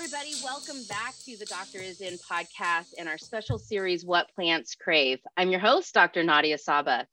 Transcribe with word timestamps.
everybody. 0.00 0.32
Welcome 0.44 0.84
back 0.88 1.12
to 1.24 1.36
the 1.36 1.44
Doctor 1.46 1.78
is 1.78 2.00
In 2.00 2.18
podcast 2.18 2.94
and 2.98 3.08
our 3.08 3.18
special 3.18 3.58
series, 3.58 4.04
What 4.04 4.32
Plants 4.32 4.76
Crave. 4.76 5.18
I'm 5.36 5.50
your 5.50 5.58
host, 5.58 5.92
Dr. 5.92 6.22
Nadia 6.22 6.56
Sabeh. 6.56 7.04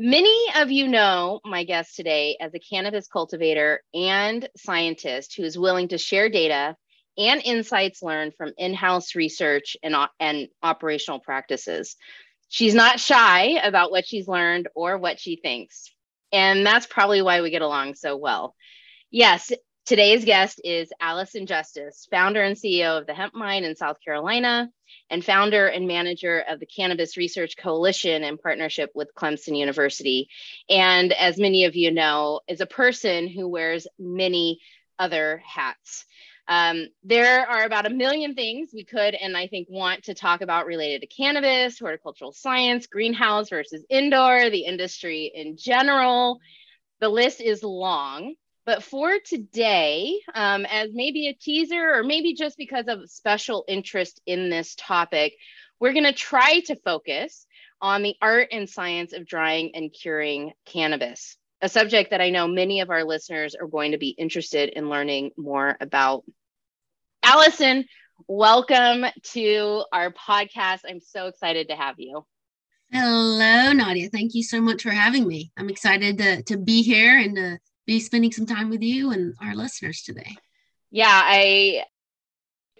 Many 0.00 0.36
of 0.56 0.68
you 0.72 0.88
know 0.88 1.38
my 1.44 1.62
guest 1.62 1.94
today 1.94 2.36
as 2.40 2.52
a 2.54 2.58
cannabis 2.58 3.06
cultivator 3.06 3.82
and 3.94 4.48
scientist 4.56 5.36
who 5.36 5.44
is 5.44 5.56
willing 5.56 5.86
to 5.88 5.98
share 5.98 6.28
data 6.28 6.74
and 7.16 7.40
insights 7.44 8.02
learned 8.02 8.34
from 8.34 8.52
in 8.58 8.74
house 8.74 9.14
research 9.14 9.76
and, 9.84 9.94
and 10.18 10.48
operational 10.60 11.20
practices. 11.20 11.94
She's 12.48 12.74
not 12.74 12.98
shy 12.98 13.60
about 13.62 13.92
what 13.92 14.08
she's 14.08 14.26
learned 14.26 14.66
or 14.74 14.98
what 14.98 15.20
she 15.20 15.36
thinks. 15.36 15.88
And 16.32 16.66
that's 16.66 16.86
probably 16.86 17.22
why 17.22 17.42
we 17.42 17.50
get 17.50 17.62
along 17.62 17.94
so 17.94 18.16
well. 18.16 18.56
Yes, 19.12 19.52
Today's 19.88 20.26
guest 20.26 20.60
is 20.64 20.92
Allison 21.00 21.46
Justice, 21.46 22.06
founder 22.10 22.42
and 22.42 22.54
CEO 22.54 22.98
of 22.98 23.06
the 23.06 23.14
Hemp 23.14 23.34
Mine 23.34 23.64
in 23.64 23.74
South 23.74 23.96
Carolina, 24.04 24.68
and 25.08 25.24
founder 25.24 25.66
and 25.66 25.88
manager 25.88 26.44
of 26.46 26.60
the 26.60 26.66
Cannabis 26.66 27.16
Research 27.16 27.56
Coalition 27.56 28.22
in 28.22 28.36
partnership 28.36 28.90
with 28.94 29.14
Clemson 29.16 29.56
University. 29.56 30.28
And 30.68 31.14
as 31.14 31.38
many 31.38 31.64
of 31.64 31.74
you 31.74 31.90
know, 31.90 32.40
is 32.46 32.60
a 32.60 32.66
person 32.66 33.28
who 33.28 33.48
wears 33.48 33.86
many 33.98 34.60
other 34.98 35.42
hats. 35.46 36.04
Um, 36.48 36.88
there 37.02 37.48
are 37.48 37.64
about 37.64 37.86
a 37.86 37.90
million 37.90 38.34
things 38.34 38.68
we 38.74 38.84
could 38.84 39.14
and 39.14 39.38
I 39.38 39.46
think 39.46 39.68
want 39.70 40.04
to 40.04 40.14
talk 40.14 40.42
about 40.42 40.66
related 40.66 41.00
to 41.00 41.06
cannabis, 41.06 41.78
horticultural 41.78 42.32
science, 42.32 42.88
greenhouse 42.88 43.48
versus 43.48 43.86
indoor, 43.88 44.50
the 44.50 44.66
industry 44.66 45.32
in 45.34 45.56
general. 45.56 46.40
The 47.00 47.08
list 47.08 47.40
is 47.40 47.62
long. 47.62 48.34
But 48.68 48.82
for 48.82 49.16
today, 49.24 50.20
um, 50.34 50.66
as 50.66 50.90
maybe 50.92 51.28
a 51.28 51.32
teaser, 51.32 51.94
or 51.94 52.02
maybe 52.02 52.34
just 52.34 52.58
because 52.58 52.84
of 52.86 53.08
special 53.08 53.64
interest 53.66 54.20
in 54.26 54.50
this 54.50 54.74
topic, 54.74 55.32
we're 55.80 55.94
going 55.94 56.04
to 56.04 56.12
try 56.12 56.60
to 56.66 56.76
focus 56.76 57.46
on 57.80 58.02
the 58.02 58.14
art 58.20 58.48
and 58.52 58.68
science 58.68 59.14
of 59.14 59.24
drying 59.24 59.70
and 59.72 59.90
curing 59.90 60.52
cannabis, 60.66 61.38
a 61.62 61.68
subject 61.70 62.10
that 62.10 62.20
I 62.20 62.28
know 62.28 62.46
many 62.46 62.82
of 62.82 62.90
our 62.90 63.04
listeners 63.04 63.54
are 63.54 63.68
going 63.68 63.92
to 63.92 63.98
be 63.98 64.10
interested 64.10 64.68
in 64.68 64.90
learning 64.90 65.30
more 65.38 65.74
about. 65.80 66.24
Allison, 67.22 67.86
welcome 68.26 69.06
to 69.32 69.82
our 69.94 70.12
podcast. 70.12 70.80
I'm 70.86 71.00
so 71.00 71.28
excited 71.28 71.70
to 71.70 71.74
have 71.74 71.94
you. 71.96 72.26
Hello, 72.92 73.72
Nadia. 73.72 74.10
Thank 74.10 74.34
you 74.34 74.42
so 74.42 74.60
much 74.60 74.82
for 74.82 74.90
having 74.90 75.26
me. 75.26 75.52
I'm 75.56 75.70
excited 75.70 76.18
to, 76.18 76.42
to 76.42 76.58
be 76.58 76.82
here 76.82 77.18
and 77.18 77.34
to 77.36 77.58
be 77.88 77.98
spending 77.98 78.30
some 78.30 78.44
time 78.44 78.68
with 78.68 78.82
you 78.82 79.10
and 79.10 79.34
our 79.40 79.54
listeners 79.54 80.02
today. 80.02 80.36
Yeah, 80.90 81.08
I 81.10 81.84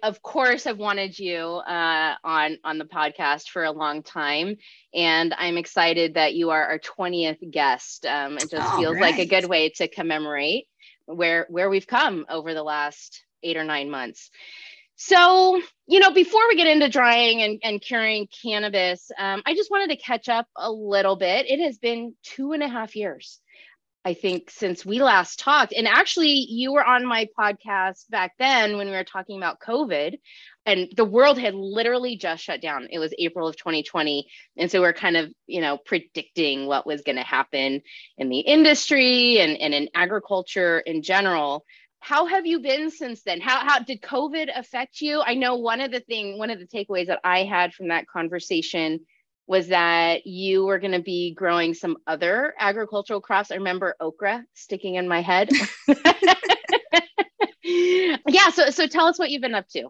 of 0.03 0.21
course 0.21 0.63
have 0.63 0.77
wanted 0.77 1.17
you 1.17 1.39
uh, 1.43 2.15
on 2.23 2.59
on 2.63 2.77
the 2.77 2.85
podcast 2.85 3.49
for 3.49 3.63
a 3.63 3.71
long 3.71 4.03
time, 4.03 4.55
and 4.93 5.33
I'm 5.35 5.57
excited 5.57 6.13
that 6.13 6.35
you 6.35 6.51
are 6.51 6.63
our 6.63 6.79
20th 6.79 7.51
guest. 7.51 8.05
Um, 8.05 8.37
it 8.37 8.51
just 8.51 8.71
All 8.71 8.79
feels 8.79 8.95
right. 8.95 9.01
like 9.01 9.19
a 9.19 9.25
good 9.25 9.49
way 9.49 9.69
to 9.77 9.87
commemorate 9.87 10.67
where 11.05 11.47
where 11.49 11.71
we've 11.71 11.87
come 11.87 12.27
over 12.29 12.53
the 12.53 12.63
last 12.63 13.23
eight 13.41 13.57
or 13.57 13.63
nine 13.63 13.89
months. 13.89 14.29
So, 14.95 15.59
you 15.87 16.01
know, 16.01 16.11
before 16.11 16.41
we 16.49 16.57
get 16.57 16.67
into 16.67 16.89
drying 16.89 17.41
and, 17.41 17.59
and 17.63 17.81
curing 17.81 18.27
cannabis, 18.43 19.09
um, 19.17 19.41
I 19.45 19.55
just 19.55 19.71
wanted 19.71 19.91
to 19.91 19.95
catch 19.95 20.27
up 20.27 20.45
a 20.57 20.69
little 20.69 21.15
bit. 21.15 21.49
It 21.49 21.61
has 21.61 21.77
been 21.77 22.15
two 22.21 22.51
and 22.51 22.61
a 22.61 22.67
half 22.67 22.97
years 22.97 23.39
I 24.05 24.13
think 24.13 24.49
since 24.49 24.85
we 24.85 25.01
last 25.01 25.39
talked. 25.39 25.73
And 25.73 25.87
actually, 25.87 26.31
you 26.31 26.71
were 26.71 26.83
on 26.83 27.05
my 27.05 27.27
podcast 27.37 28.09
back 28.09 28.33
then 28.39 28.77
when 28.77 28.87
we 28.87 28.93
were 28.93 29.03
talking 29.03 29.37
about 29.37 29.59
COVID, 29.59 30.17
and 30.65 30.87
the 30.95 31.05
world 31.05 31.37
had 31.37 31.53
literally 31.53 32.15
just 32.15 32.43
shut 32.43 32.61
down. 32.61 32.87
It 32.91 32.99
was 32.99 33.13
April 33.17 33.47
of 33.47 33.57
2020. 33.57 34.27
And 34.57 34.71
so 34.71 34.81
we're 34.81 34.93
kind 34.93 35.17
of, 35.17 35.31
you 35.47 35.61
know, 35.61 35.77
predicting 35.77 36.65
what 36.65 36.85
was 36.85 37.01
going 37.01 37.17
to 37.17 37.23
happen 37.23 37.81
in 38.17 38.29
the 38.29 38.39
industry 38.39 39.39
and, 39.39 39.57
and 39.57 39.73
in 39.73 39.89
agriculture 39.93 40.79
in 40.79 41.01
general. 41.01 41.65
How 41.99 42.27
have 42.27 42.45
you 42.45 42.61
been 42.61 42.91
since 42.91 43.23
then? 43.23 43.41
How, 43.41 43.59
how 43.67 43.79
did 43.79 44.01
COVID 44.01 44.47
affect 44.55 45.01
you? 45.01 45.21
I 45.21 45.33
know 45.33 45.55
one 45.55 45.81
of 45.81 45.91
the 45.91 45.99
thing, 45.99 46.37
one 46.37 46.51
of 46.51 46.59
the 46.59 46.67
takeaways 46.67 47.07
that 47.07 47.19
I 47.23 47.43
had 47.43 47.73
from 47.73 47.89
that 47.89 48.07
conversation 48.07 49.01
was 49.49 49.69
that 49.69 50.27
you 50.27 50.63
were 50.63 50.77
going 50.77 50.93
to 50.93 51.01
be 51.01 51.33
growing 51.33 51.73
some 51.73 51.97
other 52.05 52.53
agricultural 52.59 53.19
crops. 53.19 53.49
I 53.49 53.55
remember 53.55 53.95
okra 53.99 54.45
sticking 54.53 54.93
in 54.93 55.07
my 55.07 55.21
head. 55.21 55.49
yeah, 57.63 58.49
so 58.53 58.69
so 58.69 58.85
tell 58.85 59.07
us 59.07 59.17
what 59.17 59.31
you've 59.31 59.41
been 59.41 59.55
up 59.55 59.67
to. 59.69 59.89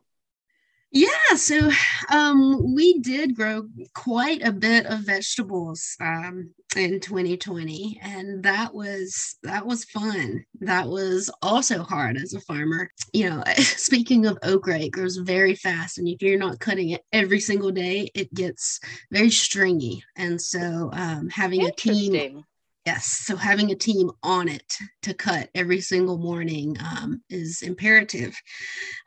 Yeah, 0.91 1.35
so 1.35 1.69
um, 2.09 2.73
we 2.73 2.99
did 2.99 3.35
grow 3.35 3.67
quite 3.93 4.41
a 4.47 4.53
bit 4.53 4.85
of 4.85 5.01
vegetables 5.01 5.97
um, 5.99 6.51
in 6.75 7.00
2020, 7.00 8.00
and 8.02 8.44
that 8.44 8.74
was 8.74 9.38
that 9.44 9.66
was 9.66 9.85
fun. 9.85 10.46
That 10.59 10.88
was 10.88 11.30
also 11.41 11.84
hard 11.84 12.18
as 12.18 12.34
a 12.34 12.41
farmer. 12.41 12.90
You 13.13 13.30
know, 13.30 13.44
speaking 13.57 14.25
of 14.25 14.38
okra, 14.44 14.80
it 14.80 14.91
grows 14.91 15.18
very 15.18 15.56
fast, 15.56 15.97
and 15.97 16.07
if 16.07 16.22
you're 16.22 16.38
not 16.38 16.59
cutting 16.59 16.91
it 16.91 17.02
every 17.12 17.40
single 17.40 17.72
day, 17.72 18.09
it 18.13 18.34
gets 18.34 18.80
very 19.12 19.30
stringy. 19.30 20.03
And 20.16 20.41
so, 20.41 20.90
um, 20.94 21.30
having 21.30 21.66
a 21.66 21.72
team 21.72 22.44
Yes. 22.89 23.05
So 23.05 23.35
having 23.35 23.69
a 23.69 23.75
team 23.75 24.09
on 24.23 24.47
it 24.47 24.73
to 25.03 25.13
cut 25.13 25.51
every 25.53 25.79
single 25.79 26.17
morning 26.17 26.75
um, 26.83 27.22
is 27.29 27.61
imperative. 27.61 28.35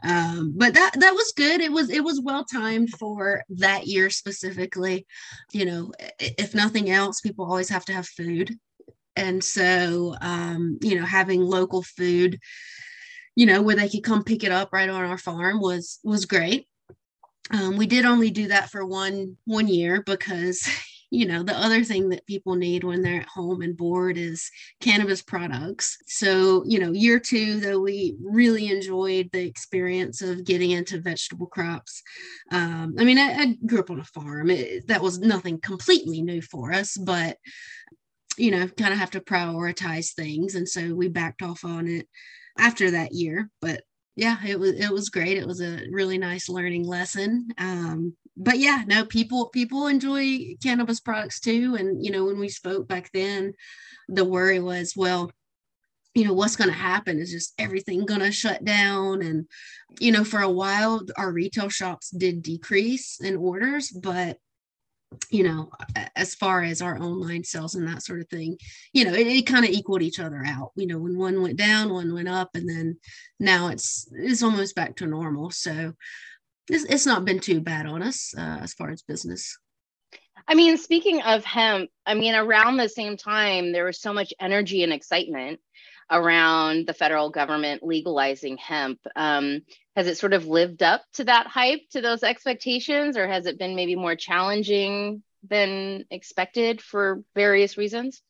Um, 0.05 0.55
but 0.57 0.73
that 0.75 0.93
that 1.01 1.13
was 1.15 1.33
good. 1.37 1.61
It 1.61 1.73
was 1.73 1.91
it 1.91 2.05
was 2.05 2.21
well 2.23 2.45
timed 2.45 2.91
for 2.91 3.43
that 3.49 3.89
year 3.89 4.09
specifically. 4.09 5.05
You 5.51 5.65
know, 5.65 5.93
if 6.21 6.55
nothing 6.55 6.91
else, 6.91 7.21
people 7.21 7.45
always 7.45 7.71
have 7.71 7.85
to 7.87 7.93
have 7.93 8.07
food, 8.07 8.57
and 9.17 9.43
so 9.43 10.15
um, 10.21 10.79
you 10.81 10.95
know 10.95 11.05
having 11.05 11.41
local 11.41 11.83
food, 11.83 12.39
you 13.35 13.47
know, 13.47 13.63
where 13.63 13.75
they 13.75 13.89
could 13.89 14.05
come 14.05 14.23
pick 14.23 14.45
it 14.45 14.53
up 14.53 14.73
right 14.73 14.89
on 14.89 15.05
our 15.05 15.19
farm 15.19 15.61
was 15.61 15.99
was 16.05 16.25
great. 16.25 16.69
Um, 17.51 17.77
we 17.77 17.89
did 17.89 18.05
only 18.05 18.31
do 18.31 18.47
that 18.47 18.71
for 18.71 18.87
one 18.87 19.39
one 19.45 19.67
year 19.67 20.05
because 20.07 20.69
you 21.13 21.27
know 21.27 21.43
the 21.43 21.55
other 21.55 21.85
thing 21.85 22.09
that 22.09 22.27
people 22.27 22.55
need 22.55 22.85
when 22.85 23.03
they're 23.03 23.21
at 23.21 23.29
home 23.29 23.61
and 23.61 23.77
bored 23.77 24.17
is 24.17 24.51
cannabis 24.81 25.21
products. 25.21 25.99
So 26.07 26.65
you 26.67 26.79
know 26.79 26.93
year 26.93 27.21
two 27.21 27.61
though 27.61 27.81
we 27.81 28.17
really 28.25 28.69
enjoyed 28.69 29.29
the 29.31 29.45
experience 29.45 30.23
of 30.23 30.47
getting 30.47 30.71
into 30.71 31.03
vegetable 31.03 31.49
crops. 31.49 32.03
Um, 32.51 32.95
i 32.99 33.05
mean 33.05 33.19
I, 33.19 33.35
I, 33.35 33.57
grew 33.67 33.81
up 33.81 33.91
on 33.91 34.01
a 34.01 34.05
farm. 34.05 34.49
It, 34.49 34.89
that 34.89 35.03
was 35.03 35.19
nothing 35.19 35.61
completely 35.61 36.23
new 36.23 36.41
for 36.41 36.73
us 36.73 36.97
but 36.97 37.37
you 38.39 38.51
know 38.51 38.67
kind 38.67 38.95
of 38.95 38.99
have 38.99 39.11
to 39.11 39.21
prioritize 39.21 40.15
things. 40.15 40.55
And 40.55 40.67
so 40.67 40.95
we 40.95 41.09
backed 41.09 41.43
off 41.43 41.63
on 41.63 41.89
it 41.89 42.09
after 42.59 42.91
that 42.93 43.13
year. 43.13 43.51
But 43.61 43.83
yeah 44.17 44.39
it 44.47 44.59
was 44.59 44.73
it 44.73 44.91
was 44.91 45.11
great. 45.11 45.37
It 45.37 45.47
was 45.47 45.61
a 45.61 45.83
really 45.91 46.17
nice 46.17 46.49
learning 46.49 46.87
lesson. 46.87 47.49
Um, 47.59 48.17
but 48.37 48.59
yeah, 48.59 48.83
no, 48.87 49.05
people 49.05 49.49
people 49.49 49.87
enjoy 49.87 50.57
cannabis 50.63 51.01
products 51.01 51.41
too. 51.41 51.77
And 51.79 52.05
you 52.05 52.11
know, 52.11 52.25
when 52.25 52.39
we 52.39 52.49
spoke 52.49 52.89
back 52.89 53.11
then, 53.13 53.53
the 54.09 54.25
worry 54.25 54.61
was, 54.61 54.95
well, 54.97 55.31
you 56.15 56.25
know, 56.25 56.33
what's 56.33 56.57
going 56.57 56.71
to 56.71 56.77
happen 56.77 57.19
is 57.19 57.31
just 57.31 57.55
everything 57.59 58.05
going 58.05 58.21
to 58.21 58.33
shut 58.33 58.65
down. 58.65 59.23
And 59.23 59.47
you 60.01 60.13
know, 60.13 60.25
for 60.25 60.41
a 60.41 60.51
while, 60.51 61.03
our 61.17 61.33
retail 61.33 61.69
shops 61.69 62.11
did 62.11 62.43
decrease 62.43 63.21
in 63.21 63.37
orders, 63.37 63.91
but 63.91 64.39
you 65.31 65.43
know, 65.43 65.71
as 66.17 66.35
far 66.35 66.63
as 66.63 66.81
our 66.81 66.99
online 66.99 67.45
sales 67.45 67.75
and 67.75 67.87
that 67.87 68.03
sort 68.03 68.21
of 68.21 68.29
thing, 68.29 68.57
you 68.95 69.05
know, 69.05 69.13
it, 69.13 69.27
it 69.27 69.47
kind 69.47 69.65
of 69.65 69.71
equaled 69.71 70.03
each 70.03 70.21
other 70.21 70.43
out. 70.47 70.73
You 70.75 70.87
know, 70.87 70.99
when 70.99 71.19
one 71.19 71.43
went 71.43 71.59
down, 71.59 71.93
one 71.93 72.15
went 72.15 72.29
up, 72.29 72.51
and 72.55 72.69
then 72.69 72.97
now 73.39 73.69
it's 73.69 74.09
it's 74.13 74.43
almost 74.43 74.75
back 74.75 74.97
to 74.97 75.07
normal. 75.07 75.51
So 75.51 75.93
it's, 76.73 76.85
it's 76.85 77.07
not 77.07 77.25
been 77.25 77.39
too 77.39 77.61
bad 77.61 77.87
on 77.87 78.03
us 78.03 78.35
uh, 78.37 78.59
as 78.63 78.73
far 78.73 78.91
as 78.91 79.03
business. 79.03 79.59
I 80.49 80.55
mean, 80.55 80.77
speaking 80.77 81.23
of 81.23 81.45
hemp, 81.45 81.91
I 82.07 82.15
mean, 82.15 82.35
around 82.35 82.77
the 82.77 82.89
same 82.89 83.17
time, 83.17 83.73
there 83.73 83.85
was 83.85 84.01
so 84.01 84.13
much 84.13 84.33
energy 84.41 84.83
and 84.83 84.93
excitement 84.93 85.61
around 86.11 86.87
the 86.87 86.95
federal 86.95 87.31
government 87.31 87.83
legalizing 87.83 88.57
hemp. 88.57 88.99
Um, 89.15 89.63
has 89.95 90.07
it 90.07 90.19
sort 90.19 90.33
of 90.33 90.47
lived 90.47 90.83
up 90.83 91.03
to 91.15 91.25
that 91.25 91.47
hype, 91.47 91.83
to 91.91 92.01
those 92.01 92.23
expectations, 92.23 93.17
or 93.17 93.29
has 93.29 93.47
it 93.47 93.59
been 93.59 93.77
maybe 93.77 93.95
more 93.95 94.17
challenging 94.17 95.23
than 95.49 96.05
expected 96.11 96.81
for 96.81 97.23
various 97.35 97.77
reasons? 97.77 98.23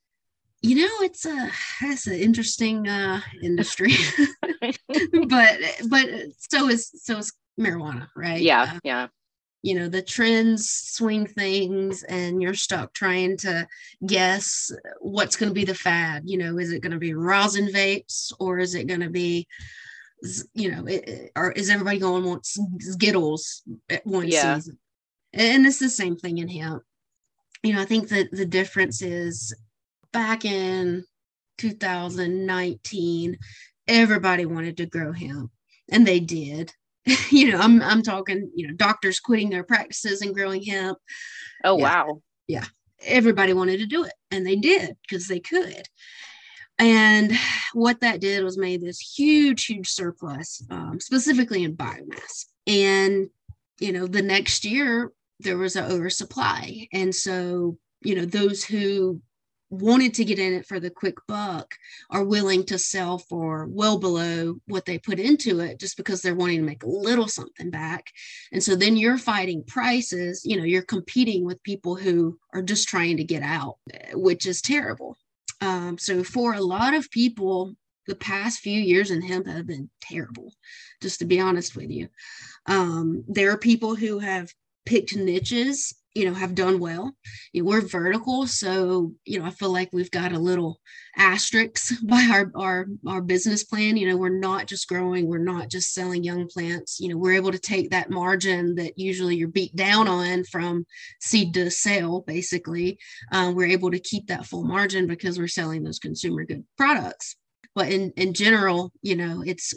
You 0.60 0.76
know, 0.76 0.94
it's 1.00 1.24
a 1.24 1.50
it's 1.82 2.06
an 2.06 2.14
interesting 2.14 2.86
uh, 2.86 3.20
industry, 3.42 3.94
but 4.60 5.58
but 5.88 6.08
so 6.38 6.68
is 6.68 6.90
so 7.02 7.18
is 7.18 7.32
marijuana, 7.60 8.08
right? 8.16 8.40
Yeah, 8.40 8.62
uh, 8.74 8.78
yeah. 8.84 9.06
You 9.62 9.76
know, 9.76 9.88
the 9.88 10.02
trends 10.02 10.68
swing 10.68 11.26
things, 11.26 12.02
and 12.02 12.42
you're 12.42 12.54
stuck 12.54 12.92
trying 12.94 13.36
to 13.38 13.66
guess 14.04 14.72
what's 15.00 15.36
going 15.36 15.50
to 15.50 15.54
be 15.54 15.64
the 15.64 15.74
fad. 15.74 16.24
You 16.26 16.38
know, 16.38 16.58
is 16.58 16.72
it 16.72 16.80
going 16.80 16.92
to 16.92 16.98
be 16.98 17.14
rosin 17.14 17.68
vapes 17.68 18.32
or 18.40 18.58
is 18.58 18.74
it 18.74 18.88
going 18.88 19.00
to 19.00 19.10
be 19.10 19.46
you 20.54 20.70
know, 20.70 20.84
it, 20.86 21.32
or 21.36 21.52
is 21.52 21.70
everybody 21.70 21.98
going 21.98 22.24
want 22.24 22.46
Skittles 22.46 23.62
at 23.90 24.06
one 24.06 24.28
yeah. 24.28 24.56
season? 24.56 24.78
And 25.32 25.66
it's 25.66 25.78
the 25.78 25.88
same 25.88 26.16
thing 26.16 26.38
in 26.38 26.48
hemp. 26.48 26.82
You 27.62 27.74
know, 27.74 27.82
I 27.82 27.84
think 27.84 28.08
that 28.08 28.30
the 28.30 28.46
difference 28.46 29.02
is 29.02 29.54
back 30.12 30.44
in 30.44 31.04
2019, 31.58 33.38
everybody 33.88 34.46
wanted 34.46 34.76
to 34.76 34.86
grow 34.86 35.12
hemp, 35.12 35.50
and 35.90 36.06
they 36.06 36.20
did. 36.20 36.72
you 37.30 37.50
know, 37.50 37.58
I'm 37.58 37.82
I'm 37.82 38.02
talking, 38.02 38.50
you 38.54 38.68
know, 38.68 38.74
doctors 38.74 39.20
quitting 39.20 39.50
their 39.50 39.64
practices 39.64 40.22
and 40.22 40.34
growing 40.34 40.62
hemp. 40.62 40.98
Oh 41.64 41.78
yeah. 41.78 41.82
wow. 41.82 42.22
Yeah. 42.48 42.64
Everybody 43.04 43.52
wanted 43.52 43.78
to 43.78 43.86
do 43.86 44.04
it, 44.04 44.12
and 44.30 44.46
they 44.46 44.56
did 44.56 44.96
because 45.02 45.26
they 45.26 45.40
could. 45.40 45.88
And 46.78 47.32
what 47.74 48.00
that 48.00 48.20
did 48.20 48.44
was 48.44 48.58
made 48.58 48.80
this 48.80 48.98
huge, 48.98 49.66
huge 49.66 49.88
surplus, 49.88 50.64
um, 50.70 50.98
specifically 51.00 51.64
in 51.64 51.76
biomass. 51.76 52.46
And, 52.66 53.28
you 53.78 53.92
know, 53.92 54.06
the 54.06 54.22
next 54.22 54.64
year 54.64 55.12
there 55.40 55.58
was 55.58 55.76
an 55.76 55.90
oversupply. 55.90 56.88
And 56.92 57.14
so, 57.14 57.78
you 58.02 58.14
know, 58.14 58.24
those 58.24 58.64
who 58.64 59.20
wanted 59.72 60.12
to 60.12 60.24
get 60.24 60.38
in 60.38 60.52
it 60.52 60.66
for 60.66 60.78
the 60.78 60.90
quick 60.90 61.16
buck 61.26 61.74
are 62.10 62.24
willing 62.24 62.62
to 62.62 62.78
sell 62.78 63.16
for 63.16 63.66
well 63.70 63.98
below 63.98 64.56
what 64.66 64.84
they 64.84 64.98
put 64.98 65.18
into 65.18 65.60
it 65.60 65.80
just 65.80 65.96
because 65.96 66.20
they're 66.20 66.34
wanting 66.34 66.58
to 66.58 66.66
make 66.66 66.82
a 66.82 66.88
little 66.88 67.26
something 67.26 67.70
back. 67.70 68.12
And 68.52 68.62
so 68.62 68.76
then 68.76 68.96
you're 68.98 69.16
fighting 69.16 69.64
prices, 69.64 70.42
you 70.44 70.58
know, 70.58 70.64
you're 70.64 70.82
competing 70.82 71.44
with 71.44 71.62
people 71.62 71.96
who 71.96 72.38
are 72.52 72.62
just 72.62 72.86
trying 72.86 73.16
to 73.16 73.24
get 73.24 73.42
out, 73.42 73.78
which 74.12 74.46
is 74.46 74.60
terrible. 74.60 75.16
Um, 75.62 75.96
so 75.96 76.22
for 76.22 76.52
a 76.52 76.60
lot 76.60 76.92
of 76.92 77.10
people, 77.10 77.74
the 78.06 78.14
past 78.16 78.60
few 78.60 78.78
years 78.78 79.10
in 79.10 79.22
hemp 79.22 79.46
have 79.46 79.66
been 79.66 79.88
terrible, 80.02 80.52
just 81.00 81.20
to 81.20 81.24
be 81.24 81.40
honest 81.40 81.76
with 81.76 81.90
you. 81.90 82.08
Um, 82.66 83.24
there 83.26 83.50
are 83.52 83.58
people 83.58 83.94
who 83.94 84.18
have 84.18 84.52
picked 84.84 85.16
niches, 85.16 85.94
you 86.14 86.24
know, 86.24 86.34
have 86.34 86.54
done 86.54 86.78
well. 86.78 87.14
You 87.52 87.62
know, 87.62 87.70
we're 87.70 87.80
vertical, 87.80 88.46
so 88.46 89.12
you 89.24 89.38
know, 89.38 89.46
I 89.46 89.50
feel 89.50 89.72
like 89.72 89.90
we've 89.92 90.10
got 90.10 90.32
a 90.32 90.38
little 90.38 90.80
asterisk 91.16 91.92
by 92.04 92.28
our 92.30 92.50
our 92.54 92.86
our 93.06 93.20
business 93.20 93.64
plan. 93.64 93.96
You 93.96 94.08
know, 94.08 94.16
we're 94.16 94.38
not 94.38 94.66
just 94.66 94.88
growing, 94.88 95.26
we're 95.26 95.38
not 95.38 95.70
just 95.70 95.94
selling 95.94 96.24
young 96.24 96.48
plants. 96.48 97.00
You 97.00 97.08
know, 97.08 97.16
we're 97.16 97.34
able 97.34 97.52
to 97.52 97.58
take 97.58 97.90
that 97.90 98.10
margin 98.10 98.74
that 98.76 98.98
usually 98.98 99.36
you're 99.36 99.48
beat 99.48 99.74
down 99.74 100.08
on 100.08 100.44
from 100.44 100.86
seed 101.20 101.54
to 101.54 101.70
sale. 101.70 102.24
Basically, 102.26 102.98
um, 103.32 103.54
we're 103.54 103.68
able 103.68 103.90
to 103.90 104.00
keep 104.00 104.28
that 104.28 104.46
full 104.46 104.64
margin 104.64 105.06
because 105.06 105.38
we're 105.38 105.48
selling 105.48 105.82
those 105.82 105.98
consumer 105.98 106.44
good 106.44 106.64
products 106.76 107.36
but 107.74 107.90
in 107.90 108.12
in 108.16 108.34
general 108.34 108.92
you 109.02 109.16
know 109.16 109.42
it's 109.46 109.74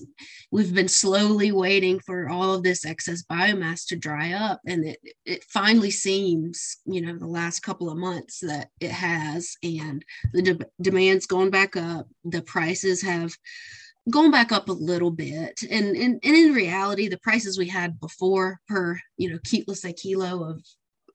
we've 0.51 0.73
been 0.73 0.87
slowly 0.87 1.51
waiting 1.51 1.99
for 1.99 2.29
all 2.29 2.53
of 2.53 2.63
this 2.63 2.85
excess 2.85 3.23
biomass 3.23 3.85
to 3.87 3.95
dry 3.95 4.33
up 4.33 4.59
and 4.67 4.85
it 4.85 4.99
it 5.25 5.43
finally 5.45 5.91
seems 5.91 6.77
you 6.85 7.01
know 7.01 7.17
the 7.17 7.27
last 7.27 7.61
couple 7.61 7.89
of 7.89 7.97
months 7.97 8.39
that 8.39 8.69
it 8.79 8.91
has 8.91 9.55
and 9.63 10.03
the 10.33 10.41
de- 10.41 10.65
demand's 10.81 11.25
going 11.25 11.49
back 11.49 11.75
up 11.75 12.07
the 12.23 12.41
prices 12.41 13.01
have 13.01 13.33
gone 14.11 14.29
back 14.29 14.51
up 14.51 14.69
a 14.69 14.73
little 14.73 15.11
bit 15.11 15.61
and, 15.69 15.95
and 15.95 16.19
and 16.23 16.35
in 16.35 16.53
reality 16.53 17.07
the 17.07 17.19
prices 17.19 17.57
we 17.57 17.67
had 17.67 17.99
before 17.99 18.59
per 18.67 18.99
you 19.17 19.29
know 19.29 19.39
let's 19.67 19.81
say 19.81 19.93
kilo 19.93 20.43
of 20.43 20.63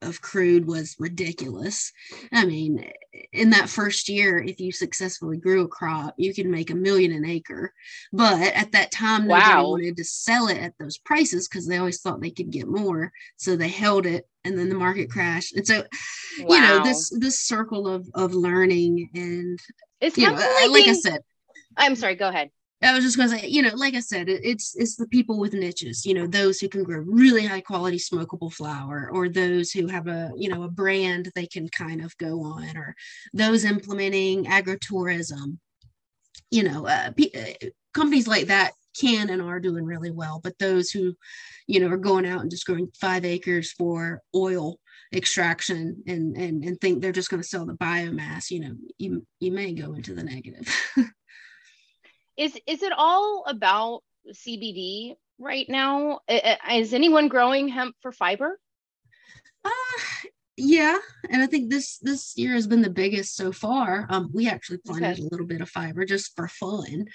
of 0.02 0.20
crude 0.20 0.66
was 0.66 0.96
ridiculous. 0.98 1.92
I 2.32 2.44
mean, 2.44 2.90
in 3.32 3.50
that 3.50 3.68
first 3.68 4.08
year, 4.08 4.38
if 4.38 4.60
you 4.60 4.72
successfully 4.72 5.36
grew 5.36 5.62
a 5.62 5.68
crop, 5.68 6.14
you 6.16 6.32
could 6.32 6.46
make 6.46 6.70
a 6.70 6.74
million 6.74 7.12
an 7.12 7.24
acre. 7.24 7.72
But 8.12 8.40
at 8.54 8.72
that 8.72 8.90
time, 8.90 9.26
wow. 9.26 9.38
nobody 9.38 9.62
wanted 9.62 9.96
to 9.98 10.04
sell 10.04 10.48
it 10.48 10.58
at 10.58 10.74
those 10.78 10.98
prices 10.98 11.48
because 11.48 11.66
they 11.66 11.76
always 11.76 12.00
thought 12.00 12.20
they 12.20 12.30
could 12.30 12.50
get 12.50 12.66
more. 12.66 13.12
So 13.36 13.56
they 13.56 13.68
held 13.68 14.06
it 14.06 14.26
and 14.44 14.58
then 14.58 14.68
the 14.68 14.74
market 14.74 15.10
crashed. 15.10 15.54
And 15.54 15.66
so, 15.66 15.84
wow. 16.40 16.54
you 16.54 16.60
know, 16.60 16.84
this 16.84 17.10
this 17.10 17.40
circle 17.40 17.88
of 17.88 18.08
of 18.14 18.34
learning 18.34 19.10
and 19.14 19.58
it's 20.00 20.16
you 20.16 20.26
know, 20.26 20.34
like, 20.34 20.70
like 20.70 20.88
I 20.88 20.94
said. 20.94 21.20
I'm 21.76 21.94
sorry, 21.94 22.14
go 22.14 22.28
ahead. 22.28 22.50
I 22.82 22.94
was 22.94 23.04
just 23.04 23.18
going 23.18 23.28
to 23.28 23.38
say, 23.38 23.46
you 23.46 23.60
know, 23.60 23.74
like 23.74 23.94
I 23.94 24.00
said, 24.00 24.28
it, 24.28 24.40
it's 24.42 24.74
it's 24.74 24.96
the 24.96 25.06
people 25.08 25.38
with 25.38 25.52
niches, 25.52 26.06
you 26.06 26.14
know, 26.14 26.26
those 26.26 26.60
who 26.60 26.68
can 26.68 26.82
grow 26.82 26.98
really 26.98 27.44
high 27.44 27.60
quality 27.60 27.98
smokable 27.98 28.52
flower, 28.52 29.10
or 29.12 29.28
those 29.28 29.70
who 29.70 29.86
have 29.88 30.06
a 30.06 30.30
you 30.36 30.48
know 30.48 30.62
a 30.62 30.68
brand 30.68 31.30
they 31.34 31.46
can 31.46 31.68
kind 31.68 32.02
of 32.02 32.16
go 32.16 32.42
on, 32.42 32.76
or 32.76 32.94
those 33.34 33.64
implementing 33.64 34.44
agritourism. 34.46 35.58
You 36.50 36.62
know, 36.64 36.86
uh, 36.86 37.10
p- 37.12 37.32
uh, 37.36 37.68
companies 37.92 38.26
like 38.26 38.46
that 38.46 38.72
can 38.98 39.30
and 39.30 39.42
are 39.42 39.60
doing 39.60 39.84
really 39.84 40.10
well, 40.10 40.40
but 40.42 40.58
those 40.58 40.90
who, 40.90 41.14
you 41.66 41.80
know, 41.80 41.88
are 41.88 41.96
going 41.96 42.26
out 42.26 42.40
and 42.40 42.50
just 42.50 42.66
growing 42.66 42.88
five 43.00 43.24
acres 43.24 43.72
for 43.72 44.20
oil 44.34 44.78
extraction 45.12 46.02
and 46.06 46.36
and 46.36 46.64
and 46.64 46.80
think 46.80 47.02
they're 47.02 47.12
just 47.12 47.30
going 47.30 47.42
to 47.42 47.48
sell 47.48 47.66
the 47.66 47.74
biomass, 47.74 48.50
you 48.50 48.60
know, 48.60 48.74
you 48.98 49.26
you 49.38 49.52
may 49.52 49.72
go 49.72 49.92
into 49.92 50.14
the 50.14 50.22
negative. 50.22 50.66
is 52.36 52.58
is 52.66 52.82
it 52.82 52.92
all 52.96 53.44
about 53.46 54.02
CBD 54.32 55.14
right 55.38 55.68
now? 55.68 56.20
Is 56.70 56.94
anyone 56.94 57.28
growing 57.28 57.68
hemp 57.68 57.96
for 58.00 58.12
fiber? 58.12 58.58
Uh, 59.64 59.70
yeah, 60.56 60.98
and 61.30 61.42
I 61.42 61.46
think 61.46 61.70
this 61.70 61.98
this 61.98 62.34
year 62.36 62.52
has 62.52 62.66
been 62.66 62.82
the 62.82 62.90
biggest 62.90 63.34
so 63.36 63.50
far. 63.50 64.06
Um, 64.10 64.30
we 64.32 64.48
actually 64.48 64.78
planted 64.78 65.12
okay. 65.12 65.22
a 65.22 65.28
little 65.30 65.46
bit 65.46 65.60
of 65.60 65.70
fiber 65.70 66.04
just 66.04 66.36
for 66.36 66.48
fun, 66.48 67.06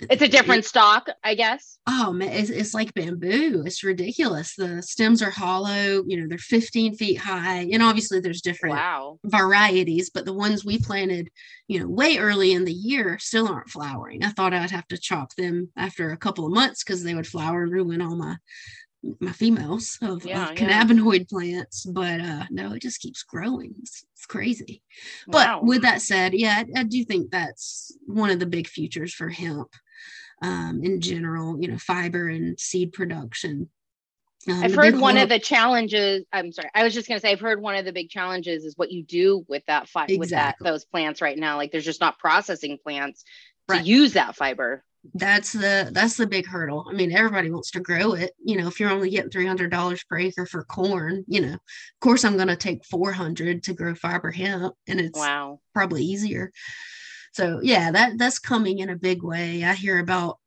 it's 0.00 0.22
a 0.22 0.28
different 0.28 0.64
stock, 0.64 1.08
I 1.22 1.34
guess. 1.34 1.78
Oh 1.86 2.12
man, 2.12 2.30
it's, 2.30 2.50
it's 2.50 2.74
like 2.74 2.94
bamboo. 2.94 3.62
It's 3.66 3.84
ridiculous. 3.84 4.54
The 4.54 4.82
stems 4.82 5.22
are 5.22 5.30
hollow. 5.30 6.02
You 6.06 6.20
know, 6.20 6.26
they're 6.28 6.38
15 6.38 6.94
feet 6.94 7.18
high, 7.18 7.68
and 7.72 7.82
obviously 7.82 8.20
there's 8.20 8.42
different 8.42 8.76
wow. 8.76 9.18
varieties. 9.24 10.10
But 10.10 10.24
the 10.24 10.32
ones 10.32 10.64
we 10.64 10.78
planted, 10.78 11.30
you 11.68 11.80
know, 11.80 11.88
way 11.88 12.18
early 12.18 12.52
in 12.52 12.64
the 12.64 12.72
year, 12.72 13.18
still 13.18 13.48
aren't 13.48 13.70
flowering. 13.70 14.24
I 14.24 14.28
thought 14.28 14.54
I'd 14.54 14.70
have 14.70 14.88
to 14.88 14.98
chop 14.98 15.34
them 15.34 15.70
after 15.76 16.10
a 16.10 16.16
couple 16.16 16.46
of 16.46 16.52
months 16.52 16.84
because 16.84 17.02
they 17.02 17.14
would 17.14 17.26
flower 17.26 17.62
and 17.62 17.72
ruin 17.72 18.00
all 18.00 18.16
my 18.16 18.36
my 19.20 19.32
females 19.32 19.98
of, 20.02 20.24
yeah, 20.24 20.50
of 20.50 20.56
cannabinoid 20.56 21.18
yeah. 21.18 21.24
plants 21.28 21.84
but 21.86 22.20
uh 22.20 22.44
no 22.50 22.72
it 22.72 22.82
just 22.82 23.00
keeps 23.00 23.22
growing 23.22 23.74
it's, 23.80 24.04
it's 24.14 24.26
crazy 24.26 24.82
wow. 25.26 25.58
but 25.60 25.64
with 25.64 25.82
that 25.82 26.00
said 26.00 26.34
yeah 26.34 26.62
I, 26.76 26.80
I, 26.80 26.82
do 26.84 27.04
think 27.04 27.30
that's 27.30 27.96
one 28.06 28.30
of 28.30 28.38
the 28.38 28.46
big 28.46 28.68
futures 28.68 29.12
for 29.12 29.28
hemp 29.28 29.70
um 30.40 30.80
in 30.84 31.00
general 31.00 31.56
you 31.60 31.68
know 31.68 31.78
fiber 31.78 32.28
and 32.28 32.58
seed 32.58 32.92
production 32.92 33.68
um, 34.48 34.60
I've 34.60 34.74
heard 34.74 34.98
one 34.98 35.18
of 35.18 35.28
the 35.28 35.38
challenges. 35.38 36.24
I'm 36.32 36.50
sorry. 36.50 36.68
I 36.74 36.82
was 36.82 36.94
just 36.94 37.06
going 37.06 37.16
to 37.16 37.22
say 37.22 37.30
I've 37.30 37.38
heard 37.38 37.62
one 37.62 37.76
of 37.76 37.84
the 37.84 37.92
big 37.92 38.08
challenges 38.08 38.64
is 38.64 38.76
what 38.76 38.90
you 38.90 39.04
do 39.04 39.44
with 39.48 39.64
that 39.66 39.88
fi- 39.88 40.06
exactly. 40.06 40.18
with 40.18 40.30
that 40.30 40.56
those 40.60 40.84
plants 40.84 41.22
right 41.22 41.38
now. 41.38 41.58
Like 41.58 41.70
there's 41.70 41.84
just 41.84 42.00
not 42.00 42.18
processing 42.18 42.76
plants 42.82 43.22
to 43.70 43.78
use 43.78 44.14
that 44.14 44.34
fiber 44.34 44.82
that's 45.14 45.52
the 45.52 45.90
that's 45.92 46.16
the 46.16 46.26
big 46.26 46.46
hurdle. 46.46 46.86
I 46.88 46.92
mean 46.92 47.12
everybody 47.12 47.50
wants 47.50 47.70
to 47.72 47.80
grow 47.80 48.12
it 48.12 48.32
you 48.42 48.56
know 48.56 48.68
if 48.68 48.78
you're 48.78 48.90
only 48.90 49.10
getting 49.10 49.30
$300 49.30 50.06
per 50.08 50.18
acre 50.18 50.46
for 50.46 50.64
corn 50.64 51.24
you 51.26 51.40
know 51.40 51.54
of 51.54 52.00
course 52.00 52.24
i'm 52.24 52.36
going 52.36 52.48
to 52.48 52.56
take 52.56 52.84
400 52.84 53.64
to 53.64 53.74
grow 53.74 53.94
fiber 53.94 54.30
hemp 54.30 54.74
and 54.86 55.00
it's 55.00 55.18
wow. 55.18 55.60
probably 55.74 56.04
easier. 56.04 56.52
So 57.32 57.60
yeah 57.62 57.90
that 57.90 58.18
that's 58.18 58.38
coming 58.38 58.78
in 58.78 58.90
a 58.90 58.96
big 58.96 59.22
way. 59.22 59.64
I 59.64 59.74
hear 59.74 59.98
about 59.98 60.38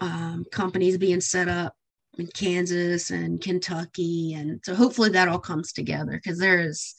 um, 0.00 0.44
companies 0.52 0.96
being 0.96 1.20
set 1.20 1.48
up 1.48 1.74
in 2.18 2.28
kansas 2.28 3.10
and 3.10 3.40
kentucky 3.40 4.34
and 4.34 4.60
so 4.64 4.74
hopefully 4.74 5.10
that 5.10 5.28
all 5.28 5.38
comes 5.38 5.72
together 5.72 6.12
because 6.12 6.38
there 6.38 6.60
is 6.60 6.94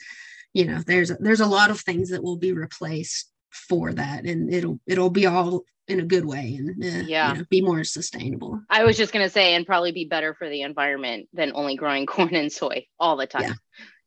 you 0.53 0.65
know 0.65 0.81
there's 0.85 1.11
there's 1.19 1.39
a 1.39 1.45
lot 1.45 1.71
of 1.71 1.79
things 1.81 2.09
that 2.09 2.23
will 2.23 2.37
be 2.37 2.53
replaced 2.53 3.28
for 3.49 3.93
that 3.93 4.25
and 4.25 4.53
it'll 4.53 4.79
it'll 4.85 5.09
be 5.09 5.25
all 5.25 5.63
in 5.89 5.99
a 5.99 6.05
good 6.05 6.25
way 6.25 6.55
and 6.55 6.83
uh, 6.83 7.03
yeah. 7.07 7.33
you 7.33 7.39
know, 7.39 7.45
be 7.49 7.61
more 7.61 7.83
sustainable. 7.83 8.61
I 8.69 8.83
was 8.83 8.95
just 8.95 9.11
going 9.11 9.25
to 9.25 9.29
say 9.29 9.55
and 9.55 9.65
probably 9.65 9.91
be 9.91 10.05
better 10.05 10.35
for 10.35 10.47
the 10.47 10.61
environment 10.61 11.27
than 11.33 11.51
only 11.55 11.75
growing 11.75 12.05
corn 12.05 12.35
and 12.35 12.51
soy 12.51 12.85
all 12.99 13.17
the 13.17 13.27
time. 13.27 13.55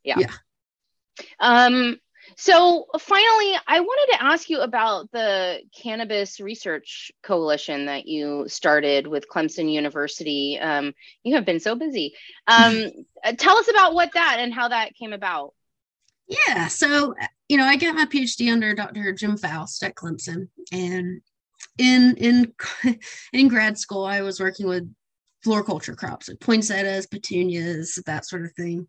Yeah, 0.05 0.17
yeah. 0.19 0.27
yeah. 0.29 1.25
um 1.41 1.99
so 2.37 2.87
finally 2.99 3.57
i 3.67 3.81
wanted 3.81 4.13
to 4.13 4.23
ask 4.23 4.49
you 4.49 4.61
about 4.61 5.11
the 5.11 5.59
cannabis 5.77 6.41
research 6.41 7.11
coalition 7.23 7.87
that 7.87 8.07
you 8.07 8.45
started 8.49 9.07
with 9.07 9.29
clemson 9.29 9.71
university. 9.71 10.59
Um, 10.59 10.95
you 11.25 11.35
have 11.35 11.45
been 11.45 11.61
so 11.61 11.75
busy. 11.75 12.15
Um, 12.47 12.91
tell 13.39 13.59
us 13.59 13.69
about 13.69 13.93
what 13.95 14.13
that 14.15 14.37
and 14.39 14.55
how 14.55 14.69
that 14.69 14.95
came 14.95 15.13
about. 15.13 15.53
Yeah 16.29 16.69
so 16.69 17.15
you 17.53 17.59
know 17.59 17.65
i 17.65 17.77
got 17.77 17.95
my 17.95 18.07
phd 18.07 18.51
under 18.51 18.75
dr 18.75 19.13
jim 19.13 19.37
faust 19.37 19.83
at 19.83 19.95
clemson 19.95 20.49
and 20.73 21.21
in 21.79 22.17
in 22.17 22.53
in 23.33 23.49
grad 23.49 23.79
school, 23.79 24.05
I 24.05 24.23
was 24.23 24.41
working 24.41 24.67
with 24.67 24.93
floriculture 25.45 25.97
crops, 25.97 26.29
like 26.29 26.41
poinsettias, 26.41 27.07
petunias, 27.07 27.99
that 28.07 28.27
sort 28.27 28.45
of 28.45 28.53
thing. 28.53 28.87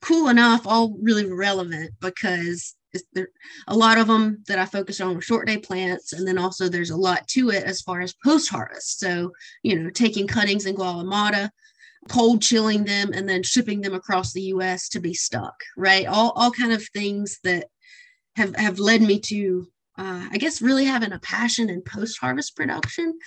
Cool 0.00 0.28
enough, 0.28 0.66
all 0.66 0.96
really 1.00 1.30
relevant 1.30 1.92
because 2.00 2.74
there 3.12 3.28
a 3.66 3.76
lot 3.76 3.98
of 3.98 4.06
them 4.06 4.42
that 4.46 4.58
I 4.58 4.66
focused 4.66 5.00
on 5.00 5.14
were 5.14 5.20
short 5.20 5.46
day 5.46 5.58
plants, 5.58 6.12
and 6.12 6.26
then 6.26 6.38
also 6.38 6.68
there's 6.68 6.90
a 6.90 6.96
lot 6.96 7.26
to 7.28 7.50
it 7.50 7.64
as 7.64 7.80
far 7.80 8.00
as 8.00 8.14
post 8.24 8.50
harvest. 8.50 9.00
So 9.00 9.32
you 9.62 9.78
know, 9.78 9.90
taking 9.90 10.26
cuttings 10.26 10.66
in 10.66 10.74
Guatemala, 10.74 11.50
cold 12.08 12.40
chilling 12.42 12.84
them, 12.84 13.12
and 13.12 13.28
then 13.28 13.42
shipping 13.42 13.80
them 13.80 13.94
across 13.94 14.32
the 14.32 14.42
U.S. 14.42 14.88
to 14.90 15.00
be 15.00 15.14
stuck. 15.14 15.54
Right, 15.76 16.06
all 16.06 16.32
all 16.36 16.50
kind 16.50 16.72
of 16.72 16.86
things 16.88 17.38
that 17.44 17.66
have 18.36 18.54
have 18.56 18.78
led 18.78 19.02
me 19.02 19.20
to, 19.20 19.68
uh, 19.98 20.28
I 20.30 20.38
guess, 20.38 20.62
really 20.62 20.84
having 20.84 21.12
a 21.12 21.18
passion 21.20 21.70
in 21.70 21.82
post 21.82 22.18
harvest 22.18 22.56
production 22.56 23.18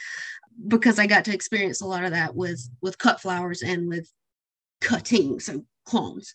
because 0.67 0.99
I 0.99 1.07
got 1.07 1.25
to 1.25 1.33
experience 1.33 1.81
a 1.81 1.87
lot 1.87 2.03
of 2.03 2.11
that 2.11 2.35
with 2.35 2.67
with 2.81 2.97
cut 2.97 3.21
flowers 3.21 3.61
and 3.61 3.87
with 3.87 4.11
cutting, 4.81 5.39
so 5.39 5.65
clones. 5.85 6.33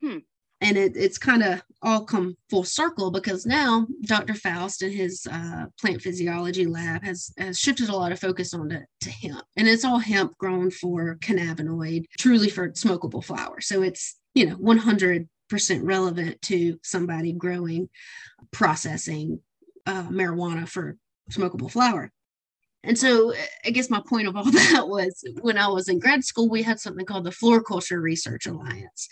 Hmm 0.00 0.18
and 0.64 0.78
it, 0.78 0.96
it's 0.96 1.18
kind 1.18 1.42
of 1.42 1.62
all 1.82 2.04
come 2.04 2.36
full 2.48 2.64
circle 2.64 3.10
because 3.10 3.44
now 3.44 3.86
Dr. 4.06 4.32
Faust 4.34 4.80
and 4.82 4.92
his 4.92 5.26
uh, 5.30 5.66
plant 5.78 6.00
physiology 6.00 6.64
lab 6.64 7.04
has, 7.04 7.32
has 7.36 7.58
shifted 7.58 7.90
a 7.90 7.96
lot 7.96 8.12
of 8.12 8.18
focus 8.18 8.54
on 8.54 8.70
to, 8.70 8.82
to 9.02 9.10
hemp, 9.10 9.44
and 9.56 9.68
it's 9.68 9.84
all 9.84 9.98
hemp 9.98 10.36
grown 10.38 10.70
for 10.70 11.16
cannabinoid, 11.16 12.06
truly 12.18 12.48
for 12.48 12.70
smokable 12.70 13.22
flower. 13.22 13.60
So 13.60 13.82
it's 13.82 14.16
you 14.34 14.46
know 14.46 14.56
100% 14.56 15.28
relevant 15.82 16.40
to 16.42 16.78
somebody 16.82 17.32
growing, 17.32 17.88
processing 18.50 19.40
uh, 19.86 20.04
marijuana 20.04 20.68
for 20.68 20.96
smokable 21.30 21.70
flower. 21.70 22.10
And 22.82 22.98
so 22.98 23.32
I 23.64 23.70
guess 23.70 23.90
my 23.90 24.02
point 24.06 24.28
of 24.28 24.36
all 24.36 24.44
that 24.50 24.86
was 24.86 25.24
when 25.40 25.58
I 25.58 25.68
was 25.68 25.88
in 25.88 25.98
grad 25.98 26.24
school, 26.24 26.48
we 26.48 26.62
had 26.62 26.80
something 26.80 27.06
called 27.06 27.24
the 27.24 27.30
Floriculture 27.30 28.00
Research 28.00 28.46
Alliance. 28.46 29.08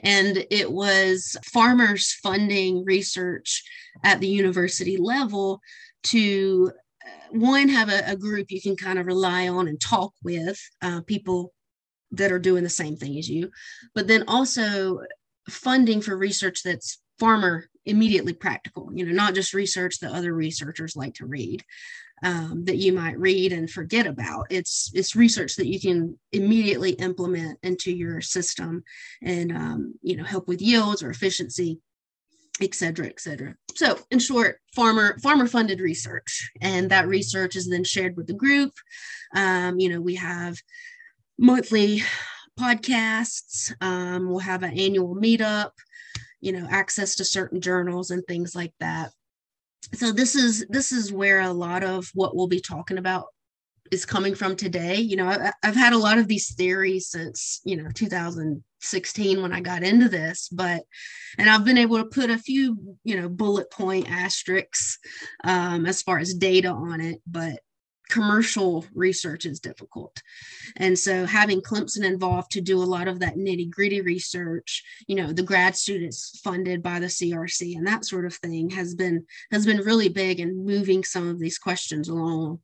And 0.00 0.44
it 0.50 0.70
was 0.70 1.36
farmers 1.44 2.12
funding 2.22 2.84
research 2.84 3.62
at 4.02 4.20
the 4.20 4.26
university 4.26 4.96
level 4.96 5.60
to 6.04 6.72
uh, 7.04 7.38
one 7.38 7.68
have 7.68 7.88
a, 7.88 8.02
a, 8.10 8.16
group 8.16 8.50
you 8.50 8.60
can 8.60 8.74
kind 8.74 8.98
of 8.98 9.06
rely 9.06 9.48
on 9.48 9.68
and 9.68 9.80
talk 9.80 10.12
with 10.24 10.58
uh, 10.80 11.02
people 11.02 11.52
that 12.10 12.32
are 12.32 12.38
doing 12.38 12.64
the 12.64 12.70
same 12.70 12.96
thing 12.96 13.18
as 13.18 13.28
you 13.28 13.50
but 13.94 14.06
then 14.06 14.24
also 14.28 15.00
funding 15.48 16.00
for 16.00 16.16
research 16.16 16.62
that's 16.62 17.00
farmer 17.18 17.66
immediately 17.84 18.32
practical 18.32 18.90
you 18.94 19.04
know 19.04 19.12
not 19.12 19.34
just 19.34 19.54
research 19.54 19.98
that 19.98 20.12
other 20.12 20.32
researchers 20.32 20.96
like 20.96 21.14
to 21.14 21.26
read 21.26 21.64
um, 22.22 22.64
that 22.66 22.76
you 22.76 22.92
might 22.92 23.18
read 23.18 23.52
and 23.52 23.70
forget 23.70 24.06
about. 24.06 24.46
It's 24.50 24.90
it's 24.94 25.16
research 25.16 25.56
that 25.56 25.66
you 25.66 25.80
can 25.80 26.18
immediately 26.30 26.92
implement 26.92 27.58
into 27.62 27.92
your 27.92 28.20
system 28.20 28.84
and 29.22 29.52
um, 29.52 29.94
you 30.02 30.16
know 30.16 30.24
help 30.24 30.48
with 30.48 30.62
yields 30.62 31.02
or 31.02 31.10
efficiency, 31.10 31.80
et 32.60 32.74
cetera, 32.74 33.06
et 33.06 33.20
cetera. 33.20 33.56
So 33.74 33.98
in 34.10 34.18
short, 34.18 34.60
farmer 34.74 35.18
farmer 35.18 35.46
funded 35.46 35.80
research, 35.80 36.50
and 36.60 36.90
that 36.90 37.08
research 37.08 37.56
is 37.56 37.68
then 37.68 37.84
shared 37.84 38.16
with 38.16 38.28
the 38.28 38.34
group. 38.34 38.72
Um, 39.34 39.80
you 39.80 39.88
know, 39.88 40.00
we 40.00 40.14
have 40.16 40.56
monthly 41.38 42.02
podcasts. 42.58 43.72
Um, 43.80 44.28
we'll 44.28 44.38
have 44.38 44.62
an 44.62 44.78
annual 44.78 45.14
meetup. 45.14 45.70
You 46.40 46.52
know, 46.52 46.66
access 46.70 47.14
to 47.16 47.24
certain 47.24 47.60
journals 47.60 48.10
and 48.10 48.24
things 48.26 48.54
like 48.56 48.72
that 48.80 49.12
so 49.94 50.12
this 50.12 50.34
is 50.34 50.64
this 50.68 50.92
is 50.92 51.12
where 51.12 51.40
a 51.40 51.52
lot 51.52 51.82
of 51.82 52.10
what 52.14 52.36
we'll 52.36 52.48
be 52.48 52.60
talking 52.60 52.98
about 52.98 53.26
is 53.90 54.06
coming 54.06 54.34
from 54.34 54.56
today 54.56 54.96
you 54.96 55.16
know 55.16 55.26
I, 55.26 55.52
have 55.62 55.76
had 55.76 55.92
a 55.92 55.98
lot 55.98 56.18
of 56.18 56.28
these 56.28 56.54
theories 56.54 57.08
since 57.08 57.60
you 57.64 57.76
know 57.76 57.88
2016 57.94 59.42
when 59.42 59.52
i 59.52 59.60
got 59.60 59.82
into 59.82 60.08
this 60.08 60.48
but 60.48 60.82
and 61.36 61.50
i've 61.50 61.64
been 61.64 61.78
able 61.78 61.98
to 61.98 62.04
put 62.04 62.30
a 62.30 62.38
few 62.38 62.96
you 63.04 63.20
know 63.20 63.28
bullet 63.28 63.70
point 63.70 64.10
asterisks 64.10 64.98
um, 65.44 65.84
as 65.84 66.02
far 66.02 66.18
as 66.18 66.34
data 66.34 66.68
on 66.68 67.00
it 67.00 67.20
but 67.26 67.60
commercial 68.12 68.84
research 68.94 69.46
is 69.46 69.58
difficult. 69.58 70.20
And 70.76 70.98
so 70.98 71.24
having 71.24 71.62
Clemson 71.62 72.04
involved 72.04 72.50
to 72.52 72.60
do 72.60 72.82
a 72.82 72.84
lot 72.84 73.08
of 73.08 73.20
that 73.20 73.36
nitty 73.36 73.70
gritty 73.70 74.02
research, 74.02 74.84
you 75.06 75.16
know, 75.16 75.32
the 75.32 75.42
grad 75.42 75.74
students 75.74 76.38
funded 76.44 76.82
by 76.82 77.00
the 77.00 77.06
CRC 77.06 77.74
and 77.74 77.86
that 77.86 78.04
sort 78.04 78.26
of 78.26 78.34
thing 78.34 78.68
has 78.70 78.94
been 78.94 79.24
has 79.50 79.64
been 79.64 79.78
really 79.78 80.10
big 80.10 80.40
in 80.40 80.66
moving 80.66 81.02
some 81.04 81.26
of 81.26 81.38
these 81.38 81.58
questions 81.58 82.10
along 82.10 82.60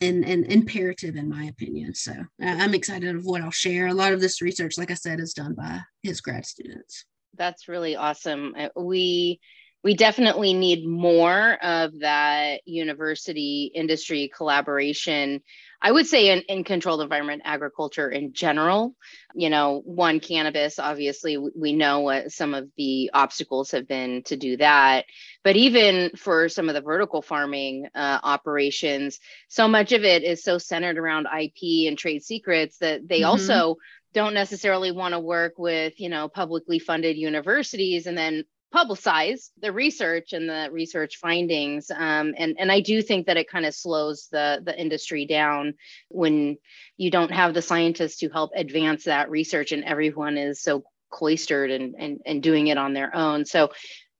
and, 0.00 0.24
and 0.24 0.46
imperative 0.46 1.14
in 1.14 1.28
my 1.28 1.44
opinion. 1.44 1.94
So 1.94 2.12
I'm 2.40 2.74
excited 2.74 3.14
of 3.14 3.24
what 3.24 3.40
I'll 3.40 3.52
share. 3.52 3.86
A 3.86 3.94
lot 3.94 4.12
of 4.12 4.20
this 4.20 4.42
research, 4.42 4.78
like 4.78 4.90
I 4.90 4.94
said, 4.94 5.20
is 5.20 5.32
done 5.32 5.54
by 5.54 5.80
his 6.02 6.20
grad 6.20 6.44
students. 6.44 7.04
That's 7.38 7.68
really 7.68 7.94
awesome. 7.94 8.54
Uh, 8.58 8.68
we 8.76 9.40
we 9.82 9.94
definitely 9.94 10.54
need 10.54 10.86
more 10.86 11.58
of 11.62 11.98
that 12.00 12.60
university 12.66 13.70
industry 13.74 14.30
collaboration 14.34 15.40
i 15.80 15.90
would 15.90 16.06
say 16.06 16.30
in, 16.30 16.40
in 16.48 16.64
controlled 16.64 17.00
environment 17.00 17.42
agriculture 17.44 18.08
in 18.08 18.32
general 18.32 18.94
you 19.34 19.50
know 19.50 19.82
one 19.84 20.20
cannabis 20.20 20.78
obviously 20.78 21.36
we 21.36 21.72
know 21.72 22.00
what 22.00 22.30
some 22.30 22.54
of 22.54 22.68
the 22.76 23.10
obstacles 23.12 23.70
have 23.70 23.88
been 23.88 24.22
to 24.22 24.36
do 24.36 24.56
that 24.56 25.04
but 25.42 25.56
even 25.56 26.10
for 26.16 26.48
some 26.48 26.68
of 26.68 26.74
the 26.74 26.80
vertical 26.80 27.22
farming 27.22 27.86
uh, 27.94 28.18
operations 28.22 29.18
so 29.48 29.66
much 29.68 29.92
of 29.92 30.04
it 30.04 30.22
is 30.22 30.42
so 30.42 30.58
centered 30.58 30.98
around 30.98 31.26
ip 31.40 31.88
and 31.88 31.98
trade 31.98 32.22
secrets 32.22 32.78
that 32.78 33.06
they 33.08 33.20
mm-hmm. 33.20 33.30
also 33.30 33.76
don't 34.14 34.34
necessarily 34.34 34.92
want 34.92 35.14
to 35.14 35.20
work 35.20 35.54
with 35.58 35.98
you 35.98 36.08
know 36.08 36.28
publicly 36.28 36.78
funded 36.78 37.16
universities 37.16 38.06
and 38.06 38.16
then 38.16 38.44
publicize 38.74 39.50
the 39.60 39.72
research 39.72 40.32
and 40.32 40.48
the 40.48 40.68
research 40.72 41.18
findings 41.18 41.90
um, 41.90 42.34
and 42.38 42.56
and 42.58 42.72
I 42.72 42.80
do 42.80 43.02
think 43.02 43.26
that 43.26 43.36
it 43.36 43.48
kind 43.48 43.66
of 43.66 43.74
slows 43.74 44.28
the 44.30 44.62
the 44.64 44.78
industry 44.78 45.26
down 45.26 45.74
when 46.08 46.58
you 46.96 47.10
don't 47.10 47.32
have 47.32 47.54
the 47.54 47.62
scientists 47.62 48.18
to 48.18 48.28
help 48.28 48.52
advance 48.54 49.04
that 49.04 49.30
research 49.30 49.72
and 49.72 49.84
everyone 49.84 50.38
is 50.38 50.62
so 50.62 50.84
cloistered 51.10 51.70
and 51.70 51.94
and, 51.98 52.20
and 52.24 52.42
doing 52.42 52.68
it 52.68 52.78
on 52.78 52.94
their 52.94 53.14
own. 53.14 53.44
So 53.44 53.72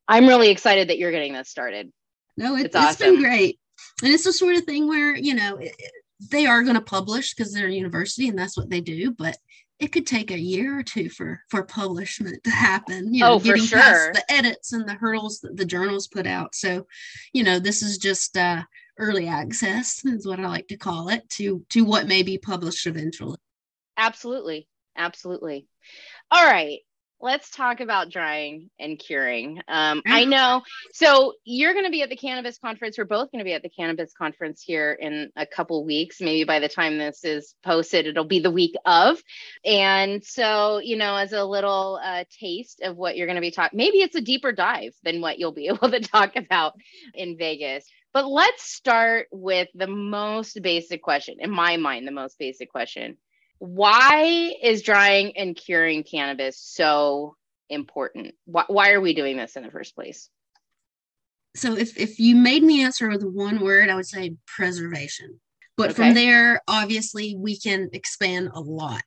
I'm 0.06 0.26
really 0.26 0.50
excited 0.50 0.88
that 0.88 0.98
you're 0.98 1.12
getting 1.12 1.32
this 1.32 1.48
started. 1.48 1.92
No 2.36 2.54
it, 2.56 2.66
it's, 2.66 2.76
it's 2.76 2.76
awesome. 2.76 3.14
been 3.14 3.22
great. 3.22 3.58
And 4.02 4.12
it's 4.12 4.24
the 4.24 4.32
sort 4.32 4.56
of 4.56 4.64
thing 4.64 4.86
where 4.86 5.16
you 5.16 5.34
know 5.34 5.56
it, 5.56 5.72
they 6.30 6.46
are 6.46 6.62
going 6.62 6.76
to 6.76 6.82
publish 6.82 7.34
because 7.34 7.52
they're 7.52 7.66
a 7.66 7.72
university 7.72 8.28
and 8.28 8.38
that's 8.38 8.56
what 8.56 8.70
they 8.70 8.80
do 8.80 9.10
but 9.10 9.36
it 9.82 9.90
could 9.90 10.06
take 10.06 10.30
a 10.30 10.38
year 10.38 10.78
or 10.78 10.82
two 10.84 11.10
for 11.10 11.42
for 11.50 11.64
publishment 11.64 12.42
to 12.44 12.50
happen 12.50 13.12
you 13.12 13.20
know 13.20 13.32
oh, 13.32 13.38
getting 13.40 13.64
sure. 13.64 13.80
past 13.80 14.12
the 14.12 14.32
edits 14.32 14.72
and 14.72 14.88
the 14.88 14.94
hurdles 14.94 15.40
that 15.40 15.56
the 15.56 15.64
journals 15.64 16.06
put 16.06 16.26
out. 16.26 16.54
So 16.54 16.86
you 17.32 17.42
know 17.42 17.58
this 17.58 17.82
is 17.82 17.98
just 17.98 18.36
uh 18.36 18.62
early 18.98 19.26
access 19.26 20.04
is 20.04 20.26
what 20.26 20.38
i 20.38 20.46
like 20.46 20.68
to 20.68 20.76
call 20.76 21.08
it 21.08 21.28
to 21.30 21.64
to 21.70 21.84
what 21.84 22.06
may 22.06 22.22
be 22.22 22.38
published 22.38 22.86
eventually. 22.86 23.38
Absolutely. 23.96 24.68
Absolutely. 24.96 25.66
All 26.30 26.46
right 26.46 26.80
let's 27.22 27.50
talk 27.50 27.80
about 27.80 28.10
drying 28.10 28.68
and 28.80 28.98
curing. 28.98 29.60
Um, 29.68 30.02
I 30.04 30.24
know. 30.24 30.62
So 30.92 31.34
you're 31.44 31.72
going 31.72 31.84
to 31.84 31.90
be 31.90 32.02
at 32.02 32.10
the 32.10 32.16
cannabis 32.16 32.58
conference. 32.58 32.98
We're 32.98 33.04
both 33.04 33.30
going 33.30 33.38
to 33.38 33.44
be 33.44 33.54
at 33.54 33.62
the 33.62 33.70
cannabis 33.70 34.12
conference 34.12 34.60
here 34.60 34.92
in 34.92 35.30
a 35.36 35.46
couple 35.46 35.84
weeks. 35.84 36.20
Maybe 36.20 36.42
by 36.42 36.58
the 36.58 36.68
time 36.68 36.98
this 36.98 37.24
is 37.24 37.54
posted, 37.64 38.06
it'll 38.06 38.24
be 38.24 38.40
the 38.40 38.50
week 38.50 38.74
of. 38.84 39.22
And 39.64 40.24
so, 40.24 40.78
you 40.78 40.96
know, 40.96 41.14
as 41.14 41.32
a 41.32 41.44
little 41.44 42.00
uh, 42.02 42.24
taste 42.40 42.82
of 42.82 42.96
what 42.96 43.16
you're 43.16 43.28
going 43.28 43.36
to 43.36 43.40
be 43.40 43.52
talking, 43.52 43.76
maybe 43.76 43.98
it's 43.98 44.16
a 44.16 44.20
deeper 44.20 44.50
dive 44.50 44.92
than 45.04 45.20
what 45.20 45.38
you'll 45.38 45.52
be 45.52 45.68
able 45.72 45.90
to 45.90 46.00
talk 46.00 46.34
about 46.34 46.74
in 47.14 47.38
Vegas. 47.38 47.86
But 48.12 48.26
let's 48.26 48.64
start 48.64 49.28
with 49.30 49.68
the 49.74 49.86
most 49.86 50.60
basic 50.60 51.02
question, 51.02 51.36
in 51.38 51.50
my 51.50 51.76
mind, 51.76 52.06
the 52.06 52.12
most 52.12 52.38
basic 52.38 52.70
question 52.70 53.16
why 53.62 54.54
is 54.60 54.82
drying 54.82 55.36
and 55.36 55.54
curing 55.54 56.02
cannabis 56.02 56.58
so 56.58 57.36
important? 57.70 58.34
Why, 58.44 58.64
why 58.66 58.90
are 58.90 59.00
we 59.00 59.14
doing 59.14 59.36
this 59.36 59.54
in 59.54 59.62
the 59.62 59.70
first 59.70 59.94
place? 59.94 60.28
So 61.54 61.76
if, 61.76 61.96
if 61.96 62.18
you 62.18 62.34
made 62.34 62.64
me 62.64 62.82
answer 62.82 63.08
with 63.08 63.22
one 63.22 63.60
word, 63.60 63.88
I 63.88 63.94
would 63.94 64.08
say 64.08 64.34
preservation. 64.48 65.40
But 65.76 65.90
okay. 65.90 65.94
from 65.94 66.14
there, 66.14 66.60
obviously, 66.66 67.36
we 67.36 67.56
can 67.56 67.88
expand 67.92 68.50
a 68.52 68.58
lot, 68.58 69.04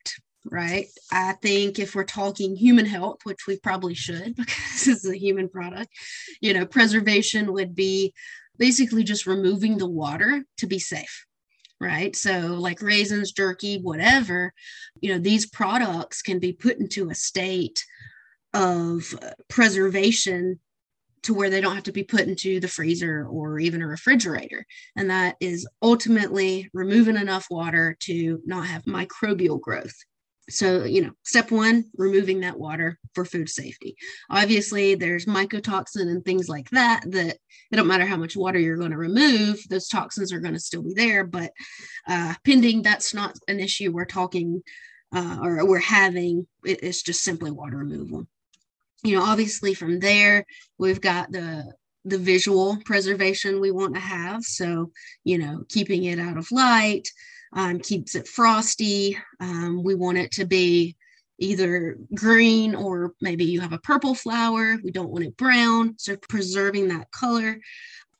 right? 0.50 0.86
I 1.12 1.34
think 1.34 1.78
if 1.78 1.94
we're 1.94 2.06
talking 2.06 2.56
human 2.56 2.86
health, 2.86 3.18
which 3.24 3.48
we 3.48 3.60
probably 3.60 3.94
should 3.94 4.36
because 4.38 4.88
it's 4.88 5.06
a 5.06 5.18
human 5.18 5.50
product, 5.50 5.90
you 6.40 6.54
know, 6.54 6.66
preservation 6.66 7.52
would 7.52 7.76
be 7.76 8.14
basically 8.58 9.04
just 9.04 9.28
removing 9.28 9.78
the 9.78 9.90
water 9.90 10.46
to 10.60 10.66
be 10.66 10.80
safe 10.80 11.26
right? 11.79 12.15
So, 12.15 12.39
like 12.39 12.82
raisins, 12.82 13.32
jerky, 13.32 13.79
whatever, 13.79 14.53
you 15.01 15.12
know, 15.12 15.20
these 15.20 15.48
products 15.48 16.22
can 16.22 16.39
be 16.39 16.53
put 16.53 16.77
into 16.77 17.10
a 17.10 17.15
state 17.15 17.84
of 18.53 19.13
uh, 19.22 19.32
preservation 19.50 20.60
to 21.24 21.34
where 21.34 21.50
they 21.50 21.60
don't 21.60 21.75
have 21.75 21.84
to 21.84 21.91
be 21.91 22.03
put 22.03 22.22
into 22.22 22.60
the 22.60 22.67
freezer 22.67 23.25
or 23.25 23.60
even 23.60 23.82
a 23.82 23.88
refrigerator. 23.88 24.65
And 24.96 25.10
that 25.10 25.36
is 25.39 25.67
ultimately 25.82 26.70
removing 26.74 27.17
enough 27.17 27.48
water 27.50 27.98
to 28.01 28.39
not 28.46 28.67
have 28.67 28.84
microbial 28.84 29.60
growth. 29.60 29.96
So 30.50 30.84
you 30.84 31.02
know 31.02 31.12
step 31.24 31.52
one 31.52 31.86
removing 31.98 32.42
that 32.42 32.60
water 32.60 33.00
for 33.14 33.25
food 33.25 33.50
safety. 33.50 33.96
Obviously 34.30 34.96
there's 34.96 35.25
mycotoxin 35.25 36.10
and 36.10 36.24
things 36.24 36.48
like 36.48 36.70
that 36.70 37.04
that 37.12 37.38
it 37.72 37.75
don't 37.75 37.88
matter 37.88 38.06
how 38.06 38.18
much 38.18 38.38
water 38.38 38.60
you're 38.60 38.78
going 38.78 38.92
to 38.92 38.98
remove 38.98 39.60
those 39.70 39.88
toxins 39.88 40.32
are 40.32 40.40
going 40.40 40.54
to 40.54 40.60
still 40.60 40.84
be 40.84 40.94
there 40.94 41.24
but 41.24 41.52
uh, 42.08 42.34
pending 42.44 42.82
that's 42.82 43.14
not 43.14 43.36
an 43.48 43.60
issue 43.60 43.92
we're 43.92 44.06
talking 44.06 44.62
uh, 45.16 45.40
or 45.42 45.66
we're 45.66 45.80
having. 45.80 46.46
It, 46.64 46.84
it's 46.84 47.02
just 47.02 47.24
simply 47.24 47.52
water 47.52 47.78
removal. 47.78 48.28
You 49.04 49.18
know 49.18 49.24
obviously 49.24 49.74
from 49.74 50.00
there 50.00 50.46
we've 50.78 51.02
got 51.02 51.32
the 51.32 51.74
the 52.06 52.18
visual 52.18 52.78
preservation 52.86 53.60
we 53.60 53.72
want 53.72 53.96
to 53.96 54.02
have. 54.02 54.44
So 54.44 54.92
you 55.24 55.38
know 55.38 55.64
keeping 55.70 56.04
it 56.04 56.20
out 56.20 56.38
of 56.38 56.52
light 56.52 57.08
um, 57.56 57.80
keeps 57.80 58.16
it 58.16 58.28
frosty. 58.28 59.18
Um, 59.40 59.82
we 59.82 59.96
want 59.96 60.18
it 60.18 60.32
to 60.34 60.46
be 60.46 60.96
either 61.40 61.98
green 62.14 62.76
or 62.76 63.14
maybe 63.22 63.46
you 63.46 63.62
have 63.62 63.74
a 63.74 63.80
purple 63.80 64.14
flower. 64.14 64.78
We 64.84 64.92
don't 64.92 65.10
want 65.10 65.26
it 65.26 65.38
brown, 65.38 65.96
so 65.98 66.18
preserving 66.18 66.90
that 66.90 67.12
color. 67.12 67.60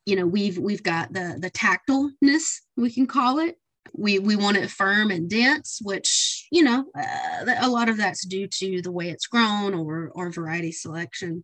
You 0.06 0.15
know, 0.15 0.25
we've 0.25 0.58
we've 0.58 0.84
got 0.84 1.13
the 1.13 1.38
the 1.39 1.51
tactileness 1.51 2.62
we 2.77 2.92
can 2.92 3.08
call 3.08 3.39
it. 3.39 3.58
We 3.94 4.20
we 4.20 4.36
want 4.36 4.58
it 4.58 4.72
firm 4.72 5.12
and 5.12 5.30
dense, 5.30 5.80
which 5.84 6.48
you 6.51 6.63
know 6.63 6.86
uh, 6.98 7.46
a 7.60 7.70
lot 7.70 7.89
of 7.89 7.98
that's 7.98 8.25
due 8.25 8.48
to 8.48 8.82
the 8.82 8.92
way 8.92 9.10
it's 9.10 9.27
grown 9.27 9.74
or 9.74 10.12
or 10.15 10.30
variety 10.32 10.72
selection. 10.72 11.44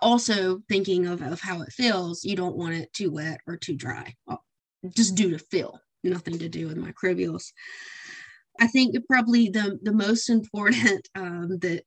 Also, 0.00 0.60
thinking 0.68 1.06
of, 1.06 1.22
of 1.22 1.40
how 1.40 1.60
it 1.62 1.72
feels, 1.72 2.22
you 2.22 2.36
don't 2.36 2.56
want 2.56 2.72
it 2.72 2.92
too 2.92 3.10
wet 3.10 3.40
or 3.48 3.56
too 3.56 3.74
dry, 3.74 4.14
just 4.94 5.16
due 5.16 5.30
to 5.30 5.38
feel 5.38 5.80
nothing 6.02 6.38
to 6.38 6.48
do 6.48 6.68
with 6.68 6.76
microbials. 6.76 7.52
I 8.60 8.66
think 8.66 8.96
probably 9.08 9.48
the, 9.48 9.78
the 9.82 9.92
most 9.92 10.30
important 10.30 11.08
um, 11.14 11.58
that 11.60 11.84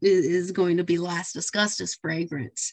is 0.00 0.52
going 0.52 0.76
to 0.76 0.84
be 0.84 0.98
last 0.98 1.32
discussed 1.32 1.80
is 1.80 1.98
fragrance. 2.00 2.72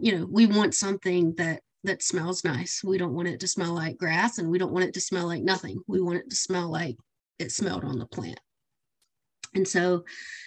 You 0.00 0.18
know, 0.18 0.26
we 0.30 0.46
want 0.46 0.74
something 0.74 1.34
that 1.36 1.60
that 1.84 2.02
smells 2.02 2.44
nice. 2.44 2.80
We 2.84 2.96
don't 2.96 3.14
want 3.14 3.28
it 3.28 3.40
to 3.40 3.48
smell 3.48 3.74
like 3.74 3.98
grass 3.98 4.38
and 4.38 4.48
we 4.48 4.58
don't 4.58 4.72
want 4.72 4.84
it 4.84 4.94
to 4.94 5.00
smell 5.00 5.26
like 5.26 5.42
nothing. 5.42 5.80
We 5.88 6.00
want 6.00 6.18
it 6.18 6.30
to 6.30 6.36
smell 6.36 6.70
like 6.70 6.96
it 7.38 7.50
smelled 7.50 7.84
on 7.84 7.98
the 7.98 8.06
plant. 8.06 8.38
And 9.54 9.66
so, 9.66 10.04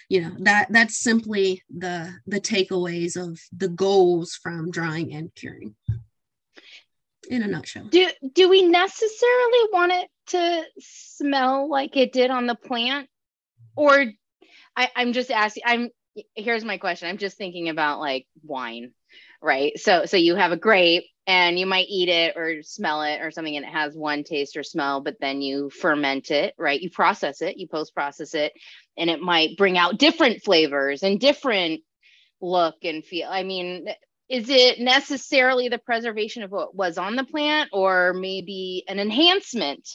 you 0.08 0.22
know, 0.22 0.32
that 0.40 0.68
that's 0.70 0.98
simply 0.98 1.62
the 1.74 2.12
the 2.26 2.40
takeaways 2.40 3.16
of 3.16 3.38
the 3.56 3.68
goals 3.68 4.38
from 4.42 4.70
drying 4.70 5.14
and 5.14 5.32
curing 5.34 5.76
in 7.26 7.42
a 7.42 7.46
nutshell. 7.46 7.84
Do 7.84 8.08
do 8.32 8.48
we 8.48 8.62
necessarily 8.62 9.68
want 9.72 9.92
it 9.92 10.08
to 10.28 10.64
smell 10.78 11.68
like 11.70 11.96
it 11.96 12.12
did 12.12 12.30
on 12.30 12.46
the 12.46 12.54
plant? 12.54 13.08
Or 13.76 14.04
I, 14.76 14.90
I'm 14.94 15.12
just 15.12 15.30
asking 15.30 15.62
I'm 15.66 15.90
here's 16.34 16.64
my 16.64 16.78
question. 16.78 17.08
I'm 17.08 17.18
just 17.18 17.36
thinking 17.36 17.68
about 17.68 18.00
like 18.00 18.26
wine, 18.42 18.92
right? 19.42 19.78
So 19.78 20.06
so 20.06 20.16
you 20.16 20.34
have 20.36 20.52
a 20.52 20.56
grape 20.56 21.04
and 21.26 21.58
you 21.58 21.66
might 21.66 21.88
eat 21.88 22.08
it 22.08 22.36
or 22.36 22.62
smell 22.62 23.02
it 23.02 23.20
or 23.20 23.30
something 23.30 23.56
and 23.56 23.66
it 23.66 23.72
has 23.72 23.94
one 23.94 24.22
taste 24.22 24.56
or 24.56 24.62
smell, 24.62 25.00
but 25.00 25.16
then 25.20 25.42
you 25.42 25.70
ferment 25.70 26.30
it, 26.30 26.54
right? 26.56 26.80
You 26.80 26.90
process 26.90 27.42
it, 27.42 27.56
you 27.56 27.66
post 27.66 27.94
process 27.94 28.34
it, 28.34 28.52
and 28.96 29.10
it 29.10 29.20
might 29.20 29.56
bring 29.56 29.76
out 29.76 29.98
different 29.98 30.44
flavors 30.44 31.02
and 31.02 31.18
different 31.18 31.80
look 32.40 32.76
and 32.84 33.04
feel. 33.04 33.28
I 33.30 33.42
mean, 33.42 33.86
is 34.28 34.48
it 34.48 34.80
necessarily 34.80 35.68
the 35.68 35.78
preservation 35.78 36.42
of 36.42 36.50
what 36.50 36.74
was 36.74 36.98
on 36.98 37.16
the 37.16 37.24
plant 37.24 37.70
or 37.72 38.12
maybe 38.12 38.84
an 38.88 38.98
enhancement 38.98 39.88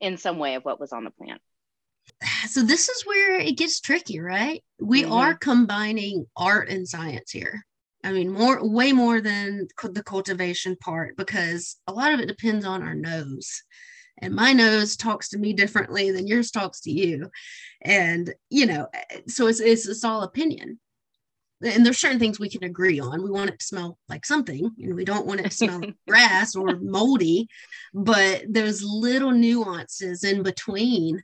in 0.00 0.16
some 0.16 0.38
way 0.38 0.54
of 0.54 0.64
what 0.64 0.80
was 0.80 0.92
on 0.92 1.04
the 1.04 1.10
plant? 1.10 1.40
So 2.48 2.62
this 2.62 2.88
is 2.88 3.06
where 3.06 3.38
it 3.38 3.56
gets 3.56 3.80
tricky 3.80 4.20
right? 4.20 4.64
We 4.80 5.02
mm-hmm. 5.02 5.12
are 5.12 5.34
combining 5.34 6.26
art 6.36 6.68
and 6.68 6.88
science 6.88 7.30
here. 7.30 7.64
I 8.04 8.12
mean 8.12 8.30
more 8.30 8.66
way 8.66 8.92
more 8.92 9.20
than 9.20 9.68
the 9.82 10.02
cultivation 10.02 10.76
part 10.76 11.16
because 11.16 11.76
a 11.86 11.92
lot 11.92 12.12
of 12.12 12.20
it 12.20 12.26
depends 12.26 12.64
on 12.64 12.82
our 12.82 12.94
nose. 12.94 13.62
And 14.20 14.34
my 14.34 14.52
nose 14.52 14.96
talks 14.96 15.28
to 15.28 15.38
me 15.38 15.52
differently 15.52 16.10
than 16.10 16.26
yours 16.26 16.50
talks 16.50 16.80
to 16.82 16.90
you. 16.90 17.30
And 17.82 18.34
you 18.50 18.66
know 18.66 18.88
so 19.28 19.46
it's 19.46 19.60
it's, 19.60 19.86
it's 19.86 20.04
all 20.04 20.22
opinion 20.22 20.80
and 21.62 21.84
there's 21.84 21.98
certain 21.98 22.18
things 22.18 22.38
we 22.38 22.48
can 22.48 22.64
agree 22.64 23.00
on. 23.00 23.22
We 23.22 23.30
want 23.30 23.50
it 23.50 23.58
to 23.58 23.64
smell 23.64 23.98
like 24.08 24.24
something, 24.24 24.70
and 24.78 24.94
we 24.94 25.04
don't 25.04 25.26
want 25.26 25.40
it 25.40 25.44
to 25.44 25.50
smell 25.50 25.80
like 25.80 25.94
grass 26.08 26.54
or 26.54 26.76
moldy. 26.76 27.48
But 27.92 28.44
there's 28.48 28.82
little 28.84 29.32
nuances 29.32 30.24
in 30.24 30.42
between. 30.42 31.22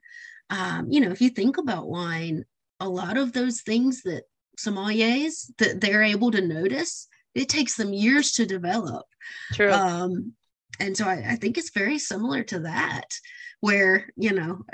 Um, 0.51 0.87
you 0.91 1.01
know, 1.01 1.11
if 1.11 1.21
you 1.21 1.31
think 1.31 1.59
about 1.59 1.89
wine, 1.89 2.45
a 2.81 2.89
lot 2.89 3.17
of 3.17 3.33
those 3.33 3.63
things 3.63 4.03
that 4.03 4.25
sommeliers 4.59 5.51
that 5.59 5.81
they're 5.81 6.03
able 6.03 6.31
to 6.33 6.41
notice, 6.41 7.09
it 7.35 7.49
takes 7.49 7.77
them 7.77 7.93
years 7.93 8.33
to 8.33 8.47
develop. 8.47 9.07
True. 9.53 9.73
Um, 9.73 10.33
and 10.81 10.97
so 10.97 11.07
I, 11.07 11.25
I 11.31 11.37
think 11.37 11.59
it's 11.59 11.71
very 11.71 11.99
similar 11.99 12.43
to 12.45 12.61
that, 12.61 13.07
where 13.61 14.11
you 14.17 14.33
know 14.33 14.65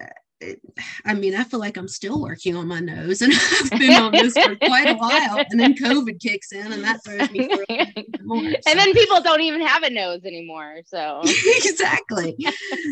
I 1.05 1.14
mean, 1.14 1.35
I 1.35 1.44
feel 1.44 1.61
like 1.61 1.76
I'm 1.76 1.88
still 1.88 2.20
working 2.20 2.57
on 2.57 2.66
my 2.66 2.81
nose, 2.81 3.20
and 3.20 3.33
I've 3.61 3.70
been 3.79 3.92
on 3.92 4.12
this 4.12 4.37
for 4.37 4.57
quite 4.57 4.88
a 4.88 4.94
while. 4.94 5.44
And 5.50 5.61
then 5.61 5.74
COVID 5.74 6.20
kicks 6.20 6.53
in, 6.53 6.72
and 6.72 6.83
that 6.85 7.05
throws 7.05 7.31
me 7.31 7.48
for 7.48 7.64
more. 8.22 8.42
So. 8.42 8.57
And 8.66 8.79
then 8.79 8.92
people 8.92 9.20
don't 9.20 9.42
even 9.42 9.61
have 9.61 9.83
a 9.83 9.90
nose 9.90 10.24
anymore. 10.24 10.81
So 10.87 11.20
exactly. 11.24 12.37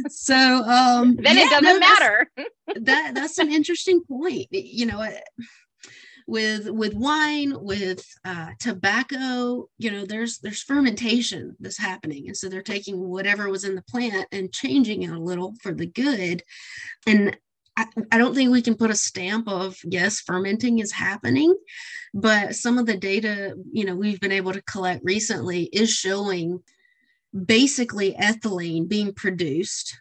So 0.09 0.35
um, 0.35 1.17
then 1.17 1.37
yeah, 1.37 1.45
it 1.45 1.51
doesn't 1.51 1.65
no, 1.65 1.79
matter. 1.79 2.31
that 2.77 3.13
that's 3.15 3.39
an 3.39 3.51
interesting 3.53 4.03
point. 4.05 4.49
You 4.51 4.87
know, 4.87 5.09
with 6.29 6.69
with 6.69 6.93
wine 6.93 7.55
with 7.59 8.05
uh, 8.27 8.51
tobacco 8.61 9.67
you 9.79 9.91
know 9.91 10.05
there's 10.05 10.39
there's 10.39 10.63
fermentation 10.63 11.57
that's 11.59 11.79
happening. 11.79 12.29
And 12.29 12.37
so 12.37 12.49
they're 12.49 12.63
taking 12.63 13.01
whatever 13.09 13.49
was 13.49 13.65
in 13.65 13.75
the 13.75 13.83
plant 13.83 14.29
and 14.31 14.53
changing 14.53 15.03
it 15.03 15.11
a 15.11 15.19
little 15.19 15.55
for 15.63 15.73
the 15.73 15.87
good. 15.87 16.43
And 17.07 17.37
I, 17.79 17.87
I 18.13 18.19
don't 18.19 18.35
think 18.35 18.51
we 18.51 18.61
can 18.61 18.75
put 18.75 18.91
a 18.91 18.95
stamp 18.95 19.49
of 19.49 19.79
yes 19.85 20.21
fermenting 20.21 20.81
is 20.81 20.93
happening 20.93 21.57
but 22.13 22.57
some 22.57 22.77
of 22.77 22.87
the 22.87 22.97
data 22.97 23.55
you 23.73 23.85
know 23.85 23.95
we've 23.95 24.21
been 24.21 24.33
able 24.33 24.53
to 24.53 24.63
collect 24.63 25.01
recently 25.05 25.65
is 25.65 25.91
showing 25.91 26.61
basically 27.47 28.15
ethylene 28.15 28.89
being 28.89 29.15
produced 29.15 29.97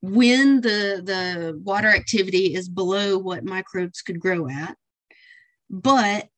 when 0.00 0.60
the 0.60 1.00
the 1.04 1.60
water 1.62 1.88
activity 1.88 2.54
is 2.54 2.68
below 2.68 3.16
what 3.16 3.44
microbes 3.44 4.02
could 4.02 4.18
grow 4.18 4.48
at 4.48 4.76
but 5.72 6.28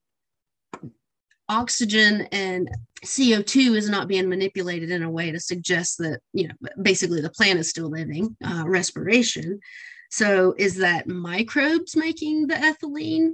oxygen 1.48 2.22
and 2.32 2.70
CO2 3.04 3.76
is 3.76 3.90
not 3.90 4.08
being 4.08 4.28
manipulated 4.28 4.90
in 4.90 5.02
a 5.02 5.10
way 5.10 5.30
to 5.30 5.40
suggest 5.40 5.98
that, 5.98 6.20
you 6.32 6.48
know, 6.48 6.54
basically 6.80 7.20
the 7.20 7.30
plant 7.30 7.58
is 7.58 7.68
still 7.68 7.90
living, 7.90 8.36
uh, 8.44 8.64
respiration. 8.66 9.60
So 10.10 10.54
is 10.56 10.76
that 10.76 11.08
microbes 11.08 11.96
making 11.96 12.46
the 12.46 12.54
ethylene? 12.54 13.32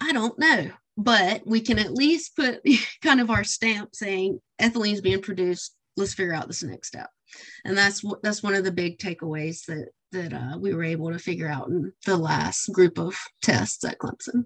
I 0.00 0.12
don't 0.12 0.38
know, 0.38 0.70
but 0.96 1.46
we 1.46 1.60
can 1.60 1.78
at 1.78 1.94
least 1.94 2.36
put 2.36 2.60
kind 3.02 3.20
of 3.20 3.30
our 3.30 3.44
stamp 3.44 3.94
saying 3.94 4.40
ethylene 4.60 4.94
is 4.94 5.00
being 5.00 5.22
produced. 5.22 5.74
Let's 5.96 6.14
figure 6.14 6.34
out 6.34 6.48
this 6.48 6.62
next 6.62 6.88
step. 6.88 7.08
And 7.64 7.78
that's 7.78 8.02
what 8.04 8.22
that's 8.22 8.42
one 8.42 8.54
of 8.54 8.64
the 8.64 8.72
big 8.72 8.98
takeaways 8.98 9.64
that 9.66 9.88
that 10.10 10.34
uh, 10.34 10.58
we 10.58 10.74
were 10.74 10.84
able 10.84 11.10
to 11.12 11.18
figure 11.18 11.48
out 11.48 11.68
in 11.68 11.92
the 12.04 12.16
last 12.16 12.70
group 12.72 12.98
of 12.98 13.16
tests 13.40 13.82
at 13.84 13.98
Clemson. 13.98 14.44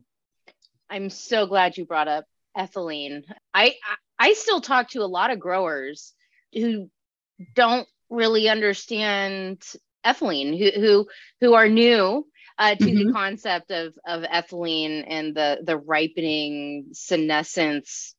I'm 0.91 1.11
so 1.11 1.47
glad 1.47 1.77
you 1.77 1.85
brought 1.85 2.09
up 2.09 2.25
ethylene. 2.57 3.25
I, 3.53 3.75
I 4.19 4.33
still 4.35 4.61
talk 4.61 4.91
to 4.91 5.03
a 5.03 5.07
lot 5.07 5.31
of 5.31 5.41
growers 5.41 6.13
who 6.53 6.91
don't 7.55 7.87
really 8.09 8.49
understand 8.49 9.63
ethylene, 10.05 10.59
who 10.59 10.81
who 10.81 11.09
who 11.41 11.55
are 11.55 11.69
new 11.69 12.27
uh, 12.59 12.75
to 12.75 12.85
mm-hmm. 12.85 13.09
the 13.09 13.13
concept 13.13 13.71
of 13.71 13.95
of 14.07 14.23
ethylene 14.23 15.05
and 15.07 15.35
the 15.35 15.59
the 15.63 15.77
ripening 15.77 16.87
senescence 16.93 18.15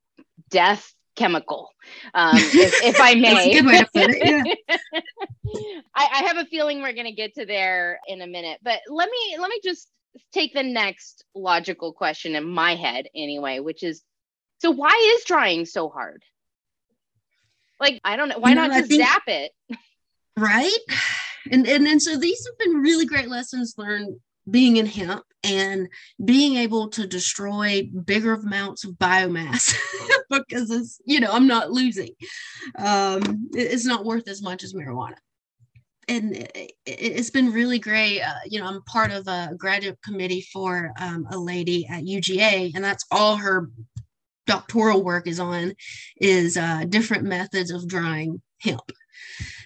death 0.50 0.94
chemical, 1.16 1.72
um, 2.14 2.36
if, 2.38 2.84
if, 2.84 3.02
I 3.02 3.16
may. 3.16 3.54
good 3.54 3.66
way 3.66 3.80
to 3.80 3.86
put 3.86 4.10
it. 4.10 4.60
Yeah. 4.70 4.78
I, 5.96 6.08
I 6.14 6.24
have 6.28 6.38
a 6.38 6.46
feeling 6.46 6.82
we're 6.82 6.94
going 6.94 7.08
to 7.08 7.12
get 7.12 7.34
to 7.36 7.46
there 7.46 8.00
in 8.08 8.22
a 8.22 8.28
minute, 8.28 8.60
but 8.62 8.80
let 8.88 9.10
me 9.10 9.38
let 9.40 9.50
me 9.50 9.60
just 9.64 9.90
take 10.32 10.54
the 10.54 10.64
next 10.64 11.24
logical 11.36 11.94
question 11.94 12.36
in 12.36 12.44
my 12.44 12.76
head 12.76 13.08
anyway, 13.16 13.60
which 13.60 13.84
is 13.84 14.02
so 14.60 14.72
why 14.72 15.16
is 15.18 15.26
drying 15.26 15.66
so 15.66 15.90
hard? 15.90 16.24
Like, 17.80 18.00
I 18.04 18.16
don't 18.16 18.30
know. 18.30 18.40
Why 18.40 18.50
you 18.50 18.56
know, 18.56 18.68
not 18.68 18.78
just 18.78 18.90
think, 18.90 19.04
zap 19.04 19.24
it? 19.28 19.52
Right. 20.36 20.72
And, 21.52 21.68
and 21.68 21.88
and 21.88 22.02
so 22.02 22.18
these 22.18 22.46
have 22.46 22.58
been 22.58 22.82
really 22.82 23.06
great 23.06 23.30
lessons 23.30 23.76
learned 23.78 24.20
being 24.50 24.78
in 24.78 24.86
hemp 24.86 25.24
and 25.44 25.88
being 26.24 26.56
able 26.56 26.90
to 26.90 27.06
destroy 27.06 27.90
bigger 28.06 28.34
amounts 28.34 28.84
of 28.84 28.92
biomass 28.92 29.76
because 30.30 30.72
it's 30.72 31.02
you 31.06 31.20
know 31.20 31.32
i'm 31.32 31.48
not 31.48 31.72
losing 31.72 32.10
um 32.78 33.50
it's 33.54 33.86
not 33.86 34.06
worth 34.06 34.28
as 34.28 34.42
much 34.42 34.64
as 34.64 34.74
marijuana 34.74 35.18
and 36.08 36.48
it, 36.86 37.18
has 37.18 37.30
been 37.30 37.52
really 37.52 37.80
great. 37.80 38.22
Uh, 38.22 38.34
you 38.46 38.60
know, 38.60 38.66
I'm 38.66 38.82
part 38.84 39.12
of 39.12 39.28
a 39.28 39.52
graduate 39.58 40.00
committee 40.04 40.42
for 40.54 40.92
um, 41.00 41.28
a 41.32 41.38
lady 41.38 41.88
at 41.88 42.04
UGA, 42.04 42.74
and 42.76 42.84
that's 42.84 43.06
all 43.12 43.36
her 43.38 43.70
doctoral 44.46 45.04
work 45.04 45.28
is 45.28 45.40
on 45.40 45.74
is 46.22 46.58
uh, 46.58 46.86
different 46.88 47.24
methods 47.26 47.72
of 47.72 47.88
drying 47.88 48.42
hemp 48.62 48.92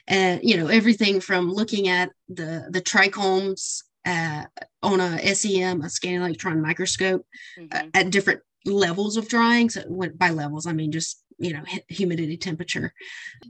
and 0.08 0.42
you 0.44 0.58
know 0.58 0.68
everything 0.68 1.20
from 1.20 1.52
looking 1.52 1.88
at 1.88 2.10
the 2.30 2.68
the 2.70 2.82
trichomes 2.82 3.84
uh, 4.06 4.44
on 4.82 5.00
a 5.00 5.36
SEM, 5.36 5.82
a 5.82 5.90
scanning 5.90 6.22
electron 6.22 6.62
microscope, 6.62 7.26
uh, 7.58 7.62
mm-hmm. 7.62 7.90
at 7.94 8.10
different 8.10 8.42
levels 8.66 9.16
of 9.16 9.28
drying. 9.28 9.70
So 9.70 9.84
by 10.16 10.32
levels, 10.32 10.68
I 10.68 10.74
mean 10.74 10.92
just 10.92 11.24
you 11.38 11.54
know 11.54 11.64
humidity, 11.88 12.38
temperature. 12.38 12.94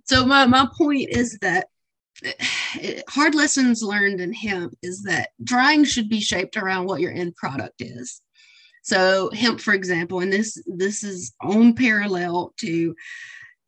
So 0.06 0.26
my 0.26 0.46
my 0.46 0.68
point 0.78 1.10
is 1.10 1.38
that 1.42 1.68
hard 3.10 3.36
lessons 3.36 3.84
learned 3.84 4.22
in 4.22 4.34
hemp 4.34 4.76
is 4.82 5.04
that 5.04 5.30
drying 5.44 5.84
should 5.84 6.10
be 6.10 6.20
shaped 6.20 6.58
around 6.58 6.86
what 6.86 7.02
your 7.02 7.12
end 7.12 7.36
product 7.36 7.82
is. 7.82 8.22
So 8.84 9.30
hemp, 9.34 9.62
for 9.62 9.74
example, 9.74 10.22
and 10.22 10.34
this 10.34 10.62
this 10.66 11.04
is 11.04 11.34
on 11.42 11.74
parallel 11.74 12.54
to 12.58 12.96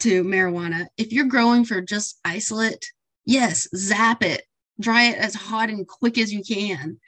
to 0.02 0.24
marijuana. 0.24 0.88
If 0.98 1.12
you're 1.12 1.26
growing 1.26 1.66
for 1.66 1.82
just 1.82 2.20
isolate, 2.26 2.86
yes, 3.26 3.68
zap 3.76 4.24
it, 4.24 4.44
dry 4.80 5.04
it 5.04 5.18
as 5.18 5.36
hot 5.36 5.70
and 5.70 5.88
quick 5.88 6.18
as 6.18 6.34
you 6.34 6.44
can. 6.44 7.00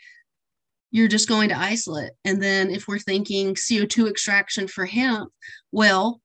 You're 0.91 1.07
just 1.09 1.27
going 1.27 1.49
to 1.49 1.57
isolate. 1.57 2.11
And 2.23 2.41
then 2.41 2.69
if 2.69 2.87
we're 2.87 2.99
thinking 2.99 3.55
CO2 3.55 4.09
extraction 4.09 4.67
for 4.67 4.85
hemp, 4.85 5.29
well, 5.71 6.21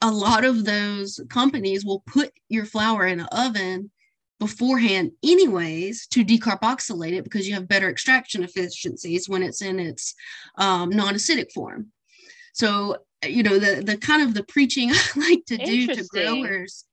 a 0.00 0.10
lot 0.10 0.44
of 0.44 0.64
those 0.64 1.18
companies 1.28 1.84
will 1.84 2.04
put 2.06 2.32
your 2.48 2.66
flower 2.66 3.06
in 3.06 3.20
an 3.20 3.26
oven 3.32 3.90
beforehand 4.42 5.12
anyways 5.22 6.08
to 6.08 6.24
decarboxylate 6.24 7.12
it 7.12 7.22
because 7.22 7.46
you 7.46 7.54
have 7.54 7.68
better 7.68 7.88
extraction 7.88 8.42
efficiencies 8.42 9.28
when 9.28 9.40
it's 9.40 9.62
in 9.62 9.78
its 9.78 10.16
um, 10.58 10.90
non-acidic 10.90 11.52
form. 11.52 11.92
So 12.52 12.96
you 13.24 13.44
know 13.44 13.60
the 13.60 13.84
the 13.84 13.96
kind 13.96 14.20
of 14.20 14.34
the 14.34 14.42
preaching 14.42 14.90
i 14.92 15.00
like 15.16 15.44
to 15.46 15.56
do 15.56 15.86
to 15.86 16.04
growers 16.08 16.84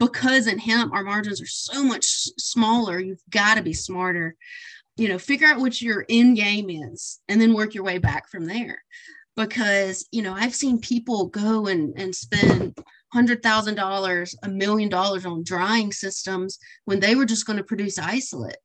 because 0.00 0.48
in 0.48 0.58
hemp 0.58 0.92
our 0.92 1.04
margins 1.04 1.40
are 1.40 1.46
so 1.46 1.84
much 1.84 2.04
smaller. 2.06 2.98
You've 2.98 3.22
got 3.30 3.54
to 3.54 3.62
be 3.62 3.72
smarter. 3.72 4.34
You 4.96 5.08
know 5.08 5.18
figure 5.18 5.46
out 5.46 5.60
what 5.60 5.80
your 5.80 6.04
end 6.08 6.36
game 6.36 6.70
is 6.70 7.20
and 7.28 7.40
then 7.40 7.54
work 7.54 7.72
your 7.72 7.84
way 7.84 7.98
back 7.98 8.28
from 8.28 8.46
there. 8.46 8.82
Because 9.36 10.08
you 10.10 10.22
know 10.22 10.34
i've 10.34 10.56
seen 10.56 10.80
people 10.80 11.26
go 11.26 11.66
and 11.66 11.94
and 11.96 12.12
spend 12.16 12.76
hundred 13.16 13.42
thousand 13.42 13.74
dollars 13.74 14.34
a 14.42 14.48
million 14.48 14.88
dollars 14.88 15.24
on 15.26 15.42
drying 15.42 15.92
systems 15.92 16.58
when 16.84 17.00
they 17.00 17.14
were 17.14 17.26
just 17.26 17.46
going 17.46 17.56
to 17.56 17.64
produce 17.64 17.98
isolate. 17.98 18.58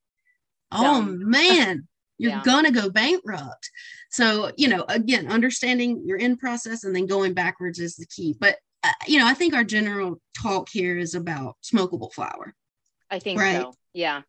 Oh 0.71 1.01
man 1.01 1.87
you're 2.17 2.31
yeah. 2.31 2.43
gonna 2.45 2.71
go 2.71 2.89
bankrupt. 2.89 3.69
So 4.11 4.51
you 4.57 4.67
know 4.67 4.85
again 4.87 5.31
understanding 5.31 6.03
your 6.05 6.19
end 6.19 6.39
process 6.39 6.83
and 6.83 6.95
then 6.95 7.07
going 7.07 7.33
backwards 7.33 7.79
is 7.79 7.95
the 7.95 8.05
key. 8.05 8.35
But 8.39 8.57
uh, 8.83 8.89
you 9.07 9.19
know 9.19 9.27
i 9.27 9.33
think 9.33 9.53
our 9.53 9.63
general 9.63 10.19
talk 10.35 10.67
here 10.67 10.97
is 10.97 11.13
about 11.13 11.55
smokable 11.63 12.11
flower 12.11 12.53
i 13.11 13.19
think 13.19 13.39
right? 13.39 13.61
so 13.61 13.73
yeah 13.93 14.21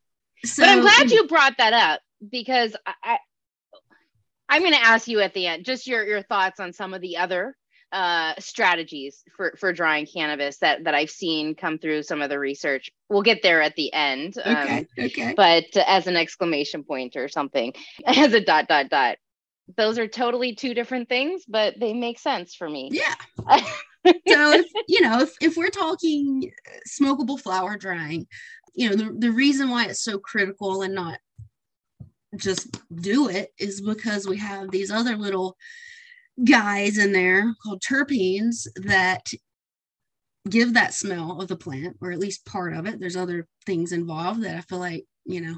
so, 0.45 0.63
but 0.63 0.69
i'm 0.69 0.81
glad 0.83 1.11
you 1.11 1.27
brought 1.27 1.57
that 1.57 1.73
up 1.73 2.01
because 2.31 2.77
i, 2.87 3.19
I 4.51 4.57
am 4.57 4.63
going 4.63 4.75
to 4.75 4.85
ask 4.85 5.09
you 5.09 5.21
at 5.21 5.33
the 5.33 5.47
end 5.47 5.65
just 5.65 5.87
your 5.87 6.07
your 6.07 6.23
thoughts 6.23 6.61
on 6.61 6.75
some 6.75 6.93
of 6.93 7.01
the 7.01 7.17
other 7.17 7.57
uh, 7.93 8.33
strategies 8.39 9.23
for 9.37 9.55
for 9.59 9.73
drying 9.73 10.07
cannabis 10.07 10.59
that 10.59 10.85
that 10.85 10.95
I've 10.95 11.11
seen 11.11 11.55
come 11.55 11.79
through 11.79 12.03
some 12.03 12.23
of 12.23 12.31
the 12.31 12.39
research. 12.39 12.91
We'll 13.09 13.23
get 13.23 13.43
there 13.43 13.61
at 13.61 13.77
the 13.77 13.93
end. 13.93 14.39
Okay. 14.39 14.79
Um, 14.79 14.87
okay. 14.99 15.35
But 15.37 15.77
as 15.77 16.07
an 16.07 16.17
exclamation 16.17 16.85
point 16.85 17.17
or 17.17 17.29
something, 17.29 17.75
as 18.07 18.33
a 18.33 18.41
dot 18.41 18.69
dot 18.69 18.89
dot. 18.89 19.19
Those 19.77 19.97
are 19.97 20.09
totally 20.09 20.55
two 20.55 20.75
different 20.75 21.09
things, 21.09 21.45
but 21.49 21.79
they 21.79 21.95
make 21.95 22.19
sense 22.19 22.55
for 22.55 22.69
me. 22.69 22.91
Yeah. 22.93 23.15
so 24.07 24.53
if, 24.53 24.67
you 24.89 25.01
know, 25.01 25.21
if, 25.21 25.33
if 25.41 25.57
we're 25.57 25.71
talking 25.71 26.53
smokable 26.87 27.41
flower 27.41 27.79
drying, 27.79 28.27
you 28.75 28.91
know, 28.91 28.97
the, 28.97 29.15
the 29.17 29.31
reason 29.31 29.71
why 29.71 29.87
it's 29.87 30.03
so 30.03 30.19
critical 30.19 30.83
and 30.83 30.95
not 30.95 31.21
just 32.37 32.77
do 32.95 33.29
it 33.29 33.53
is 33.59 33.81
because 33.81 34.27
we 34.27 34.37
have 34.39 34.71
these 34.71 34.91
other 34.91 35.17
little 35.17 35.57
guys 36.45 36.99
in 36.99 37.13
there 37.13 37.55
called 37.63 37.83
terpenes 37.83 38.67
that 38.77 39.27
give 40.49 40.75
that 40.75 40.95
smell 40.95 41.41
of 41.41 41.49
the 41.49 41.57
plant 41.57 41.97
or 42.01 42.11
at 42.11 42.19
least 42.19 42.45
part 42.47 42.75
of 42.75 42.87
it. 42.87 42.99
There's 42.99 43.17
other 43.17 43.47
things 43.65 43.93
involved 43.93 44.43
that 44.43 44.57
i 44.57 44.61
feel 44.63 44.81
like 44.81 45.05
you 45.25 45.41
know 45.41 45.57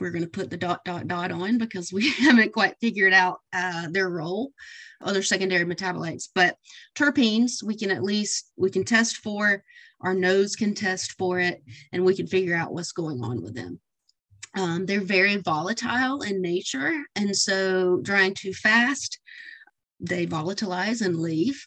we're 0.00 0.10
going 0.10 0.24
to 0.24 0.30
put 0.30 0.50
the 0.50 0.56
dot 0.56 0.84
dot 0.84 1.06
dot 1.06 1.30
on 1.30 1.58
because 1.58 1.92
we 1.92 2.10
haven't 2.18 2.52
quite 2.52 2.74
figured 2.80 3.12
out 3.12 3.38
uh, 3.52 3.86
their 3.90 4.08
role 4.08 4.52
other 5.00 5.22
secondary 5.22 5.64
metabolites. 5.64 6.28
But 6.34 6.56
terpenes 6.96 7.62
we 7.62 7.76
can 7.76 7.90
at 7.90 8.02
least 8.02 8.50
we 8.56 8.70
can 8.70 8.84
test 8.84 9.18
for 9.18 9.62
our 10.00 10.14
nose 10.14 10.56
can 10.56 10.74
test 10.74 11.12
for 11.12 11.38
it 11.38 11.62
and 11.92 12.04
we 12.04 12.14
can 12.14 12.26
figure 12.26 12.56
out 12.56 12.72
what's 12.72 12.92
going 12.92 13.22
on 13.22 13.42
with 13.42 13.54
them. 13.54 13.80
Um, 14.56 14.86
they're 14.86 15.00
very 15.00 15.36
volatile 15.36 16.22
in 16.22 16.40
nature 16.40 17.02
and 17.16 17.36
so 17.36 18.00
drying 18.02 18.34
too 18.34 18.52
fast 18.52 19.18
they 20.00 20.26
volatilize 20.26 21.04
and 21.04 21.18
leave. 21.18 21.66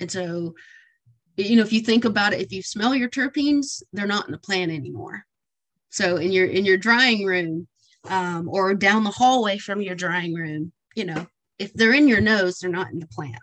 And 0.00 0.10
so, 0.10 0.54
you 1.36 1.56
know, 1.56 1.62
if 1.62 1.72
you 1.72 1.80
think 1.80 2.04
about 2.04 2.32
it, 2.32 2.40
if 2.40 2.52
you 2.52 2.62
smell 2.62 2.94
your 2.94 3.08
terpenes, 3.08 3.82
they're 3.92 4.06
not 4.06 4.26
in 4.26 4.32
the 4.32 4.38
plant 4.38 4.72
anymore. 4.72 5.24
So 5.90 6.16
in 6.16 6.32
your 6.32 6.46
in 6.46 6.64
your 6.64 6.78
drying 6.78 7.24
room, 7.26 7.68
um, 8.08 8.48
or 8.48 8.74
down 8.74 9.04
the 9.04 9.10
hallway 9.10 9.58
from 9.58 9.80
your 9.80 9.94
drying 9.94 10.34
room, 10.34 10.72
you 10.94 11.04
know, 11.04 11.26
if 11.58 11.72
they're 11.74 11.92
in 11.92 12.08
your 12.08 12.20
nose, 12.20 12.58
they're 12.58 12.70
not 12.70 12.90
in 12.90 12.98
the 12.98 13.06
plant. 13.06 13.36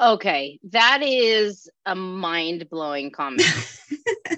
Okay, 0.00 0.58
that 0.70 1.00
is 1.02 1.68
a 1.86 1.94
mind 1.94 2.68
blowing 2.70 3.10
comment. 3.10 3.46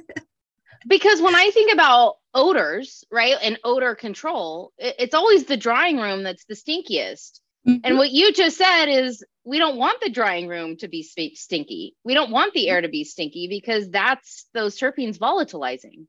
because 0.86 1.22
when 1.22 1.34
I 1.34 1.50
think 1.50 1.72
about 1.72 2.16
odors, 2.34 3.04
right, 3.10 3.36
and 3.40 3.58
odor 3.64 3.94
control, 3.94 4.72
it's 4.78 5.14
always 5.14 5.44
the 5.44 5.56
drying 5.56 5.98
room 5.98 6.22
that's 6.22 6.44
the 6.44 6.54
stinkiest. 6.54 7.40
Mm-hmm. 7.66 7.80
And 7.84 7.96
what 7.96 8.10
you 8.10 8.32
just 8.32 8.58
said 8.58 8.86
is 8.86 9.24
we 9.44 9.58
don't 9.58 9.76
want 9.76 10.00
the 10.00 10.10
drying 10.10 10.48
room 10.48 10.76
to 10.78 10.88
be 10.88 11.02
stinky. 11.02 11.96
We 12.04 12.14
don't 12.14 12.30
want 12.30 12.52
the 12.52 12.68
air 12.68 12.80
to 12.80 12.88
be 12.88 13.04
stinky 13.04 13.48
because 13.48 13.90
that's 13.90 14.46
those 14.54 14.78
terpenes 14.78 15.18
volatilizing. 15.18 16.06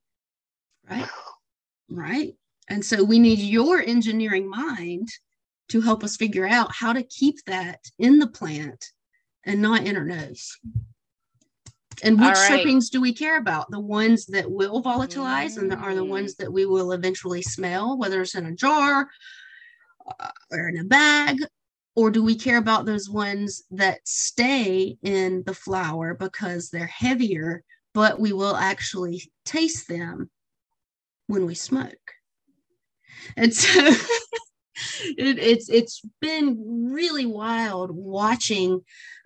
Right. 0.89 1.10
Right. 1.89 2.34
And 2.68 2.84
so 2.84 3.04
we 3.04 3.20
need 3.20 3.39
your 3.39 3.82
engineering 3.82 4.50
mind 4.50 5.10
to 5.70 5.82
help 5.82 6.04
us 6.04 6.18
figure 6.18 6.48
out 6.48 6.74
how 6.74 6.94
to 6.94 7.04
keep 7.04 7.44
that 7.46 7.80
in 8.00 8.20
the 8.20 8.28
plant 8.28 8.91
and 9.46 9.62
not 9.62 9.86
in 9.86 9.96
our 9.96 10.06
nose. 10.06 10.58
And 12.04 12.20
which 12.20 12.36
right. 12.36 12.65
terpenes 12.65 12.89
do 12.89 13.00
we 13.00 13.13
care 13.13 13.38
about? 13.38 13.72
The 13.72 13.80
ones 13.80 14.26
that 14.28 14.50
will 14.50 14.84
volatilize 14.84 15.58
mm. 15.58 15.60
and 15.60 15.74
are 15.74 15.96
the 15.96 16.04
ones 16.04 16.36
mm. 16.36 16.38
that 16.38 16.52
we 16.52 16.65
will 16.65 16.91
eventually 16.91 17.41
smell, 17.41 17.98
whether 17.98 18.22
it's 18.22 18.36
in 18.36 18.46
a 18.46 18.52
jar 18.52 19.08
or 20.52 20.68
in 20.68 20.78
a 20.78 20.84
bag 20.84 21.38
or 21.96 22.12
do 22.12 22.22
we 22.22 22.36
care 22.36 22.58
about 22.58 22.86
those 22.86 23.10
ones 23.10 23.63
that 23.72 24.06
stay 24.06 24.98
in 25.02 25.44
the 25.46 25.54
flower 25.54 26.13
because 26.13 26.70
they're 26.70 26.86
heavier 26.86 27.63
but 27.94 28.20
we 28.20 28.34
will 28.34 28.56
actually 28.58 29.24
taste 29.46 29.88
them 29.88 30.30
when 31.28 31.46
we 31.46 31.56
smoke? 31.56 32.12
And 33.38 33.54
so 33.54 33.80
it, 35.18 35.39
it's 35.39 35.70
it's 35.70 36.02
been 36.22 36.91
really 36.91 37.26
wild 37.26 37.91
watching 37.91 38.82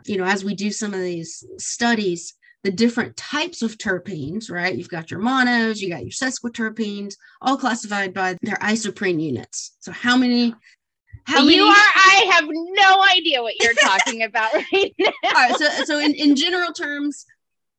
you 0.05 0.17
know 0.17 0.23
as 0.23 0.45
we 0.45 0.53
do 0.55 0.71
some 0.71 0.93
of 0.93 1.01
these 1.01 1.43
studies 1.57 2.35
the 2.63 2.71
different 2.71 3.15
types 3.15 3.61
of 3.61 3.77
terpenes, 3.77 4.51
right? 4.51 4.75
You've 4.75 4.89
got 4.89 5.09
your 5.09 5.19
monos, 5.19 5.81
you 5.81 5.89
got 5.89 6.01
your 6.01 6.11
sesquiterpenes, 6.11 7.15
all 7.41 7.57
classified 7.57 8.13
by 8.13 8.37
their 8.41 8.57
isoprene 8.57 9.21
units. 9.21 9.77
So 9.79 9.91
how 9.91 10.17
many 10.17 10.53
how 11.23 11.43
many? 11.43 11.57
You 11.57 11.63
are. 11.63 11.73
I 11.73 12.31
have 12.33 12.45
no 12.49 13.05
idea 13.15 13.41
what 13.41 13.53
you're 13.61 13.73
talking 13.73 14.23
about 14.23 14.53
right 14.53 14.95
now. 14.99 15.11
All 15.25 15.31
right. 15.33 15.55
So, 15.57 15.69
so 15.85 15.99
in, 15.99 16.15
in 16.15 16.35
general 16.35 16.73
terms, 16.73 17.25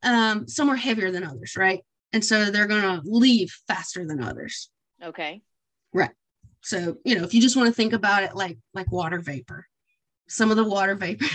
um, 0.03 0.47
some 0.47 0.71
are 0.71 0.77
heavier 0.77 1.11
than 1.11 1.25
others, 1.25 1.57
right? 1.57 1.81
And 2.13 2.25
so 2.25 2.51
they're 2.51 2.67
going 2.67 2.83
to 2.83 3.01
leave 3.05 3.53
faster 3.67 4.07
than 4.07 4.23
others. 4.23 4.71
Okay. 5.03 5.43
Right. 5.93 6.11
So 6.63 6.99
you 7.05 7.17
know, 7.17 7.25
if 7.25 7.35
you 7.35 7.41
just 7.41 7.57
want 7.57 7.69
to 7.69 7.75
think 7.75 7.93
about 7.93 8.23
it 8.23 8.37
like 8.37 8.59
like 8.75 8.93
water 8.93 9.19
vapor, 9.19 9.67
some 10.29 10.51
of 10.51 10.57
the 10.57 10.65
water 10.65 10.95
vapor 10.95 11.27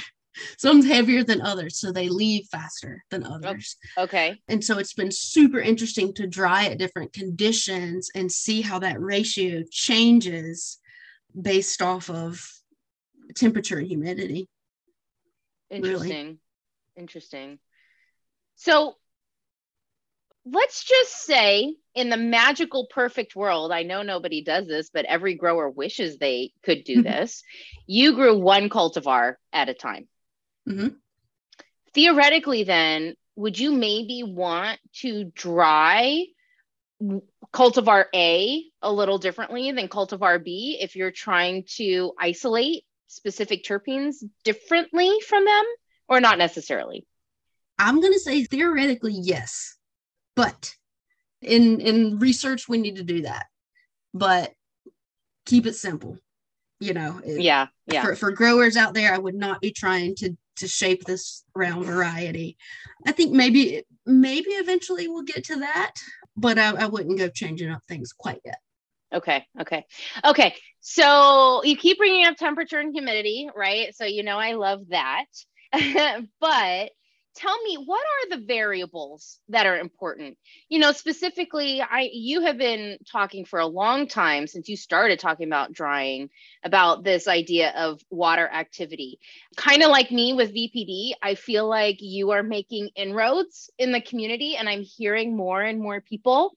some's 0.58 0.86
heavier 0.86 1.24
than 1.24 1.42
others 1.42 1.80
so 1.80 1.92
they 1.92 2.10
leave 2.10 2.46
faster 2.48 3.04
than 3.10 3.26
oh, 3.26 3.36
others. 3.36 3.78
okay. 3.98 4.40
And 4.48 4.64
so 4.64 4.78
it's 4.78 4.94
been 4.94 5.12
super 5.12 5.60
interesting 5.60 6.14
to 6.16 6.28
dry 6.28 6.66
at 6.66 6.78
different 6.78 7.14
conditions 7.14 8.10
and 8.16 8.32
see 8.32 8.62
how 8.62 8.80
that 8.80 9.00
ratio 9.00 9.64
changes 9.70 10.80
based 11.40 11.82
off 11.82 12.10
of 12.10 12.42
temperature 13.36 13.78
and 13.78 13.88
humidity. 13.88 14.48
Interesting. 15.70 16.26
Really. 16.26 16.40
interesting. 16.96 17.60
So 18.56 18.96
let's 20.46 20.84
just 20.84 21.24
say 21.24 21.76
in 21.96 22.10
the 22.10 22.18
magical 22.18 22.86
perfect 22.92 23.36
world 23.36 23.72
i 23.72 23.82
know 23.82 24.04
nobody 24.04 24.44
does 24.44 24.68
this 24.68 24.92
but 24.94 25.06
every 25.06 25.34
grower 25.34 25.68
wishes 25.68 26.18
they 26.18 26.52
could 26.64 26.84
do 26.84 27.02
this. 27.02 27.44
You 27.88 28.14
grew 28.14 28.38
one 28.38 28.70
cultivar 28.70 29.36
at 29.52 29.70
a 29.70 29.74
time 29.74 30.08
mm-hmm. 30.68 30.88
theoretically 31.94 32.64
then 32.64 33.16
would 33.36 33.60
you 33.60 33.72
maybe 33.72 34.24
want 34.24 34.80
to 34.94 35.26
dry 35.26 36.26
cultivar 37.54 38.06
a 38.14 38.64
a 38.82 38.92
little 38.92 39.18
differently 39.18 39.72
than 39.72 39.88
cultivar 39.88 40.44
b 40.44 40.78
if 40.80 40.96
you're 40.96 41.12
trying 41.12 41.64
to 41.68 42.14
isolate 42.20 42.84
specific 43.08 43.64
terpenes 43.64 44.24
differently 44.44 45.20
from 45.28 45.46
them? 45.46 45.66
Or 46.08 46.22
not 46.22 46.38
necessarily? 46.38 47.08
I'm 47.80 48.00
going 48.00 48.14
to 48.14 48.20
say 48.20 48.44
theoretically 48.44 49.14
yes. 49.14 49.76
But 50.36 50.76
in 51.42 51.82
in 51.82 52.20
research 52.20 52.70
we 52.70 52.78
need 52.78 52.98
to 52.98 53.04
do 53.04 53.24
that. 53.24 53.48
But 54.14 54.54
keep 55.46 55.66
it 55.66 55.76
simple 55.76 56.18
you 56.80 56.94
know 56.94 57.22
yeah 57.24 57.68
yeah. 57.88 58.04
for, 58.04 58.16
for 58.16 58.32
growers 58.32 58.76
out 58.76 58.94
there 58.94 59.14
i 59.14 59.18
would 59.18 59.36
not 59.36 59.62
be 59.62 59.72
trying 59.72 60.16
to 60.16 60.36
to 60.56 60.68
shape 60.68 61.04
this 61.06 61.44
round 61.56 61.86
variety 61.86 62.58
i 63.06 63.12
think 63.12 63.34
maybe 63.34 63.84
maybe 64.06 64.50
eventually 64.52 65.08
we'll 65.08 65.24
get 65.24 65.44
to 65.44 65.58
that 65.58 65.94
but 66.38 66.60
I, 66.60 66.72
I 66.72 66.86
wouldn't 66.88 67.18
go 67.18 67.30
changing 67.30 67.72
up 67.72 67.82
things 67.88 68.12
quite 68.12 68.42
yet 68.44 68.60
Okay. 69.14 69.46
Okay. 69.62 69.86
Okay. 70.26 70.56
So 70.82 71.64
you 71.64 71.78
keep 71.78 71.98
bringing 71.98 72.26
up 72.26 72.36
temperature 72.36 72.80
and 72.80 72.94
humidity, 72.94 73.50
right? 73.56 73.96
So 73.96 74.04
you 74.04 74.24
know 74.24 74.38
I 74.38 74.54
love 74.54 74.82
that. 74.90 75.26
but 76.40 76.90
tell 77.36 77.62
me 77.64 77.76
what 77.76 78.02
are 78.02 78.38
the 78.38 78.46
variables 78.46 79.40
that 79.50 79.66
are 79.66 79.78
important? 79.78 80.38
You 80.70 80.80
know 80.80 80.92
specifically 80.92 81.82
i 81.82 82.10
you 82.12 82.42
have 82.42 82.58
been 82.58 82.98
talking 83.12 83.46
for 83.46 83.60
a 83.60 83.68
long 83.68 84.08
time 84.08 84.48
since 84.48 84.70
you 84.70 84.78
started 84.78 85.20
talking 85.20 85.48
about 85.48 85.74
drying 85.74 86.30
about 86.64 87.04
this 87.04 87.28
idea 87.28 87.74
of 87.76 88.02
water 88.10 88.48
activity. 88.48 89.20
Kind 89.58 89.84
of 89.84 89.90
like 89.90 90.12
me 90.12 90.34
with 90.34 90.54
vpd 90.54 91.12
i 91.22 91.36
feel 91.36 91.68
like 91.68 91.98
you 92.00 92.32
are 92.32 92.44
making 92.44 92.90
inroads 92.96 93.70
in 93.78 93.92
the 93.92 94.02
community 94.02 94.56
and 94.56 94.70
i'm 94.70 94.82
hearing 94.82 95.36
more 95.36 95.62
and 95.62 95.80
more 95.80 96.02
people 96.02 96.56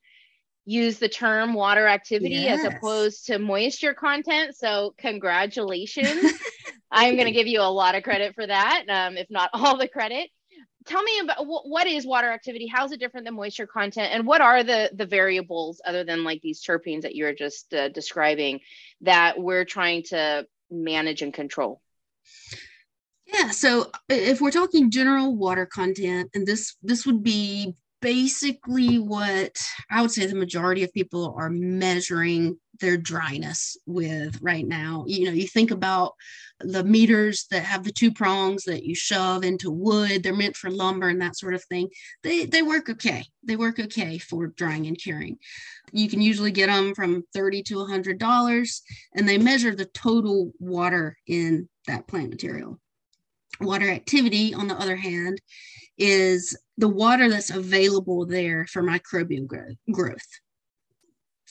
use 0.64 0.98
the 0.98 1.08
term 1.08 1.54
water 1.54 1.86
activity 1.86 2.34
yes. 2.34 2.60
as 2.60 2.74
opposed 2.74 3.26
to 3.26 3.38
moisture 3.38 3.94
content 3.94 4.54
so 4.54 4.94
congratulations. 4.98 6.32
I'm 6.90 7.16
going 7.16 7.26
to 7.26 7.32
give 7.32 7.46
you 7.46 7.60
a 7.60 7.68
lot 7.70 7.94
of 7.94 8.02
credit 8.02 8.34
for 8.34 8.46
that 8.46 8.84
um, 8.88 9.16
if 9.16 9.30
not 9.30 9.50
all 9.52 9.76
the 9.76 9.88
credit 9.88 10.30
tell 10.88 11.02
me 11.02 11.20
about 11.20 11.44
what 11.46 11.86
is 11.86 12.06
water 12.06 12.30
activity? 12.30 12.66
How 12.66 12.84
is 12.84 12.92
it 12.92 13.00
different 13.00 13.26
than 13.26 13.34
moisture 13.34 13.66
content? 13.66 14.12
And 14.12 14.26
what 14.26 14.40
are 14.40 14.62
the 14.62 14.90
the 14.94 15.06
variables 15.06 15.80
other 15.84 16.04
than 16.04 16.24
like 16.24 16.40
these 16.40 16.62
terpenes 16.62 17.02
that 17.02 17.14
you're 17.14 17.34
just 17.34 17.72
uh, 17.74 17.88
describing 17.90 18.60
that 19.02 19.38
we're 19.38 19.64
trying 19.64 20.02
to 20.04 20.46
manage 20.70 21.22
and 21.22 21.32
control? 21.32 21.80
Yeah 23.26 23.50
so 23.50 23.90
if 24.08 24.40
we're 24.40 24.50
talking 24.50 24.90
general 24.90 25.36
water 25.36 25.66
content 25.66 26.30
and 26.34 26.46
this 26.46 26.76
this 26.82 27.04
would 27.04 27.22
be 27.22 27.74
basically 28.00 28.98
what 28.98 29.58
I 29.90 30.02
would 30.02 30.10
say 30.10 30.26
the 30.26 30.34
majority 30.34 30.84
of 30.84 30.92
people 30.92 31.34
are 31.36 31.50
measuring 31.50 32.58
their 32.80 32.96
dryness 32.96 33.76
with 33.86 34.40
right 34.40 34.66
now. 34.66 35.04
You 35.06 35.26
know, 35.26 35.32
you 35.32 35.48
think 35.48 35.70
about 35.70 36.14
the 36.60 36.84
meters 36.84 37.46
that 37.50 37.64
have 37.64 37.84
the 37.84 37.92
two 37.92 38.12
prongs 38.12 38.64
that 38.64 38.84
you 38.84 38.94
shove 38.94 39.44
into 39.44 39.70
wood, 39.70 40.22
they're 40.22 40.34
meant 40.34 40.56
for 40.56 40.70
lumber 40.70 41.08
and 41.08 41.20
that 41.20 41.36
sort 41.36 41.54
of 41.54 41.64
thing. 41.64 41.88
They 42.22 42.46
they 42.46 42.62
work 42.62 42.88
okay. 42.88 43.24
They 43.44 43.56
work 43.56 43.78
okay 43.78 44.18
for 44.18 44.48
drying 44.48 44.86
and 44.86 44.98
curing. 44.98 45.38
You 45.92 46.08
can 46.08 46.20
usually 46.20 46.52
get 46.52 46.66
them 46.66 46.94
from 46.94 47.24
30 47.32 47.62
to 47.64 47.74
$100 47.76 48.80
and 49.14 49.28
they 49.28 49.38
measure 49.38 49.74
the 49.74 49.86
total 49.86 50.52
water 50.58 51.16
in 51.26 51.68
that 51.86 52.06
plant 52.06 52.30
material. 52.30 52.78
Water 53.60 53.90
activity, 53.90 54.54
on 54.54 54.68
the 54.68 54.76
other 54.76 54.96
hand, 54.96 55.40
is 55.96 56.56
the 56.76 56.88
water 56.88 57.28
that's 57.28 57.50
available 57.50 58.24
there 58.24 58.66
for 58.66 58.82
microbial 58.82 59.46
growth. 59.90 60.28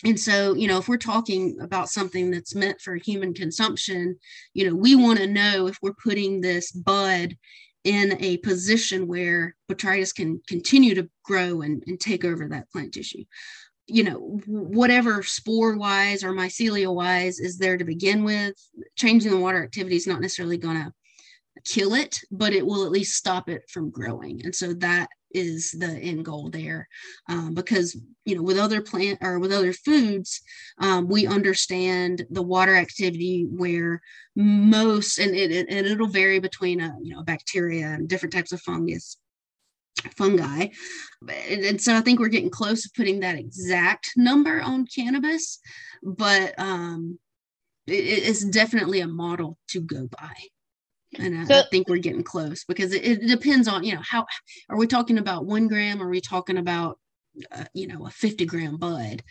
And 0.06 0.20
so, 0.20 0.54
you 0.54 0.67
know, 0.67 0.78
if 0.78 0.88
we're 0.88 0.98
talking 0.98 1.58
about 1.60 1.89
something 1.89 2.30
that's 2.30 2.56
meant 2.56 2.80
for 2.82 2.96
human 2.96 3.34
consumption, 3.34 4.17
you 4.54 4.70
know, 4.70 4.76
we 4.76 4.96
want 4.96 5.20
to 5.20 5.28
know 5.28 5.67
if 5.67 5.78
we're 5.82 5.96
putting 6.04 6.39
this 6.39 6.72
bud 6.72 7.36
in 7.84 8.15
a 8.22 8.38
position 8.38 9.08
where 9.08 9.56
botrytis 9.72 10.13
can 10.13 10.41
continue 10.48 10.93
to 10.93 11.10
grow 11.24 11.62
and, 11.62 11.84
and 11.88 12.00
take 12.00 12.24
over 12.24 12.48
that 12.48 12.70
plant 12.72 12.93
tissue. 12.93 13.24
You 13.88 14.04
know, 14.04 14.39
whatever 14.46 15.24
spore 15.24 15.78
wise 15.78 16.24
or 16.24 16.34
mycelia 16.34 16.93
wise 16.93 17.39
is 17.39 17.58
there 17.58 17.78
to 17.78 17.86
begin 17.86 18.24
with, 18.24 18.54
changing 18.98 19.32
the 19.32 19.38
water 19.38 19.63
activity 19.63 19.96
is 19.96 20.06
not 20.06 20.22
necessarily 20.22 20.58
going 20.58 20.84
to 20.84 20.91
kill 21.63 21.93
it, 21.93 22.20
but 22.32 22.54
it 22.54 22.65
will 22.65 22.86
at 22.86 22.91
least 22.91 23.15
stop 23.15 23.50
it 23.50 23.63
from 23.70 23.89
growing. 23.89 24.41
And 24.43 24.56
so 24.56 24.74
that 24.76 25.10
is 25.32 25.72
the 25.72 25.88
end 25.88 26.26
goal 26.26 26.50
there. 26.50 26.88
Um, 27.30 27.54
because 27.54 27.98
you 28.26 28.36
know 28.36 28.43
with 28.43 28.58
other 28.58 28.82
plant 28.82 29.20
or 29.22 29.39
with 29.39 29.52
other 29.52 29.74
foods 29.74 30.41
um, 30.80 31.08
we 31.08 31.26
understand 31.28 32.26
the 32.30 32.41
water 32.41 32.76
activity 32.76 33.48
where 33.50 34.02
most 34.36 35.17
and 35.17 35.36
it, 35.36 35.67
and 35.70 35.88
it'll 35.88 36.08
vary 36.08 36.39
between 36.39 36.82
a 36.82 36.93
you 37.02 37.15
know 37.15 37.24
bacteria 37.24 37.88
and 37.88 38.08
different 38.08 38.34
types 38.34 38.52
of 38.52 38.62
fungus 38.62 39.17
fungi. 40.15 40.67
And, 41.50 41.65
and 41.65 41.82
so 41.82 41.96
i 41.96 42.02
think 42.02 42.20
we're 42.20 42.28
getting 42.28 42.52
close 42.52 42.84
to 42.84 42.91
putting 42.96 43.22
that 43.22 43.38
exact 43.38 44.12
number 44.15 44.62
on 44.62 44.86
cannabis 44.86 45.60
but 46.04 46.54
um 46.60 47.17
it, 47.88 47.93
it's 47.93 48.46
definitely 48.46 49.00
a 49.00 49.08
model 49.08 49.58
to 49.70 49.82
go 49.82 50.08
by 50.08 50.36
and 51.17 51.38
I, 51.38 51.46
so, 51.46 51.60
I, 51.60 51.63
think 51.72 51.88
we're 51.88 51.98
getting 51.98 52.24
close 52.24 52.63
because 52.65 52.93
it, 52.93 53.04
it, 53.04 53.28
depends 53.28 53.67
on 53.67 53.84
you 53.84 53.96
know 53.96 54.02
how 54.04 54.26
are 54.70 54.78
we 54.78 54.88
talking 54.88 55.17
about 55.17 55.46
one 55.46 55.67
gram? 55.67 56.02
Are 56.02 56.10
we 56.10 56.22
talking 56.22 56.58
about 56.58 57.00
uh, 57.52 57.65
you 57.74 57.88
know 57.88 58.06
a 58.06 58.12
50 58.12 58.46
gram 58.46 58.78
bud? 58.78 59.24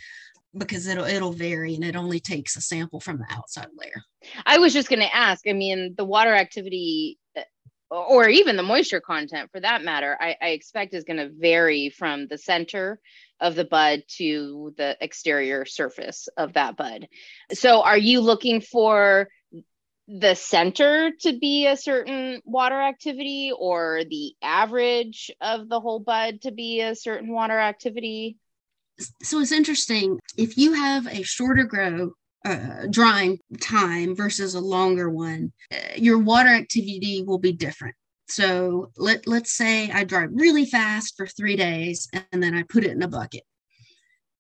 Because 0.57 0.87
it'll 0.87 1.05
it'll 1.05 1.33
vary 1.33 1.75
and 1.75 1.85
it 1.85 1.97
only 1.97 2.21
takes 2.21 2.57
a 2.57 2.61
sample 2.61 3.01
from 3.01 3.19
the 3.19 3.27
outside 3.31 3.69
layer. 3.77 4.03
I 4.47 4.59
was 4.59 4.73
just 4.73 4.89
going 4.89 5.01
to 5.01 5.15
ask 5.15 5.47
i 5.47 5.53
mean 5.53 5.95
the 5.97 6.05
water 6.05 6.35
activity 6.35 7.19
uh, 7.37 7.43
or 7.91 8.29
even 8.29 8.57
the 8.57 8.62
moisture 8.62 9.01
content 9.01 9.51
for 9.53 9.61
that 9.61 9.85
matter 9.85 10.17
i, 10.19 10.35
I 10.41 10.49
expect 10.49 10.95
is 10.95 11.05
going 11.05 11.19
to 11.19 11.31
vary 11.31 11.91
from 11.91 12.27
the 12.27 12.39
center 12.39 13.01
of 13.41 13.55
the 13.55 13.65
bud 13.65 14.03
to 14.09 14.75
the 14.77 14.97
exterior 15.01 15.65
surface 15.65 16.29
of 16.37 16.55
that 16.55 16.77
bud. 16.77 17.09
So 17.53 17.83
are 17.83 17.99
you 17.99 18.21
looking 18.21 18.61
for 18.61 19.29
the 20.09 20.35
center 20.35 21.11
to 21.21 21.38
be 21.38 21.66
a 21.66 21.77
certain 21.77 22.40
water 22.45 22.81
activity 22.81 23.53
or 23.57 24.03
the 24.09 24.35
average 24.40 25.31
of 25.40 25.69
the 25.69 25.81
whole 25.81 25.99
bud 25.99 26.42
to 26.42 26.53
be 26.53 26.81
a 26.81 26.95
certain 26.95 27.33
water 27.33 27.59
activity? 27.59 28.37
So 29.23 29.40
it's 29.40 29.53
interesting. 29.53 30.19
If 30.37 30.57
you 30.57 30.73
have 30.75 31.07
a 31.07 31.23
shorter 31.23 31.64
grow 31.64 32.12
uh, 32.45 32.87
drying 32.88 33.38
time 33.61 34.14
versus 34.14 34.55
a 34.55 34.61
longer 34.61 35.11
one, 35.11 35.53
uh, 35.73 35.77
your 35.97 36.19
water 36.19 36.51
activity 36.51 37.25
will 37.27 37.38
be 37.38 37.53
different. 37.53 37.97
So 38.29 38.90
let, 38.97 39.27
let's 39.27 39.53
say 39.53 39.90
I 39.90 40.05
dry 40.05 40.27
really 40.31 40.66
fast 40.66 41.14
for 41.16 41.27
three 41.27 41.57
days 41.57 42.09
and 42.33 42.42
then 42.42 42.55
I 42.55 42.62
put 42.62 42.85
it 42.85 42.92
in 42.92 43.03
a 43.03 43.09
bucket. 43.09 43.42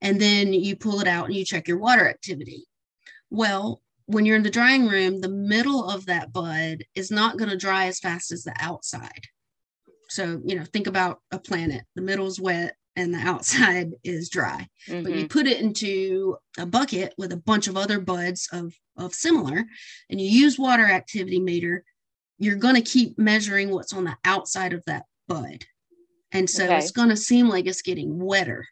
And 0.00 0.20
then 0.20 0.52
you 0.52 0.76
pull 0.76 1.00
it 1.00 1.08
out 1.08 1.26
and 1.26 1.34
you 1.34 1.44
check 1.44 1.68
your 1.68 1.78
water 1.78 2.08
activity. 2.08 2.66
Well, 3.30 3.80
when 4.06 4.24
you're 4.24 4.36
in 4.36 4.42
the 4.42 4.50
drying 4.50 4.86
room, 4.86 5.20
the 5.20 5.28
middle 5.28 5.88
of 5.88 6.06
that 6.06 6.32
bud 6.32 6.84
is 6.94 7.10
not 7.10 7.36
going 7.36 7.50
to 7.50 7.56
dry 7.56 7.86
as 7.86 7.98
fast 7.98 8.32
as 8.32 8.44
the 8.44 8.54
outside. 8.60 9.26
So, 10.08 10.40
you 10.44 10.54
know, 10.56 10.64
think 10.64 10.86
about 10.86 11.20
a 11.32 11.38
planet. 11.38 11.82
The 11.96 12.02
middle 12.02 12.26
is 12.26 12.40
wet 12.40 12.76
and 12.94 13.12
the 13.12 13.18
outside 13.28 13.90
is 14.04 14.28
dry. 14.28 14.68
Mm-hmm. 14.88 15.02
But 15.02 15.12
you 15.12 15.18
mm-hmm. 15.18 15.26
put 15.26 15.46
it 15.46 15.60
into 15.60 16.36
a 16.58 16.66
bucket 16.66 17.14
with 17.18 17.32
a 17.32 17.36
bunch 17.36 17.66
of 17.66 17.76
other 17.76 18.00
buds 18.00 18.48
of, 18.52 18.72
of 18.96 19.14
similar, 19.14 19.64
and 20.08 20.20
you 20.20 20.28
use 20.28 20.58
water 20.58 20.86
activity 20.86 21.40
meter, 21.40 21.84
you're 22.38 22.56
going 22.56 22.74
to 22.76 22.82
keep 22.82 23.18
measuring 23.18 23.70
what's 23.70 23.92
on 23.92 24.04
the 24.04 24.16
outside 24.24 24.72
of 24.72 24.84
that 24.86 25.04
bud. 25.26 25.64
And 26.32 26.48
so 26.48 26.64
okay. 26.64 26.78
it's 26.78 26.90
going 26.90 27.08
to 27.08 27.16
seem 27.16 27.48
like 27.48 27.66
it's 27.66 27.82
getting 27.82 28.18
wetter, 28.18 28.66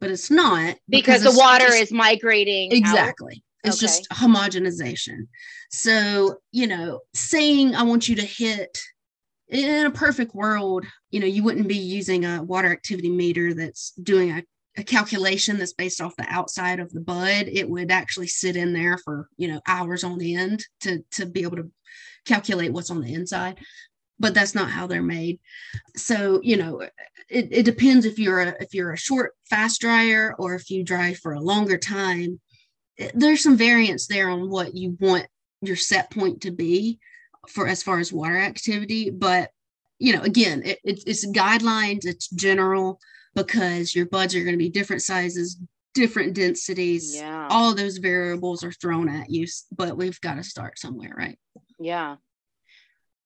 but 0.00 0.10
it's 0.10 0.30
not 0.30 0.76
because, 0.88 1.22
because 1.22 1.34
the 1.34 1.38
water 1.38 1.66
just, 1.66 1.82
is 1.82 1.92
migrating. 1.92 2.72
Exactly. 2.72 3.44
It's 3.64 3.76
okay. 3.76 3.86
just 3.86 4.08
homogenization. 4.10 5.26
So, 5.70 6.36
you 6.52 6.66
know, 6.66 7.00
saying 7.14 7.74
I 7.74 7.82
want 7.82 8.08
you 8.08 8.16
to 8.16 8.24
hit 8.24 8.78
in 9.48 9.86
a 9.86 9.90
perfect 9.90 10.34
world, 10.34 10.84
you 11.10 11.20
know, 11.20 11.26
you 11.26 11.42
wouldn't 11.42 11.68
be 11.68 11.76
using 11.78 12.24
a 12.24 12.42
water 12.42 12.70
activity 12.70 13.10
meter 13.10 13.54
that's 13.54 13.92
doing 14.02 14.30
a, 14.30 14.42
a 14.76 14.84
calculation 14.84 15.58
that's 15.58 15.72
based 15.72 16.00
off 16.00 16.16
the 16.16 16.26
outside 16.28 16.80
of 16.80 16.92
the 16.92 17.00
bud. 17.00 17.48
It 17.48 17.68
would 17.68 17.90
actually 17.90 18.28
sit 18.28 18.56
in 18.56 18.72
there 18.72 18.98
for, 18.98 19.28
you 19.36 19.48
know, 19.48 19.60
hours 19.66 20.04
on 20.04 20.20
end 20.22 20.64
to 20.82 21.02
to 21.12 21.26
be 21.26 21.42
able 21.42 21.56
to 21.56 21.70
calculate 22.26 22.72
what's 22.72 22.90
on 22.90 23.00
the 23.00 23.14
inside. 23.14 23.58
but 24.18 24.34
that's 24.34 24.54
not 24.54 24.70
how 24.70 24.86
they're 24.86 25.02
made. 25.02 25.40
So, 25.96 26.40
you 26.42 26.56
know, 26.56 26.80
it, 27.28 27.48
it 27.50 27.62
depends 27.64 28.04
if 28.04 28.18
you're 28.18 28.40
a 28.40 28.56
if 28.60 28.74
you're 28.74 28.92
a 28.92 28.98
short 28.98 29.34
fast 29.48 29.80
dryer 29.80 30.34
or 30.38 30.54
if 30.54 30.70
you 30.70 30.84
dry 30.84 31.14
for 31.14 31.32
a 31.32 31.40
longer 31.40 31.78
time. 31.78 32.40
There's 33.14 33.42
some 33.42 33.56
variance 33.56 34.06
there 34.06 34.28
on 34.28 34.50
what 34.50 34.74
you 34.74 34.96
want 35.00 35.26
your 35.60 35.76
set 35.76 36.10
point 36.10 36.42
to 36.42 36.50
be 36.50 36.98
for 37.48 37.66
as 37.66 37.82
far 37.82 37.98
as 37.98 38.12
water 38.12 38.38
activity, 38.38 39.10
but 39.10 39.50
you 39.98 40.14
know, 40.14 40.22
again, 40.22 40.62
it, 40.64 40.78
it, 40.84 41.02
it's 41.06 41.26
guidelines, 41.26 42.04
it's 42.04 42.28
general 42.28 43.00
because 43.34 43.94
your 43.94 44.06
buds 44.06 44.34
are 44.34 44.42
going 44.42 44.54
to 44.54 44.58
be 44.58 44.70
different 44.70 45.02
sizes, 45.02 45.58
different 45.94 46.34
densities. 46.34 47.16
Yeah. 47.16 47.48
All 47.50 47.74
those 47.74 47.98
variables 47.98 48.62
are 48.62 48.72
thrown 48.72 49.08
at 49.08 49.30
you, 49.30 49.46
but 49.76 49.96
we've 49.96 50.20
got 50.20 50.34
to 50.34 50.44
start 50.44 50.78
somewhere, 50.78 51.14
right? 51.16 51.38
Yeah. 51.80 52.16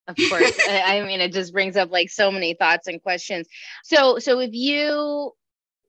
Of 0.07 0.15
course. 0.29 0.59
I 0.69 1.01
mean, 1.01 1.21
it 1.21 1.31
just 1.31 1.53
brings 1.53 1.77
up 1.77 1.91
like 1.91 2.09
so 2.09 2.31
many 2.31 2.55
thoughts 2.55 2.87
and 2.87 3.01
questions. 3.01 3.47
So, 3.83 4.19
so 4.19 4.39
if 4.39 4.51
you 4.53 5.33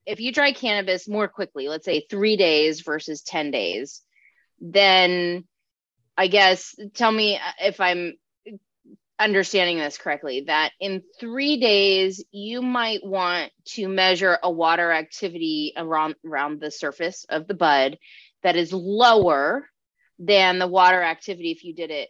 if 0.06 0.20
you 0.20 0.32
dry 0.32 0.52
cannabis 0.52 1.08
more 1.08 1.28
quickly, 1.28 1.68
let's 1.68 1.84
say 1.84 2.06
three 2.08 2.36
days 2.36 2.80
versus 2.80 3.22
10 3.22 3.50
days, 3.50 4.02
then 4.60 5.44
I 6.16 6.28
guess 6.28 6.74
tell 6.94 7.10
me 7.10 7.36
uh, 7.36 7.40
if 7.60 7.80
I'm 7.80 8.14
understanding 9.18 9.78
this 9.78 9.96
correctly 9.96 10.44
that 10.48 10.72
in 10.80 11.02
three 11.20 11.58
days 11.58 12.24
you 12.32 12.60
might 12.60 13.04
want 13.04 13.52
to 13.64 13.86
measure 13.86 14.38
a 14.42 14.50
water 14.50 14.90
activity 14.90 15.72
around 15.76 16.16
around 16.26 16.60
the 16.60 16.70
surface 16.70 17.24
of 17.28 17.46
the 17.46 17.54
bud 17.54 17.96
that 18.42 18.56
is 18.56 18.72
lower 18.72 19.68
than 20.18 20.58
the 20.58 20.66
water 20.66 21.00
activity 21.00 21.52
if 21.52 21.62
you 21.62 21.74
did 21.74 21.92
it 21.92 22.08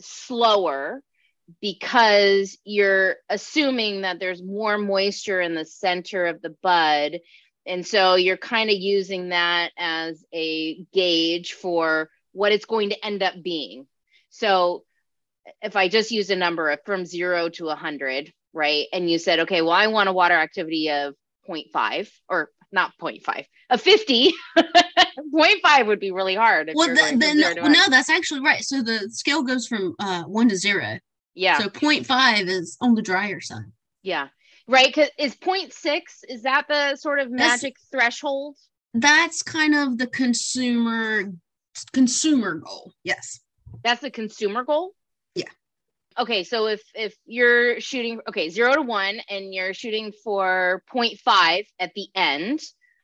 slower 0.00 1.02
because 1.60 2.56
you're 2.64 3.16
assuming 3.28 4.02
that 4.02 4.18
there's 4.18 4.42
more 4.42 4.78
moisture 4.78 5.40
in 5.40 5.54
the 5.54 5.64
center 5.64 6.26
of 6.26 6.40
the 6.42 6.54
bud 6.62 7.20
and 7.66 7.86
so 7.86 8.14
you're 8.14 8.36
kind 8.36 8.70
of 8.70 8.76
using 8.76 9.30
that 9.30 9.70
as 9.78 10.24
a 10.34 10.84
gauge 10.92 11.52
for 11.52 12.10
what 12.32 12.52
it's 12.52 12.66
going 12.66 12.90
to 12.90 13.04
end 13.04 13.22
up 13.22 13.34
being 13.42 13.86
so 14.30 14.84
if 15.62 15.76
I 15.76 15.88
just 15.88 16.10
use 16.10 16.30
a 16.30 16.36
number 16.36 16.70
of 16.70 16.80
from 16.84 17.04
zero 17.04 17.48
to 17.50 17.66
100, 17.66 18.32
right? 18.52 18.86
And 18.92 19.10
you 19.10 19.18
said, 19.18 19.40
okay, 19.40 19.62
well, 19.62 19.72
I 19.72 19.88
want 19.88 20.08
a 20.08 20.12
water 20.12 20.34
activity 20.34 20.90
of 20.90 21.14
0.5 21.48 22.10
or 22.28 22.50
not 22.72 22.92
0.5, 23.00 23.44
a 23.70 23.78
50. 23.78 24.32
0.5 24.58 25.86
would 25.86 26.00
be 26.00 26.10
really 26.10 26.34
hard. 26.34 26.70
well, 26.74 26.88
the, 26.88 27.16
the, 27.16 27.54
no, 27.56 27.68
no, 27.68 27.80
that's 27.88 28.10
actually 28.10 28.40
right. 28.40 28.62
So 28.62 28.82
the 28.82 29.08
scale 29.10 29.42
goes 29.42 29.66
from 29.66 29.94
uh, 29.98 30.24
one 30.24 30.48
to 30.48 30.56
zero. 30.56 30.98
Yeah. 31.34 31.58
So 31.58 31.68
0.5 31.68 32.48
is 32.48 32.76
on 32.80 32.94
the 32.94 33.02
drier 33.02 33.40
side. 33.40 33.72
Yeah. 34.02 34.28
Right. 34.66 34.94
Cause 34.94 35.08
is 35.18 35.34
0.6, 35.36 36.00
is 36.28 36.42
that 36.42 36.66
the 36.68 36.96
sort 36.96 37.20
of 37.20 37.30
magic 37.30 37.74
that's, 37.74 37.88
threshold? 37.90 38.56
That's 38.94 39.42
kind 39.42 39.74
of 39.74 39.98
the 39.98 40.06
consumer 40.06 41.32
consumer 41.92 42.54
goal. 42.54 42.92
Yes. 43.02 43.40
That's 43.82 44.00
the 44.00 44.10
consumer 44.10 44.64
goal? 44.64 44.94
Yeah. 45.34 45.48
Okay, 46.16 46.44
so 46.44 46.66
if 46.66 46.80
if 46.94 47.14
you're 47.26 47.80
shooting 47.80 48.20
okay, 48.28 48.48
0 48.48 48.74
to 48.74 48.82
1 48.82 49.20
and 49.28 49.52
you're 49.52 49.74
shooting 49.74 50.12
for 50.22 50.82
0.5 50.94 51.66
at 51.80 51.92
the 51.94 52.06
end, 52.14 52.60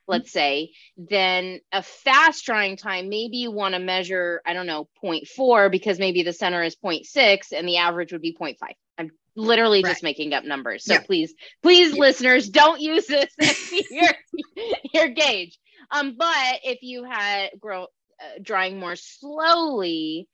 let's 0.07 0.31
say, 0.31 0.71
then 0.97 1.59
a 1.71 1.83
fast 1.83 2.45
drying 2.45 2.77
time, 2.77 3.09
maybe 3.09 3.37
you 3.37 3.51
want 3.51 3.75
to 3.75 3.79
measure, 3.79 4.41
I 4.45 4.53
don't 4.53 4.67
know, 4.67 4.87
0.4 5.03 5.71
because 5.71 5.99
maybe 5.99 6.23
the 6.23 6.33
center 6.33 6.63
is 6.63 6.75
0.6 6.75 7.51
and 7.51 7.67
the 7.67 7.77
average 7.77 8.11
would 8.11 8.21
be 8.21 8.35
0.5. 8.35 8.57
I'm 8.97 9.11
literally 9.35 9.83
right. 9.83 9.91
just 9.91 10.03
making 10.03 10.33
up 10.33 10.43
numbers. 10.43 10.85
So 10.85 10.93
yeah. 10.93 11.01
please, 11.01 11.33
please, 11.63 11.93
yeah. 11.93 11.99
listeners, 11.99 12.49
don't 12.49 12.81
use 12.81 13.07
this 13.07 13.33
as 13.39 13.71
your, 13.89 14.09
your 14.93 15.07
gauge. 15.09 15.57
Um, 15.91 16.15
but 16.17 16.59
if 16.63 16.79
you 16.81 17.03
had 17.03 17.51
grow 17.59 17.83
uh, 17.83 18.39
drying 18.41 18.79
more 18.79 18.95
slowly, 18.95 20.27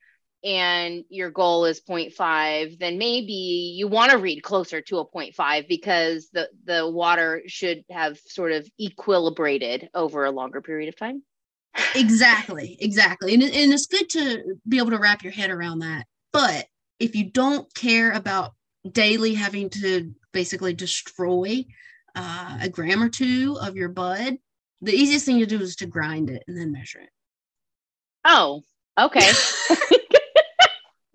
and 0.48 1.04
your 1.10 1.30
goal 1.30 1.66
is 1.66 1.82
0.5 1.82 2.80
then 2.80 2.98
maybe 2.98 3.74
you 3.76 3.88
want 3.88 4.12
to 4.12 4.18
read 4.18 4.42
closer 4.42 4.80
to 4.80 5.00
a 5.00 5.06
0.5 5.06 5.68
because 5.68 6.30
the 6.32 6.50
the 6.64 6.90
water 6.90 7.44
should 7.48 7.84
have 7.92 8.18
sort 8.26 8.54
of 8.54 8.68
equilibrated 8.80 9.90
over 9.94 10.24
a 10.24 10.32
longer 10.32 10.62
period 10.62 10.88
of 10.88 10.98
time. 10.98 11.22
Exactly 11.96 12.78
exactly 12.80 13.34
and, 13.34 13.44
and 13.44 13.74
it's 13.74 13.88
good 13.88 14.10
to 14.12 14.56
be 14.68 14.78
able 14.78 14.92
to 14.92 14.98
wrap 14.98 15.22
your 15.22 15.34
head 15.34 15.52
around 15.52 15.80
that 15.80 16.06
but 16.32 16.66
if 17.00 17.16
you 17.16 17.30
don't 17.30 17.72
care 17.76 18.12
about 18.14 18.54
daily 18.90 19.34
having 19.34 19.70
to 19.70 20.14
basically 20.32 20.74
destroy 20.74 21.66
uh, 22.16 22.58
a 22.62 22.70
gram 22.70 23.04
or 23.04 23.10
two 23.10 23.58
of 23.62 23.76
your 23.76 23.90
bud 23.90 24.38
the 24.82 24.94
easiest 24.94 25.26
thing 25.26 25.40
to 25.40 25.46
do 25.46 25.60
is 25.60 25.76
to 25.76 25.86
grind 25.88 26.30
it 26.30 26.44
and 26.48 26.58
then 26.58 26.72
measure 26.72 27.00
it. 27.00 27.10
Oh 28.26 28.64
okay 28.98 29.30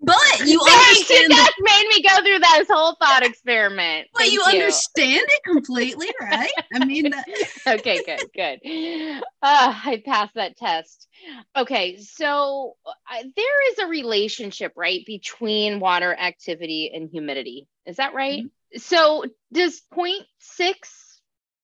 But 0.03 0.45
you 0.45 0.59
Thanks, 0.59 1.09
understand. 1.09 1.29
You 1.31 1.35
just 1.35 1.53
made 1.61 1.87
me 1.87 2.03
go 2.03 2.15
through 2.17 2.39
this 2.39 2.67
whole 2.69 2.95
thought 2.95 3.23
experiment. 3.23 4.09
But 4.13 4.25
you, 4.25 4.33
you, 4.33 4.43
understand 4.43 5.21
it 5.25 5.43
completely, 5.45 6.09
right? 6.19 6.51
I 6.73 6.83
mean, 6.83 7.11
that- 7.11 7.25
okay, 7.79 8.03
good, 8.05 8.29
good. 8.35 9.23
Uh, 9.41 9.73
I 9.85 10.03
passed 10.05 10.33
that 10.35 10.57
test. 10.57 11.07
Okay, 11.55 11.97
so 11.97 12.75
uh, 12.85 13.23
there 13.35 13.71
is 13.71 13.79
a 13.79 13.87
relationship, 13.87 14.73
right, 14.75 15.05
between 15.05 15.79
water 15.79 16.13
activity 16.13 16.91
and 16.93 17.09
humidity. 17.09 17.67
Is 17.85 17.95
that 17.95 18.13
right? 18.13 18.43
Mm-hmm. 18.43 18.79
So 18.79 19.23
does 19.53 19.81
0.6 19.93 20.73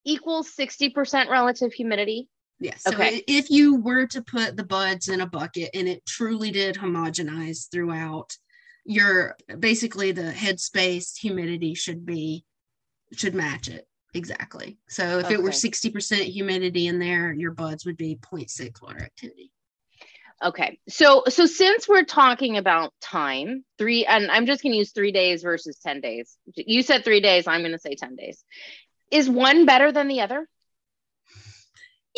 equal 0.06 0.44
60% 0.44 1.30
relative 1.30 1.74
humidity? 1.74 2.30
Yes. 2.60 2.84
So 2.84 2.94
okay. 2.94 3.24
if 3.28 3.50
you 3.50 3.76
were 3.76 4.06
to 4.08 4.22
put 4.22 4.58
the 4.58 4.66
buds 4.66 5.08
in 5.08 5.22
a 5.22 5.28
bucket 5.28 5.70
and 5.74 5.88
it 5.88 6.06
truly 6.06 6.52
did 6.52 6.76
homogenize 6.76 7.72
throughout, 7.72 8.36
your 8.86 9.38
basically 9.60 10.12
the 10.12 10.32
headspace 10.32 11.18
humidity 11.18 11.74
should 11.74 12.06
be 12.06 12.44
should 13.14 13.36
match 13.36 13.70
it 13.70 13.88
exactly. 14.14 14.78
So 14.90 15.20
if 15.20 15.26
okay. 15.26 15.36
it 15.36 15.44
were 15.44 15.50
60% 15.50 16.22
humidity 16.24 16.88
in 16.88 17.00
there, 17.00 17.32
your 17.32 17.52
buds 17.52 17.86
would 17.86 17.98
be 17.98 18.16
0.6 18.16 18.82
water 18.82 19.02
activity. 19.02 19.52
Okay. 20.44 20.80
So 20.88 21.24
so 21.28 21.46
since 21.46 21.88
we're 21.88 22.04
talking 22.04 22.58
about 22.58 22.94
time, 23.02 23.64
3 23.78 24.06
and 24.06 24.32
I'm 24.32 24.46
just 24.46 24.64
going 24.64 24.74
to 24.74 24.80
use 24.80 24.92
3 24.92 25.12
days 25.12 25.44
versus 25.44 25.78
10 25.80 26.02
days. 26.02 26.38
You 26.56 26.82
said 26.82 27.04
3 27.04 27.22
days, 27.22 27.48
I'm 27.48 27.62
going 27.62 27.72
to 27.72 27.80
say 27.80 27.96
10 27.96 28.16
days. 28.16 28.44
Is 29.12 29.30
one 29.30 29.66
better 29.66 29.92
than 29.92 30.08
the 30.08 30.22
other? 30.22 30.48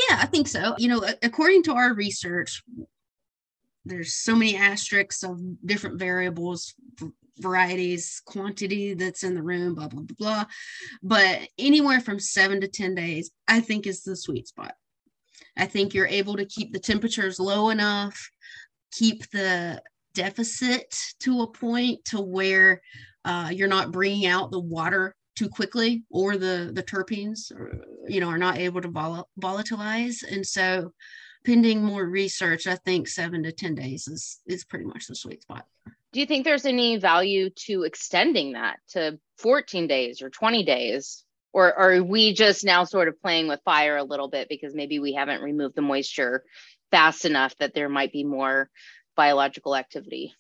Yeah, 0.10 0.20
I 0.22 0.26
think 0.26 0.48
so. 0.48 0.76
You 0.78 0.88
know, 0.90 1.06
according 1.22 1.64
to 1.64 1.74
our 1.74 1.94
research, 1.94 2.64
there's 3.86 4.14
so 4.14 4.36
many 4.36 4.56
asterisks 4.56 5.24
of 5.24 5.40
different 5.66 6.00
variables, 6.00 6.74
varieties, 7.40 8.22
quantity 8.26 8.94
that's 8.94 9.24
in 9.24 9.34
the 9.34 9.42
room, 9.42 9.76
blah, 9.76 9.88
blah, 9.88 10.02
blah, 10.02 10.16
blah. 10.18 10.46
But 11.02 11.48
anywhere 11.58 12.00
from 12.00 12.20
seven 12.20 12.62
to 12.62 12.68
10 12.68 12.96
days, 12.96 13.32
I 13.48 13.60
think 13.60 13.88
is 13.88 14.04
the 14.04 14.16
sweet 14.16 14.48
spot. 14.48 14.74
I 15.58 15.66
think 15.66 15.94
you're 15.94 16.08
able 16.08 16.38
to 16.38 16.46
keep 16.46 16.72
the 16.72 16.80
temperatures 16.80 17.40
low 17.40 17.70
enough, 17.70 18.30
keep 18.92 19.30
the 19.32 19.82
deficit 20.14 20.96
to 21.22 21.42
a 21.42 21.52
point 21.52 22.06
to 22.06 22.22
where 22.22 22.82
uh, 23.26 23.50
you're 23.52 23.68
not 23.68 23.92
bringing 23.92 24.28
out 24.28 24.52
the 24.52 24.60
water 24.60 25.16
too 25.36 25.50
quickly 25.50 26.04
or 26.10 26.38
the 26.38 26.72
the 26.74 26.84
terpenes 26.84 27.52
uh, 27.52 27.78
you 28.08 28.20
know 28.20 28.28
are 28.28 28.38
not 28.38 28.58
able 28.58 28.82
to 28.82 28.90
vol- 28.90 29.30
volatilize. 29.42 30.24
And 30.30 30.46
so 30.46 30.92
pending 31.44 31.84
more 31.84 32.06
research 32.06 32.68
i 32.68 32.76
think 32.76 33.08
seven 33.08 33.42
to 33.42 33.52
ten 33.52 33.74
days 33.74 34.08
is 34.08 34.42
is 34.46 34.64
pretty 34.64 34.86
much 34.86 35.08
the 35.08 35.16
sweet 35.16 35.42
spot. 35.42 35.66
Do 36.14 36.20
you 36.20 36.26
think 36.26 36.44
there's 36.44 36.66
any 36.66 36.98
value 36.98 37.50
to 37.68 37.84
extending 37.84 38.54
that 38.54 38.80
to 38.90 39.18
14 39.38 39.88
days 39.88 40.22
or 40.22 40.30
20 40.30 40.66
days? 40.66 41.24
Or 41.54 41.74
are 41.74 42.04
we 42.04 42.34
just 42.34 42.66
now 42.66 42.84
sort 42.84 43.08
of 43.08 43.22
playing 43.22 43.48
with 43.48 43.62
fire 43.64 43.96
a 43.96 44.04
little 44.04 44.28
bit 44.28 44.50
because 44.50 44.76
maybe 44.76 45.00
we 45.00 45.14
haven't 45.14 45.42
removed 45.42 45.76
the 45.76 45.82
moisture 45.82 46.44
fast 46.92 47.24
enough 47.24 47.56
that 47.58 47.74
there 47.74 47.90
might 47.90 48.12
be 48.12 48.26
more 48.26 48.70
biological 49.16 49.76
activity 49.76 50.34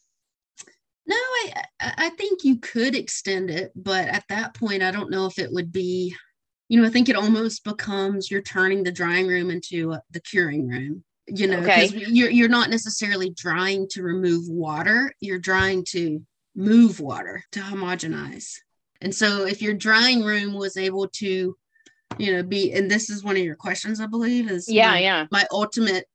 no, 1.06 1.16
I 1.16 1.64
I 1.80 2.10
think 2.10 2.44
you 2.44 2.58
could 2.58 2.96
extend 2.96 3.50
it, 3.50 3.72
but 3.76 4.08
at 4.08 4.26
that 4.30 4.54
point, 4.54 4.84
I 4.84 4.92
don't 4.92 5.10
know 5.10 5.26
if 5.26 5.40
it 5.40 5.52
would 5.52 5.72
be. 5.72 6.16
You 6.70 6.80
know, 6.80 6.88
I 6.88 6.92
think 6.92 7.10
it 7.10 7.18
almost 7.18 7.66
becomes 7.66 8.32
you're 8.32 8.42
turning 8.42 8.84
the 8.84 8.94
drying 8.94 9.28
room 9.28 9.50
into 9.50 9.92
a, 9.92 10.02
the 10.12 10.22
curing 10.22 10.70
room. 10.70 11.04
You 11.28 11.48
know, 11.48 11.60
because 11.60 11.94
okay. 11.94 12.06
you're 12.08 12.30
you're 12.30 12.50
not 12.50 12.70
necessarily 12.70 13.32
drying 13.32 13.88
to 13.92 14.04
remove 14.04 14.48
water. 14.48 15.14
You're 15.20 15.40
drying 15.40 15.86
to 15.90 16.22
move 16.56 17.00
water 17.00 17.44
to 17.54 17.60
homogenize. 17.60 18.54
And 19.02 19.14
so, 19.14 19.46
if 19.46 19.62
your 19.62 19.74
drying 19.74 20.24
room 20.24 20.54
was 20.54 20.78
able 20.78 21.08
to, 21.08 21.56
you 22.18 22.34
know, 22.34 22.44
be 22.44 22.72
and 22.74 22.90
this 22.90 23.10
is 23.10 23.24
one 23.24 23.38
of 23.38 23.44
your 23.44 23.56
questions, 23.56 24.00
I 24.00 24.06
believe, 24.06 24.50
is 24.50 24.70
yeah, 24.70 24.92
my, 24.92 25.00
yeah, 25.00 25.28
my 25.32 25.48
ultimate 25.52 26.06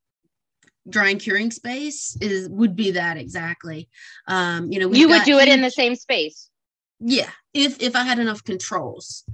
drying 0.89 1.19
curing 1.19 1.51
space 1.51 2.17
is 2.21 2.49
would 2.49 2.77
be 2.77 2.93
that 2.93 3.17
exactly. 3.17 3.89
Um 4.27 4.71
you 4.71 4.81
know 4.81 4.93
you 4.93 5.09
would 5.09 5.25
do 5.25 5.39
it 5.39 5.49
in 5.49 5.63
the 5.63 5.71
same 5.71 5.95
space. 5.95 6.51
Yeah 7.01 7.31
if 7.57 7.81
if 7.81 7.97
i 7.97 8.03
had 8.03 8.19
enough 8.19 8.45
controls. 8.45 9.25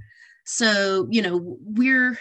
So 0.45 1.07
you 1.09 1.21
know 1.21 1.57
we're 1.61 2.17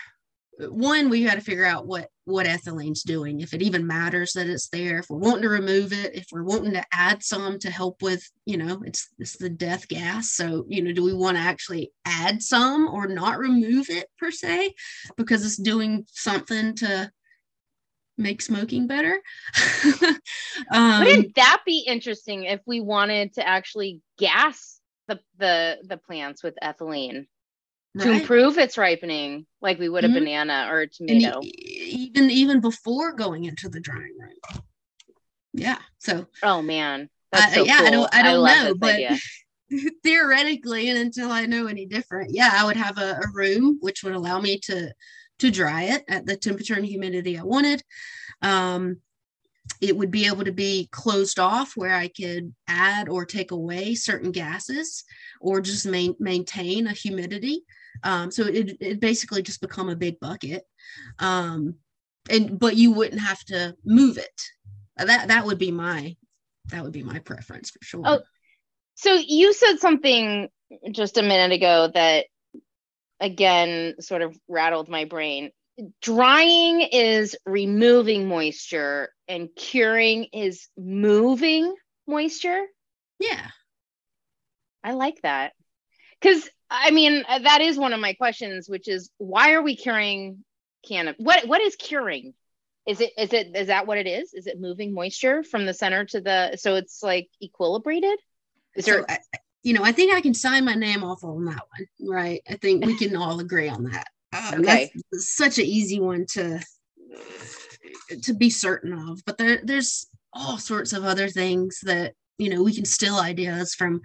one 0.58 1.08
we 1.08 1.24
got 1.24 1.34
to 1.34 1.40
figure 1.40 1.64
out 1.64 1.86
what 1.86 2.08
what 2.24 2.46
ethylene's 2.46 3.02
doing 3.02 3.40
if 3.40 3.52
it 3.52 3.62
even 3.62 3.86
matters 3.86 4.32
that 4.34 4.46
it's 4.46 4.68
there 4.68 4.98
if 4.98 5.06
we're 5.08 5.16
wanting 5.16 5.42
to 5.42 5.48
remove 5.48 5.92
it 5.92 6.14
if 6.14 6.26
we're 6.30 6.44
wanting 6.44 6.74
to 6.74 6.84
add 6.92 7.22
some 7.22 7.58
to 7.58 7.70
help 7.70 8.00
with 8.00 8.30
you 8.44 8.56
know 8.56 8.80
it's 8.84 9.08
it's 9.18 9.36
the 9.36 9.48
death 9.48 9.88
gas. 9.88 10.32
So 10.32 10.64
you 10.68 10.82
know 10.82 10.92
do 10.92 11.02
we 11.02 11.14
want 11.14 11.36
to 11.36 11.42
actually 11.42 11.92
add 12.04 12.42
some 12.42 12.88
or 12.88 13.06
not 13.06 13.38
remove 13.38 13.88
it 13.90 14.08
per 14.18 14.30
se? 14.30 14.74
Because 15.16 15.44
it's 15.44 15.56
doing 15.56 16.04
something 16.08 16.74
to 16.76 17.10
make 18.18 18.42
smoking 18.42 18.86
better 18.86 19.20
um, 20.70 21.04
wouldn't 21.04 21.34
that 21.34 21.62
be 21.64 21.84
interesting 21.86 22.44
if 22.44 22.60
we 22.66 22.80
wanted 22.80 23.32
to 23.32 23.46
actually 23.46 24.00
gas 24.18 24.80
the 25.08 25.18
the 25.38 25.78
the 25.84 25.96
plants 25.96 26.42
with 26.42 26.54
ethylene 26.62 27.26
right. 27.94 28.04
to 28.04 28.12
improve 28.12 28.58
its 28.58 28.78
ripening, 28.78 29.46
like 29.60 29.78
we 29.78 29.88
would 29.88 30.04
a 30.04 30.08
mm-hmm. 30.08 30.18
banana 30.18 30.68
or 30.70 30.80
a 30.80 30.88
tomato. 30.88 31.38
And 31.38 31.44
even 31.44 32.30
even 32.30 32.60
before 32.60 33.12
going 33.12 33.44
into 33.44 33.68
the 33.68 33.80
drying 33.80 34.16
room. 34.18 34.62
Yeah. 35.52 35.78
So. 35.98 36.26
Oh 36.42 36.62
man. 36.62 37.08
So 37.54 37.64
yeah, 37.64 37.78
cool. 37.78 37.86
I 37.86 37.90
don't. 37.90 38.14
I 38.14 38.22
don't 38.22 38.46
I 38.46 38.64
know, 38.64 38.74
but 38.74 39.00
theoretically, 40.04 40.90
and 40.90 40.98
until 40.98 41.30
I 41.30 41.46
know 41.46 41.66
any 41.66 41.86
different, 41.86 42.34
yeah, 42.34 42.50
I 42.52 42.66
would 42.66 42.76
have 42.76 42.98
a, 42.98 43.20
a 43.22 43.32
room 43.32 43.78
which 43.80 44.04
would 44.04 44.12
allow 44.12 44.38
me 44.38 44.58
to 44.64 44.92
to 45.42 45.50
dry 45.50 45.82
it 45.82 46.04
at 46.08 46.24
the 46.24 46.36
temperature 46.36 46.74
and 46.74 46.86
humidity 46.86 47.36
I 47.36 47.42
wanted. 47.42 47.82
Um, 48.42 48.98
it 49.80 49.96
would 49.96 50.12
be 50.12 50.26
able 50.26 50.44
to 50.44 50.52
be 50.52 50.88
closed 50.92 51.40
off 51.40 51.76
where 51.76 51.94
I 51.94 52.08
could 52.08 52.54
add 52.68 53.08
or 53.08 53.24
take 53.24 53.50
away 53.50 53.96
certain 53.96 54.30
gases 54.30 55.02
or 55.40 55.60
just 55.60 55.84
main, 55.84 56.14
maintain 56.20 56.86
a 56.86 56.92
humidity. 56.92 57.64
Um, 58.04 58.30
so 58.30 58.44
it, 58.44 58.76
it 58.80 59.00
basically 59.00 59.42
just 59.42 59.60
become 59.60 59.88
a 59.88 59.96
big 59.96 60.20
bucket. 60.20 60.62
Um, 61.18 61.74
and 62.30 62.56
but 62.56 62.76
you 62.76 62.92
wouldn't 62.92 63.20
have 63.20 63.44
to 63.46 63.74
move 63.84 64.18
it. 64.18 64.42
That 64.96 65.28
that 65.28 65.44
would 65.44 65.58
be 65.58 65.72
my 65.72 66.16
that 66.66 66.84
would 66.84 66.92
be 66.92 67.02
my 67.02 67.18
preference 67.18 67.70
for 67.70 67.82
sure. 67.82 68.02
Oh, 68.04 68.20
so 68.94 69.14
you 69.14 69.52
said 69.52 69.78
something 69.78 70.48
just 70.92 71.18
a 71.18 71.22
minute 71.22 71.52
ago 71.52 71.90
that 71.92 72.26
again 73.22 73.94
sort 74.00 74.20
of 74.20 74.36
rattled 74.48 74.88
my 74.88 75.06
brain. 75.06 75.50
Drying 76.02 76.82
is 76.82 77.34
removing 77.46 78.28
moisture 78.28 79.10
and 79.26 79.48
curing 79.56 80.24
is 80.32 80.68
moving 80.76 81.74
moisture. 82.06 82.66
Yeah. 83.18 83.48
I 84.84 84.92
like 84.92 85.22
that. 85.22 85.52
Cuz 86.20 86.50
I 86.68 86.90
mean, 86.90 87.24
uh, 87.28 87.38
that 87.38 87.60
is 87.60 87.78
one 87.78 87.92
of 87.92 88.00
my 88.00 88.14
questions, 88.14 88.68
which 88.68 88.88
is 88.88 89.10
why 89.18 89.52
are 89.52 89.62
we 89.62 89.76
curing 89.76 90.44
cannabis? 90.86 91.22
What 91.24 91.46
what 91.46 91.60
is 91.60 91.76
curing? 91.76 92.34
Is 92.86 93.00
it 93.00 93.12
is 93.16 93.32
it 93.32 93.54
is 93.54 93.68
that 93.68 93.86
what 93.86 93.98
it 93.98 94.06
is? 94.06 94.34
Is 94.34 94.46
it 94.46 94.60
moving 94.60 94.92
moisture 94.92 95.44
from 95.44 95.64
the 95.64 95.74
center 95.74 96.04
to 96.06 96.20
the 96.20 96.56
so 96.56 96.74
it's 96.74 97.02
like 97.02 97.28
equilibrated? 97.42 98.16
Is 98.74 98.86
so, 98.86 98.92
there? 98.92 99.04
I, 99.08 99.18
you 99.62 99.72
know, 99.72 99.84
I 99.84 99.92
think 99.92 100.12
I 100.12 100.20
can 100.20 100.34
sign 100.34 100.64
my 100.64 100.74
name 100.74 101.04
off 101.04 101.22
on 101.22 101.44
that 101.44 101.62
one, 101.76 102.10
right? 102.10 102.42
I 102.48 102.56
think 102.56 102.84
we 102.84 102.96
can 102.96 103.16
all 103.16 103.40
agree 103.40 103.68
on 103.68 103.84
that. 103.84 104.06
Um, 104.34 104.60
okay. 104.60 104.90
That's 105.12 105.28
such 105.36 105.58
an 105.58 105.66
easy 105.66 106.00
one 106.00 106.24
to 106.30 106.58
to 108.22 108.32
be 108.32 108.48
certain 108.48 108.94
of, 108.94 109.22
but 109.26 109.36
there 109.36 109.60
there's 109.62 110.06
all 110.32 110.56
sorts 110.56 110.94
of 110.94 111.04
other 111.04 111.28
things 111.28 111.80
that 111.82 112.14
you 112.38 112.48
know 112.48 112.62
we 112.62 112.74
can 112.74 112.86
steal 112.86 113.16
ideas 113.16 113.74
from 113.74 114.00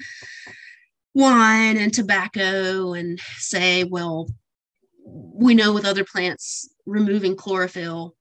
wine 1.13 1.77
and 1.77 1.93
tobacco 1.93 2.91
and 2.91 3.21
say, 3.37 3.85
well, 3.85 4.27
we 5.05 5.55
know 5.55 5.71
with 5.71 5.85
other 5.85 6.03
plants, 6.03 6.69
removing 6.85 7.37
chlorophyll 7.37 8.15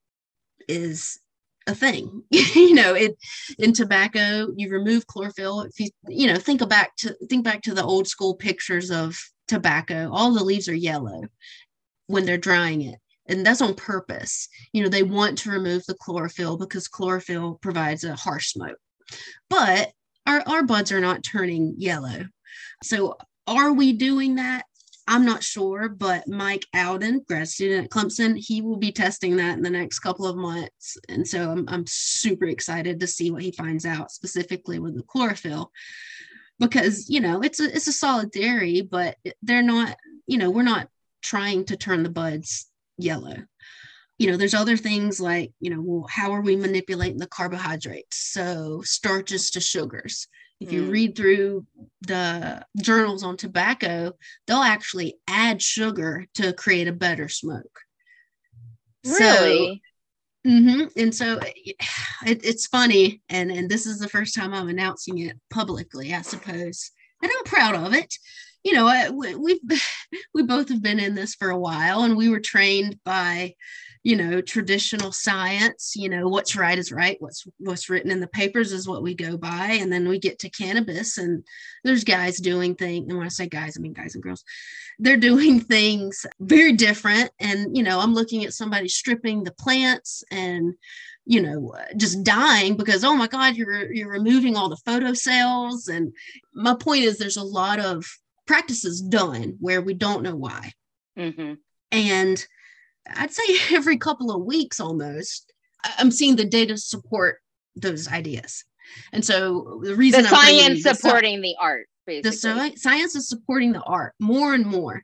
is 0.68 1.18
a 1.66 1.74
thing. 1.74 2.22
you 2.30 2.74
know, 2.74 2.94
it 2.94 3.16
in 3.58 3.72
tobacco, 3.72 4.48
you 4.56 4.70
remove 4.70 5.06
chlorophyll. 5.06 5.62
If 5.62 5.80
you 5.80 5.88
you 6.08 6.26
know, 6.26 6.38
think 6.38 6.66
back 6.68 6.96
to 6.98 7.14
think 7.28 7.44
back 7.44 7.62
to 7.62 7.74
the 7.74 7.84
old 7.84 8.06
school 8.06 8.34
pictures 8.34 8.90
of 8.90 9.16
tobacco, 9.48 10.10
all 10.12 10.32
the 10.32 10.44
leaves 10.44 10.68
are 10.68 10.74
yellow 10.74 11.22
when 12.06 12.24
they're 12.24 12.38
drying 12.38 12.82
it. 12.82 12.98
And 13.28 13.44
that's 13.44 13.62
on 13.62 13.74
purpose. 13.74 14.48
You 14.72 14.82
know, 14.82 14.88
they 14.88 15.02
want 15.02 15.38
to 15.38 15.50
remove 15.50 15.84
the 15.86 15.96
chlorophyll 16.00 16.56
because 16.56 16.86
chlorophyll 16.86 17.58
provides 17.60 18.04
a 18.04 18.14
harsh 18.14 18.52
smoke. 18.52 18.78
But 19.50 19.90
our, 20.26 20.42
our 20.46 20.62
buds 20.62 20.92
are 20.92 21.00
not 21.00 21.24
turning 21.24 21.74
yellow. 21.76 22.24
So 22.82 23.16
are 23.46 23.72
we 23.72 23.92
doing 23.92 24.36
that? 24.36 24.64
I'm 25.08 25.24
not 25.24 25.44
sure, 25.44 25.88
but 25.88 26.26
Mike 26.26 26.66
Alden, 26.74 27.24
grad 27.28 27.48
student 27.48 27.84
at 27.84 27.90
Clemson, 27.90 28.36
he 28.36 28.60
will 28.60 28.76
be 28.76 28.90
testing 28.90 29.36
that 29.36 29.56
in 29.56 29.62
the 29.62 29.70
next 29.70 30.00
couple 30.00 30.26
of 30.26 30.36
months. 30.36 30.96
And 31.08 31.26
so 31.26 31.50
I'm, 31.50 31.64
I'm 31.68 31.84
super 31.86 32.46
excited 32.46 32.98
to 33.00 33.06
see 33.06 33.30
what 33.30 33.42
he 33.42 33.52
finds 33.52 33.86
out 33.86 34.10
specifically 34.10 34.80
with 34.80 34.96
the 34.96 35.04
chlorophyll 35.04 35.70
because, 36.58 37.08
you 37.08 37.20
know, 37.20 37.40
it's 37.42 37.60
a, 37.60 37.74
it's 37.74 37.86
a 37.86 37.92
solid 37.92 38.32
dairy, 38.32 38.80
but 38.80 39.16
they're 39.42 39.62
not, 39.62 39.96
you 40.26 40.38
know, 40.38 40.50
we're 40.50 40.62
not 40.62 40.88
trying 41.22 41.64
to 41.66 41.76
turn 41.76 42.02
the 42.02 42.10
buds 42.10 42.66
yellow. 42.98 43.36
You 44.18 44.30
know, 44.30 44.36
there's 44.36 44.54
other 44.54 44.76
things 44.76 45.20
like, 45.20 45.52
you 45.60 45.70
know, 45.70 45.82
well, 45.82 46.06
how 46.10 46.32
are 46.32 46.40
we 46.40 46.56
manipulating 46.56 47.18
the 47.18 47.28
carbohydrates? 47.28 48.16
So 48.16 48.80
starches 48.82 49.50
to 49.52 49.60
sugars 49.60 50.26
if 50.60 50.72
you 50.72 50.84
mm. 50.84 50.90
read 50.90 51.16
through 51.16 51.66
the 52.02 52.64
journals 52.80 53.22
on 53.22 53.36
tobacco, 53.36 54.12
they'll 54.46 54.58
actually 54.58 55.18
add 55.28 55.60
sugar 55.60 56.26
to 56.34 56.52
create 56.52 56.88
a 56.88 56.92
better 56.92 57.28
smoke. 57.28 57.80
Really? 59.04 59.82
So, 60.44 60.50
mm-hmm. 60.50 60.84
And 60.96 61.14
so 61.14 61.38
it, 61.42 61.76
it's 62.44 62.66
funny, 62.66 63.20
and 63.28 63.50
and 63.50 63.68
this 63.68 63.86
is 63.86 63.98
the 63.98 64.08
first 64.08 64.34
time 64.34 64.54
I'm 64.54 64.68
announcing 64.68 65.18
it 65.18 65.36
publicly, 65.50 66.14
I 66.14 66.22
suppose, 66.22 66.90
and 67.22 67.30
I'm 67.36 67.44
proud 67.44 67.74
of 67.74 67.94
it. 67.94 68.14
You 68.64 68.72
know, 68.72 69.12
we, 69.12 69.34
we've 69.34 69.60
we 70.34 70.42
both 70.42 70.68
have 70.68 70.82
been 70.82 71.00
in 71.00 71.14
this 71.14 71.34
for 71.34 71.50
a 71.50 71.58
while, 71.58 72.02
and 72.02 72.16
we 72.16 72.28
were 72.28 72.40
trained 72.40 72.98
by 73.04 73.54
you 74.06 74.14
know 74.14 74.40
traditional 74.40 75.10
science. 75.10 75.94
You 75.96 76.08
know 76.08 76.28
what's 76.28 76.54
right 76.54 76.78
is 76.78 76.92
right. 76.92 77.16
What's 77.18 77.44
what's 77.58 77.90
written 77.90 78.12
in 78.12 78.20
the 78.20 78.28
papers 78.28 78.72
is 78.72 78.88
what 78.88 79.02
we 79.02 79.14
go 79.14 79.36
by 79.36 79.78
and 79.80 79.92
then 79.92 80.08
we 80.08 80.20
get 80.20 80.38
to 80.40 80.50
cannabis 80.50 81.18
and 81.18 81.44
there's 81.82 82.04
guys 82.04 82.38
doing 82.38 82.76
things 82.76 83.08
and 83.08 83.18
when 83.18 83.26
i 83.26 83.30
say 83.30 83.48
guys 83.48 83.76
i 83.76 83.80
mean 83.80 83.92
guys 83.92 84.14
and 84.14 84.22
girls. 84.22 84.44
They're 85.00 85.16
doing 85.16 85.60
things 85.60 86.24
very 86.38 86.72
different. 86.72 87.30
And 87.40 87.76
you 87.76 87.82
know 87.82 87.98
i'm 87.98 88.14
looking 88.14 88.44
at 88.44 88.52
somebody 88.52 88.86
stripping 88.86 89.42
the 89.42 89.52
plants 89.52 90.22
and 90.30 90.74
you 91.26 91.42
know 91.42 91.74
just 91.96 92.22
dying 92.22 92.76
because 92.76 93.04
oh 93.04 93.14
my 93.14 93.26
god 93.26 93.56
you're 93.56 93.92
you're 93.92 94.10
removing 94.10 94.56
all 94.56 94.68
the 94.68 94.78
photocells 94.86 95.88
and 95.88 96.12
my 96.54 96.74
point 96.74 97.02
is 97.02 97.18
there's 97.18 97.36
a 97.36 97.42
lot 97.42 97.78
of 97.78 98.06
practices 98.46 99.00
done 99.02 99.56
where 99.60 99.82
we 99.82 99.92
don't 99.92 100.22
know 100.22 100.36
why 100.36 100.70
mm-hmm. 101.18 101.54
and 101.90 102.46
I'd 103.14 103.32
say 103.32 103.42
every 103.74 103.96
couple 103.96 104.34
of 104.34 104.44
weeks 104.44 104.80
almost, 104.80 105.52
I'm 105.98 106.10
seeing 106.10 106.36
the 106.36 106.44
data 106.44 106.76
support 106.76 107.38
those 107.74 108.08
ideas. 108.08 108.64
And 109.12 109.24
so 109.24 109.80
the 109.82 109.94
reason 109.94 110.22
the 110.22 110.28
science 110.28 110.82
supporting 110.82 111.40
the, 111.40 111.48
the 111.48 111.56
art, 111.60 111.88
basically. 112.06 112.30
the 112.30 112.76
science 112.76 113.14
is 113.14 113.28
supporting 113.28 113.72
the 113.72 113.82
art 113.82 114.14
more 114.20 114.54
and 114.54 114.64
more. 114.64 115.02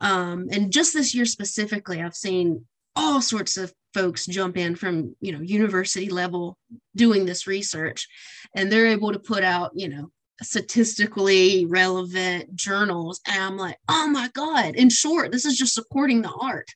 Um, 0.00 0.48
and 0.50 0.72
just 0.72 0.94
this 0.94 1.14
year 1.14 1.26
specifically, 1.26 2.02
I've 2.02 2.14
seen 2.14 2.64
all 2.96 3.20
sorts 3.20 3.56
of 3.56 3.72
folks 3.94 4.26
jump 4.26 4.56
in 4.56 4.76
from 4.76 5.14
you 5.20 5.32
know 5.32 5.40
university 5.40 6.08
level 6.08 6.56
doing 6.96 7.24
this 7.24 7.46
research 7.46 8.06
and 8.54 8.70
they're 8.70 8.86
able 8.86 9.12
to 9.12 9.18
put 9.18 9.42
out 9.42 9.70
you 9.74 9.88
know 9.88 10.10
statistically 10.40 11.66
relevant 11.66 12.54
journals. 12.54 13.20
And 13.26 13.42
i'm 13.42 13.56
like 13.56 13.78
oh 13.88 14.08
my 14.08 14.28
god 14.34 14.76
in 14.76 14.88
short 14.88 15.32
this 15.32 15.44
is 15.44 15.58
just 15.58 15.74
supporting 15.74 16.22
the 16.22 16.32
art. 16.40 16.68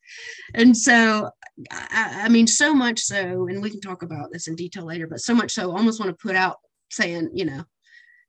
And 0.54 0.76
so 0.76 1.30
I, 1.70 2.22
I, 2.24 2.28
mean 2.28 2.46
so 2.46 2.74
much 2.74 3.00
so 3.00 3.46
and 3.46 3.62
we 3.62 3.70
can 3.70 3.80
talk 3.80 4.02
about 4.02 4.32
this 4.32 4.48
in 4.48 4.56
detail 4.56 4.84
later 4.84 5.06
but 5.06 5.20
so 5.20 5.34
much 5.34 5.52
so 5.52 5.70
I 5.70 5.76
almost 5.76 6.00
want 6.00 6.10
to 6.10 6.22
put 6.26 6.34
out 6.34 6.56
saying 6.90 7.30
you 7.34 7.44
know 7.44 7.64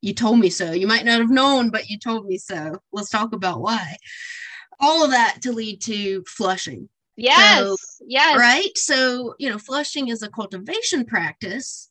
you 0.02 0.14
told 0.14 0.38
me 0.38 0.50
so. 0.50 0.74
You 0.74 0.86
might 0.86 1.06
not 1.06 1.22
have 1.22 1.30
known 1.30 1.70
but 1.70 1.90
you 1.90 1.98
told 1.98 2.28
me 2.28 2.38
so. 2.38 2.80
Let's 2.92 3.10
talk 3.10 3.34
about 3.34 3.62
why. 3.62 3.98
All 4.80 5.04
of 5.04 5.12
that 5.12 5.38
to 5.44 5.54
lead 5.54 5.82
to 5.84 6.24
flushing 6.28 6.90
yes 7.16 7.59
so, 7.59 7.76
yes 8.07 8.38
right? 8.38 8.78
So 8.78 9.36
you 9.39 9.49
know 9.49 9.57
flushing 9.57 10.09
is 10.09 10.24
a 10.24 10.30
cultivation 10.30 11.05
practice 11.05 11.89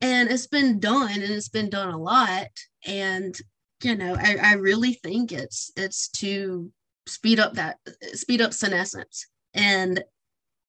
and 0.00 0.30
it's 0.30 0.46
been 0.46 0.78
done 0.78 1.12
and 1.12 1.22
it's 1.22 1.48
been 1.48 1.70
done 1.70 1.88
a 1.88 1.98
lot 1.98 2.48
and 2.86 3.34
you 3.82 3.96
know 3.96 4.16
I, 4.18 4.36
I 4.42 4.52
really 4.54 4.94
think 4.94 5.32
it's 5.32 5.70
it's 5.76 6.08
to 6.20 6.70
speed 7.06 7.38
up 7.40 7.54
that 7.54 7.78
speed 8.14 8.40
up 8.40 8.52
senescence. 8.52 9.26
And 9.54 10.02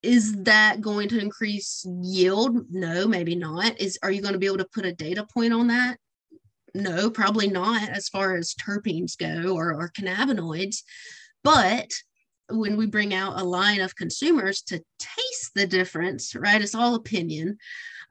is 0.03 0.43
that 0.43 0.81
going 0.81 1.09
to 1.09 1.19
increase 1.19 1.85
yield? 2.01 2.57
No 2.69 3.07
maybe 3.07 3.35
not. 3.35 3.79
Is 3.79 3.97
are 4.03 4.11
you 4.11 4.21
going 4.21 4.33
to 4.33 4.39
be 4.39 4.45
able 4.45 4.59
to 4.59 4.67
put 4.73 4.85
a 4.85 4.93
data 4.93 5.25
point 5.33 5.53
on 5.53 5.67
that? 5.67 5.97
No, 6.73 7.09
probably 7.09 7.47
not 7.47 7.89
as 7.89 8.07
far 8.07 8.35
as 8.35 8.53
terpenes 8.53 9.17
go 9.17 9.55
or, 9.55 9.73
or 9.73 9.91
cannabinoids. 9.97 10.83
But 11.43 11.89
when 12.49 12.77
we 12.77 12.85
bring 12.85 13.13
out 13.13 13.39
a 13.39 13.43
line 13.43 13.81
of 13.81 13.95
consumers 13.95 14.61
to 14.63 14.81
taste 14.99 15.51
the 15.55 15.67
difference, 15.67 16.35
right? 16.35 16.61
It's 16.61 16.75
all 16.75 16.95
opinion. 16.95 17.57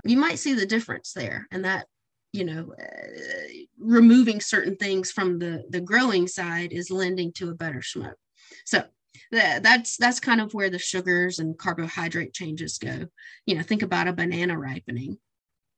You 0.04 0.18
might 0.18 0.38
see 0.38 0.54
the 0.54 0.66
difference 0.66 1.12
there, 1.12 1.46
and 1.50 1.64
that 1.64 1.86
you 2.32 2.44
know, 2.44 2.74
uh, 2.78 3.46
removing 3.78 4.40
certain 4.40 4.76
things 4.76 5.10
from 5.10 5.38
the 5.38 5.64
the 5.70 5.80
growing 5.80 6.28
side 6.28 6.72
is 6.72 6.90
lending 6.90 7.32
to 7.32 7.50
a 7.50 7.54
better 7.54 7.82
smoke. 7.82 8.16
So 8.64 8.84
that, 9.32 9.62
that's 9.62 9.96
that's 9.96 10.20
kind 10.20 10.40
of 10.40 10.52
where 10.52 10.70
the 10.70 10.78
sugars 10.78 11.38
and 11.38 11.58
carbohydrate 11.58 12.34
changes 12.34 12.78
go. 12.78 13.06
You 13.46 13.54
know, 13.56 13.62
think 13.62 13.82
about 13.82 14.08
a 14.08 14.12
banana 14.12 14.58
ripening. 14.58 15.18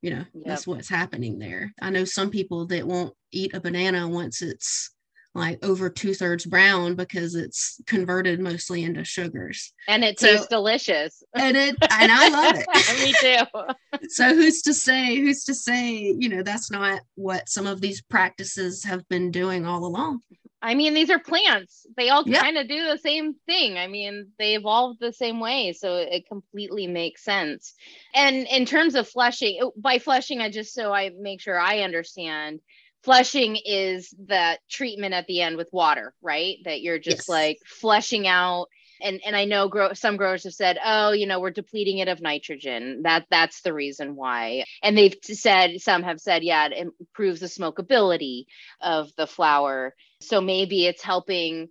You 0.01 0.11
know, 0.11 0.25
yep. 0.33 0.45
that's 0.45 0.67
what's 0.67 0.89
happening 0.89 1.39
there. 1.39 1.73
I 1.81 1.89
know 1.89 2.05
some 2.05 2.29
people 2.29 2.67
that 2.67 2.87
won't 2.87 3.13
eat 3.31 3.53
a 3.53 3.59
banana 3.59 4.07
once 4.07 4.41
it's 4.41 4.91
like 5.35 5.63
over 5.63 5.89
two 5.89 6.13
thirds 6.13 6.45
brown 6.45 6.95
because 6.95 7.35
it's 7.35 7.79
converted 7.85 8.39
mostly 8.39 8.83
into 8.83 9.03
sugars. 9.03 9.73
And 9.87 10.03
it 10.03 10.17
tastes 10.17 10.47
so, 10.49 10.57
delicious. 10.57 11.23
And 11.35 11.55
it 11.55 11.75
and 11.91 12.11
I 12.11 12.29
love 12.29 12.55
it. 12.57 12.99
Me 13.03 13.13
too. 13.19 14.07
so 14.09 14.33
who's 14.35 14.61
to 14.63 14.73
say, 14.73 15.17
who's 15.17 15.43
to 15.45 15.53
say, 15.53 16.15
you 16.17 16.29
know, 16.29 16.43
that's 16.43 16.71
not 16.71 17.01
what 17.15 17.47
some 17.49 17.67
of 17.67 17.81
these 17.81 18.01
practices 18.01 18.83
have 18.83 19.07
been 19.07 19.31
doing 19.31 19.65
all 19.65 19.85
along. 19.85 20.21
I 20.61 20.75
mean, 20.75 20.93
these 20.93 21.09
are 21.09 21.19
plants. 21.19 21.85
They 21.95 22.09
all 22.09 22.25
kind 22.25 22.57
of 22.57 22.67
do 22.67 22.85
the 22.85 22.97
same 22.97 23.33
thing. 23.45 23.77
I 23.77 23.87
mean, 23.87 24.27
they 24.37 24.55
evolved 24.55 24.99
the 24.99 25.13
same 25.13 25.39
way. 25.39 25.71
So 25.71 25.95
it 25.95 26.27
completely 26.27 26.85
makes 26.85 27.23
sense. 27.23 27.73
And 28.13 28.45
in 28.47 28.65
terms 28.65 28.95
of 28.95 29.07
flushing, 29.07 29.71
by 29.77 29.99
flushing, 29.99 30.41
I 30.41 30.49
just 30.49 30.73
so 30.73 30.91
I 30.91 31.11
make 31.17 31.39
sure 31.39 31.57
I 31.57 31.79
understand 31.79 32.59
flushing 33.03 33.57
is 33.57 34.09
the 34.09 34.57
treatment 34.69 35.13
at 35.13 35.27
the 35.27 35.41
end 35.41 35.57
with 35.57 35.69
water, 35.71 36.13
right? 36.21 36.57
That 36.65 36.81
you're 36.81 36.99
just 36.99 37.19
yes. 37.19 37.29
like 37.29 37.59
flushing 37.65 38.27
out. 38.27 38.67
And 39.01 39.21
and 39.25 39.35
I 39.35 39.45
know 39.45 39.69
grow, 39.69 39.93
some 39.93 40.17
growers 40.17 40.43
have 40.43 40.53
said, 40.53 40.77
oh, 40.83 41.11
you 41.11 41.25
know, 41.25 41.39
we're 41.39 41.51
depleting 41.51 41.99
it 41.99 42.09
of 42.09 42.21
nitrogen. 42.21 43.03
That 43.03 43.25
that's 43.29 43.61
the 43.61 43.73
reason 43.73 44.15
why. 44.15 44.65
And 44.83 44.97
they've 44.97 45.15
said 45.23 45.79
some 45.79 46.03
have 46.03 46.19
said, 46.19 46.43
yeah, 46.43 46.67
it 46.67 46.87
improves 46.99 47.39
the 47.39 47.47
smokability 47.47 48.45
of 48.81 49.15
the 49.15 49.27
flower. 49.27 49.95
So 50.21 50.41
maybe 50.41 50.85
it's 50.85 51.01
helping 51.01 51.69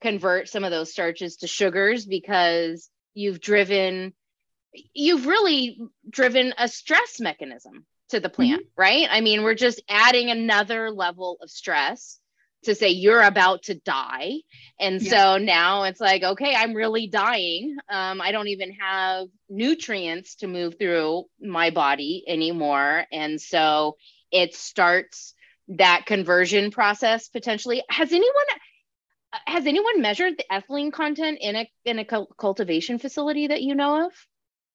convert 0.00 0.48
some 0.48 0.64
of 0.64 0.70
those 0.70 0.90
starches 0.90 1.36
to 1.38 1.46
sugars 1.46 2.06
because 2.06 2.88
you've 3.14 3.40
driven 3.40 4.14
you've 4.94 5.26
really 5.26 5.78
driven 6.08 6.54
a 6.56 6.68
stress 6.68 7.20
mechanism 7.20 7.84
to 8.10 8.20
the 8.20 8.28
plant, 8.28 8.62
mm-hmm. 8.62 8.80
right? 8.80 9.08
I 9.10 9.20
mean, 9.20 9.42
we're 9.42 9.54
just 9.54 9.82
adding 9.88 10.30
another 10.30 10.90
level 10.90 11.38
of 11.42 11.50
stress 11.50 12.18
to 12.64 12.74
say 12.74 12.90
you're 12.90 13.22
about 13.22 13.62
to 13.64 13.74
die. 13.74 14.34
And 14.78 15.00
yeah. 15.00 15.10
so 15.10 15.38
now 15.38 15.84
it's 15.84 16.00
like, 16.00 16.22
okay, 16.22 16.54
I'm 16.54 16.74
really 16.74 17.06
dying. 17.06 17.76
Um, 17.88 18.20
I 18.20 18.32
don't 18.32 18.48
even 18.48 18.72
have 18.72 19.28
nutrients 19.48 20.36
to 20.36 20.46
move 20.46 20.76
through 20.78 21.24
my 21.40 21.70
body 21.70 22.24
anymore. 22.28 23.06
And 23.10 23.40
so 23.40 23.96
it 24.30 24.54
starts 24.54 25.34
that 25.68 26.04
conversion 26.06 26.70
process 26.70 27.28
potentially. 27.28 27.82
Has 27.88 28.12
anyone 28.12 28.44
has 29.46 29.66
anyone 29.66 30.00
measured 30.00 30.36
the 30.36 30.44
ethylene 30.50 30.92
content 30.92 31.38
in 31.40 31.54
a 31.54 31.70
in 31.84 31.98
a 32.00 32.04
cultivation 32.04 32.98
facility 32.98 33.46
that 33.46 33.62
you 33.62 33.74
know 33.74 34.06
of? 34.06 34.12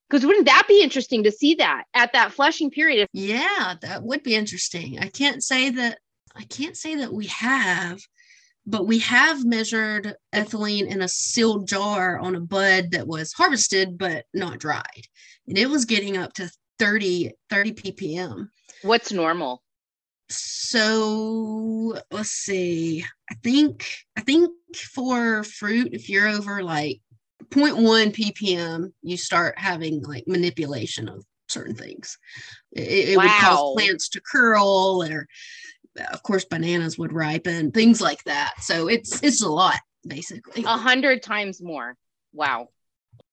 Because 0.09 0.25
wouldn't 0.25 0.45
that 0.45 0.65
be 0.67 0.81
interesting 0.81 1.23
to 1.23 1.31
see 1.31 1.55
that 1.55 1.85
at 1.93 2.13
that 2.13 2.31
flushing 2.31 2.69
period? 2.69 3.07
Yeah, 3.11 3.75
that 3.81 4.03
would 4.03 4.23
be 4.23 4.35
interesting. 4.35 4.99
I 4.99 5.07
can't 5.07 5.43
say 5.43 5.71
that 5.71 5.99
I 6.35 6.43
can't 6.43 6.77
say 6.77 6.95
that 6.95 7.13
we 7.13 7.27
have, 7.27 8.01
but 8.65 8.87
we 8.87 8.99
have 8.99 9.45
measured 9.45 10.15
ethylene 10.33 10.87
in 10.87 11.01
a 11.01 11.07
sealed 11.07 11.67
jar 11.67 12.19
on 12.19 12.35
a 12.35 12.41
bud 12.41 12.91
that 12.91 13.07
was 13.07 13.33
harvested 13.33 13.97
but 13.97 14.25
not 14.33 14.59
dried. 14.59 15.07
And 15.47 15.57
it 15.57 15.69
was 15.69 15.85
getting 15.85 16.17
up 16.17 16.33
to 16.33 16.51
30 16.79 17.31
30 17.49 17.71
ppm. 17.71 18.47
What's 18.81 19.11
normal? 19.11 19.63
So 20.29 21.99
let's 22.11 22.31
see. 22.31 23.05
I 23.29 23.35
think 23.43 23.87
I 24.17 24.21
think 24.21 24.51
for 24.75 25.43
fruit, 25.43 25.89
if 25.93 26.09
you're 26.09 26.27
over 26.27 26.63
like 26.63 26.99
0.1 27.49 28.13
ppm 28.13 28.91
you 29.01 29.17
start 29.17 29.57
having 29.57 30.01
like 30.03 30.25
manipulation 30.27 31.07
of 31.09 31.25
certain 31.47 31.75
things. 31.75 32.17
It, 32.71 33.09
it 33.09 33.17
wow. 33.17 33.23
would 33.23 33.31
cause 33.31 33.73
plants 33.75 34.09
to 34.09 34.21
curl 34.21 35.03
or 35.03 35.27
of 36.11 36.23
course 36.23 36.45
bananas 36.45 36.97
would 36.97 37.13
ripen 37.13 37.71
things 37.71 38.01
like 38.01 38.23
that. 38.25 38.53
So 38.61 38.87
it's 38.87 39.21
it's 39.23 39.41
a 39.41 39.49
lot 39.49 39.79
basically. 40.05 40.63
A 40.63 40.77
hundred 40.77 41.23
times 41.23 41.61
more. 41.61 41.95
Wow. 42.33 42.69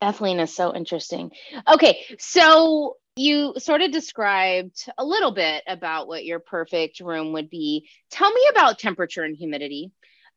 Ethylene 0.02 0.40
is 0.40 0.54
so 0.54 0.74
interesting. 0.74 1.32
Okay 1.68 2.04
so 2.18 2.96
you 3.16 3.54
sort 3.58 3.82
of 3.82 3.92
described 3.92 4.86
a 4.96 5.04
little 5.04 5.32
bit 5.32 5.62
about 5.66 6.08
what 6.08 6.24
your 6.24 6.40
perfect 6.40 7.00
room 7.00 7.32
would 7.32 7.50
be. 7.50 7.88
Tell 8.10 8.32
me 8.32 8.40
about 8.50 8.78
temperature 8.78 9.22
and 9.22 9.36
humidity. 9.36 9.92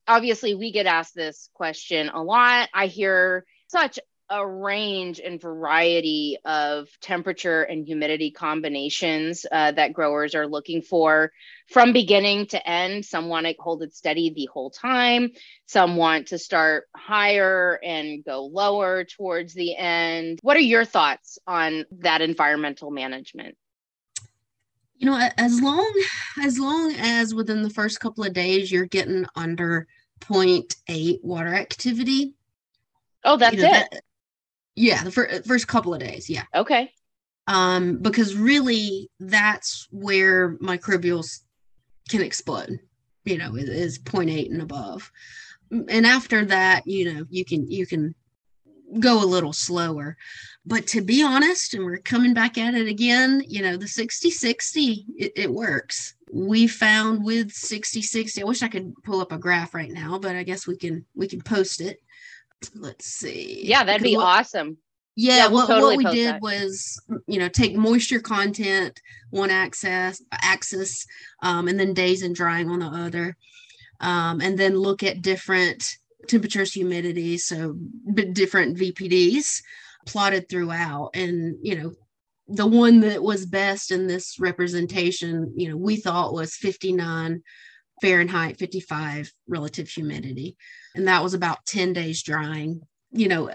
Obviously 0.07 0.55
we 0.55 0.71
get 0.71 0.86
asked 0.86 1.15
this 1.15 1.49
question 1.53 2.09
a 2.09 2.21
lot. 2.21 2.69
I 2.73 2.88
hear 2.88 3.45
such 3.68 3.99
a 4.30 4.45
range 4.45 5.20
and 5.20 5.39
variety 5.39 6.38
of 6.45 6.88
temperature 6.99 7.61
and 7.61 7.86
humidity 7.86 8.32
combinations 8.32 9.45
uh, 9.51 9.72
that 9.72 9.93
growers 9.93 10.34
are 10.34 10.47
looking 10.47 10.82
for 10.82 11.32
from 11.70 11.93
beginning 11.93 12.47
to 12.47 12.68
end. 12.70 13.05
Some 13.05 13.28
want 13.28 13.45
to 13.45 13.53
hold 13.59 13.84
it 13.84 13.93
steady 13.93 14.32
the 14.32 14.49
whole 14.51 14.72
time. 14.72 15.32
Some 15.68 15.95
want 15.95 16.28
to 16.28 16.39
start 16.39 16.86
higher 16.95 17.80
and 17.84 18.24
go 18.24 18.45
lower 18.45 19.03
towards 19.03 19.53
the 19.53 19.76
end. 19.76 20.39
What 20.41 20.57
are 20.57 20.61
your 20.61 20.86
thoughts 20.86 21.38
on 21.45 21.86
that 21.99 22.22
environmental 22.22 22.89
management? 22.89 23.55
You 24.97 25.07
know, 25.07 25.30
as 25.38 25.61
long 25.61 25.93
as 26.41 26.57
long 26.57 26.95
as 26.97 27.36
within 27.36 27.61
the 27.61 27.70
first 27.70 27.99
couple 27.99 28.24
of 28.24 28.34
days 28.34 28.72
you're 28.72 28.86
getting 28.86 29.26
under 29.36 29.88
0.8 30.22 31.20
water 31.22 31.53
activity, 31.53 32.34
Oh, 33.26 33.38
that's 33.38 33.55
you 33.55 33.63
know, 33.63 33.69
it. 33.69 33.88
That, 33.91 34.01
yeah, 34.76 35.03
the 35.03 35.11
fir- 35.11 35.41
first 35.45 35.67
couple 35.67 35.93
of 35.93 35.99
days. 35.99 36.30
Yeah. 36.30 36.43
Okay. 36.53 36.91
Um, 37.47 37.97
because 37.97 38.36
really, 38.36 39.09
that's 39.19 39.88
where 39.91 40.57
microbials 40.57 41.41
can 42.09 42.21
explode. 42.21 42.80
You 43.23 43.38
know, 43.38 43.55
is, 43.55 43.69
is 43.69 43.99
0.8 43.99 44.51
and 44.51 44.61
above, 44.61 45.11
and 45.71 46.05
after 46.05 46.45
that, 46.45 46.86
you 46.86 47.13
know, 47.13 47.26
you 47.30 47.43
can 47.43 47.69
you 47.69 47.88
can 47.88 48.13
go 48.99 49.23
a 49.23 49.26
little 49.26 49.53
slower. 49.53 50.17
But 50.65 50.88
to 50.88 51.01
be 51.01 51.23
honest, 51.23 51.73
and 51.73 51.84
we're 51.84 51.97
coming 51.97 52.34
back 52.34 52.57
at 52.57 52.76
it 52.76 52.88
again, 52.88 53.43
you 53.47 53.61
know, 53.61 53.78
the 53.78 53.88
60 53.88 54.30
60, 54.30 55.05
it, 55.17 55.32
it, 55.36 55.51
works. 55.51 56.15
We 56.32 56.67
found 56.67 57.23
with 57.23 57.51
60 57.51 58.01
60, 58.01 58.41
I 58.41 58.45
wish 58.45 58.63
I 58.63 58.67
could 58.67 58.93
pull 59.03 59.21
up 59.21 59.32
a 59.32 59.38
graph 59.38 59.73
right 59.73 59.91
now, 59.91 60.19
but 60.19 60.36
I 60.36 60.43
guess 60.43 60.67
we 60.67 60.78
can 60.78 61.05
we 61.15 61.28
can 61.28 61.41
post 61.41 61.82
it 61.82 62.01
let's 62.76 63.05
see. 63.05 63.61
Yeah, 63.63 63.84
that'd 63.84 64.03
be 64.03 64.16
what, 64.16 64.26
awesome. 64.26 64.78
Yeah, 65.16 65.38
yeah 65.38 65.47
we'll 65.47 65.59
what, 65.59 65.68
totally 65.68 65.97
what 65.97 66.13
we 66.13 66.20
did 66.20 66.36
that. 66.36 66.41
was, 66.41 67.01
you 67.28 67.39
know, 67.39 67.49
take 67.49 67.76
moisture 67.76 68.20
content 68.20 68.99
one 69.30 69.49
axis, 69.49 70.22
axis, 70.32 71.05
um, 71.41 71.68
and 71.68 71.80
then 71.80 71.93
days 71.93 72.22
and 72.22 72.36
drying 72.36 72.70
on 72.70 72.80
the 72.80 72.86
other, 72.86 73.36
um, 73.99 74.41
and 74.41 74.57
then 74.57 74.78
look 74.78 75.03
at 75.03 75.22
different 75.22 75.97
temperatures, 76.28 76.74
humidity, 76.74 77.38
so 77.38 77.78
different 78.34 78.78
VPDs 78.78 79.61
plotted 80.05 80.47
throughout, 80.49 81.11
and 81.13 81.57
you 81.61 81.76
know, 81.76 81.93
the 82.47 82.68
one 82.68 82.99
that 83.01 83.24
was 83.24 83.45
best 83.45 83.91
in 83.91 84.07
this 84.07 84.39
representation, 84.39 85.51
you 85.55 85.70
know, 85.70 85.78
we 85.78 85.97
thought 85.97 86.34
was 86.34 86.55
59 86.55 87.41
Fahrenheit, 88.01 88.57
55 88.59 89.32
relative 89.47 89.89
humidity 89.89 90.55
and 90.95 91.07
that 91.07 91.21
was 91.23 91.33
about 91.33 91.65
10 91.65 91.93
days 91.93 92.23
drying. 92.23 92.81
You 93.11 93.29
know 93.29 93.49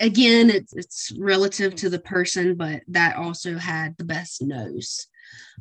again 0.00 0.50
it's, 0.50 0.74
it's 0.74 1.12
relative 1.18 1.74
to 1.76 1.88
the 1.88 1.98
person 1.98 2.56
but 2.56 2.82
that 2.88 3.16
also 3.16 3.56
had 3.56 3.96
the 3.96 4.04
best 4.04 4.42
nose. 4.42 5.06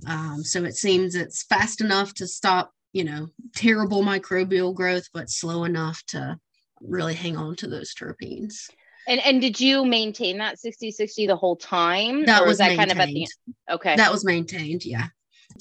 Um, 0.06 0.44
so 0.44 0.66
it 0.66 0.76
seems 0.76 1.16
it's 1.16 1.44
fast 1.44 1.80
enough 1.80 2.14
to 2.16 2.28
stop 2.28 2.72
you 2.92 3.06
know 3.06 3.28
terrible 3.56 4.04
microbial 4.04 4.74
growth 4.74 5.08
but 5.14 5.30
slow 5.30 5.64
enough 5.64 6.04
to 6.08 6.38
really 6.82 7.14
hang 7.14 7.38
on 7.38 7.56
to 7.58 7.68
those 7.68 7.94
terpenes. 7.96 8.70
And 9.08 9.22
and 9.22 9.40
did 9.40 9.62
you 9.62 9.86
maintain 9.86 10.40
that 10.40 10.60
60 10.60 10.92
60 10.92 11.28
the 11.28 11.36
whole 11.38 11.56
time 11.56 12.26
that 12.26 12.42
was, 12.42 12.50
was 12.50 12.58
that 12.58 12.76
maintained. 12.76 12.90
kind 12.90 12.92
of 12.92 13.00
at 13.00 13.08
the 13.08 13.22
end? 13.22 13.56
okay. 13.72 13.96
That 13.96 14.12
was 14.12 14.26
maintained 14.26 14.84
yeah 14.84 15.08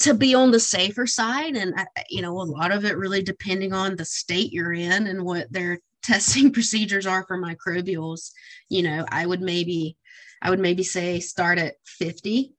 to 0.01 0.15
be 0.15 0.35
on 0.35 0.51
the 0.51 0.61
safer 0.61 1.07
side 1.07 1.57
and 1.57 1.75
uh, 1.79 1.85
you 2.11 2.23
know 2.23 2.33
a 2.41 2.43
lot 2.43 2.73
of 2.73 2.85
it 2.85 2.97
really 2.97 3.23
depending 3.23 3.73
on 3.73 3.97
the 3.97 4.05
state 4.05 4.53
you're 4.53 4.73
in 4.73 5.07
and 5.07 5.23
what 5.23 5.51
their 5.53 5.79
testing 6.03 6.53
procedures 6.53 7.07
are 7.07 7.25
for 7.27 7.37
microbials 7.37 8.31
you 8.69 8.83
know 8.83 9.05
i 9.11 9.27
would 9.27 9.41
maybe 9.41 9.97
i 10.41 10.51
would 10.51 10.61
maybe 10.61 10.85
say 10.85 11.19
start 11.19 11.59
at 11.59 11.75
50 11.85 12.53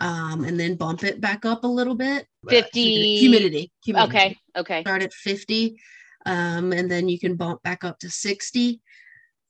um, 0.00 0.44
and 0.44 0.58
then 0.58 0.76
bump 0.76 1.04
it 1.04 1.20
back 1.20 1.44
up 1.44 1.64
a 1.64 1.68
little 1.68 1.94
bit. 1.94 2.26
50 2.48 2.80
uh, 2.80 3.18
humidity, 3.18 3.72
humidity. 3.84 4.16
Okay. 4.16 4.38
Okay. 4.56 4.80
Start 4.82 5.02
at 5.02 5.12
50, 5.12 5.80
um, 6.26 6.72
and 6.72 6.90
then 6.90 7.08
you 7.08 7.18
can 7.18 7.36
bump 7.36 7.62
back 7.62 7.84
up 7.84 7.98
to 8.00 8.10
60. 8.10 8.80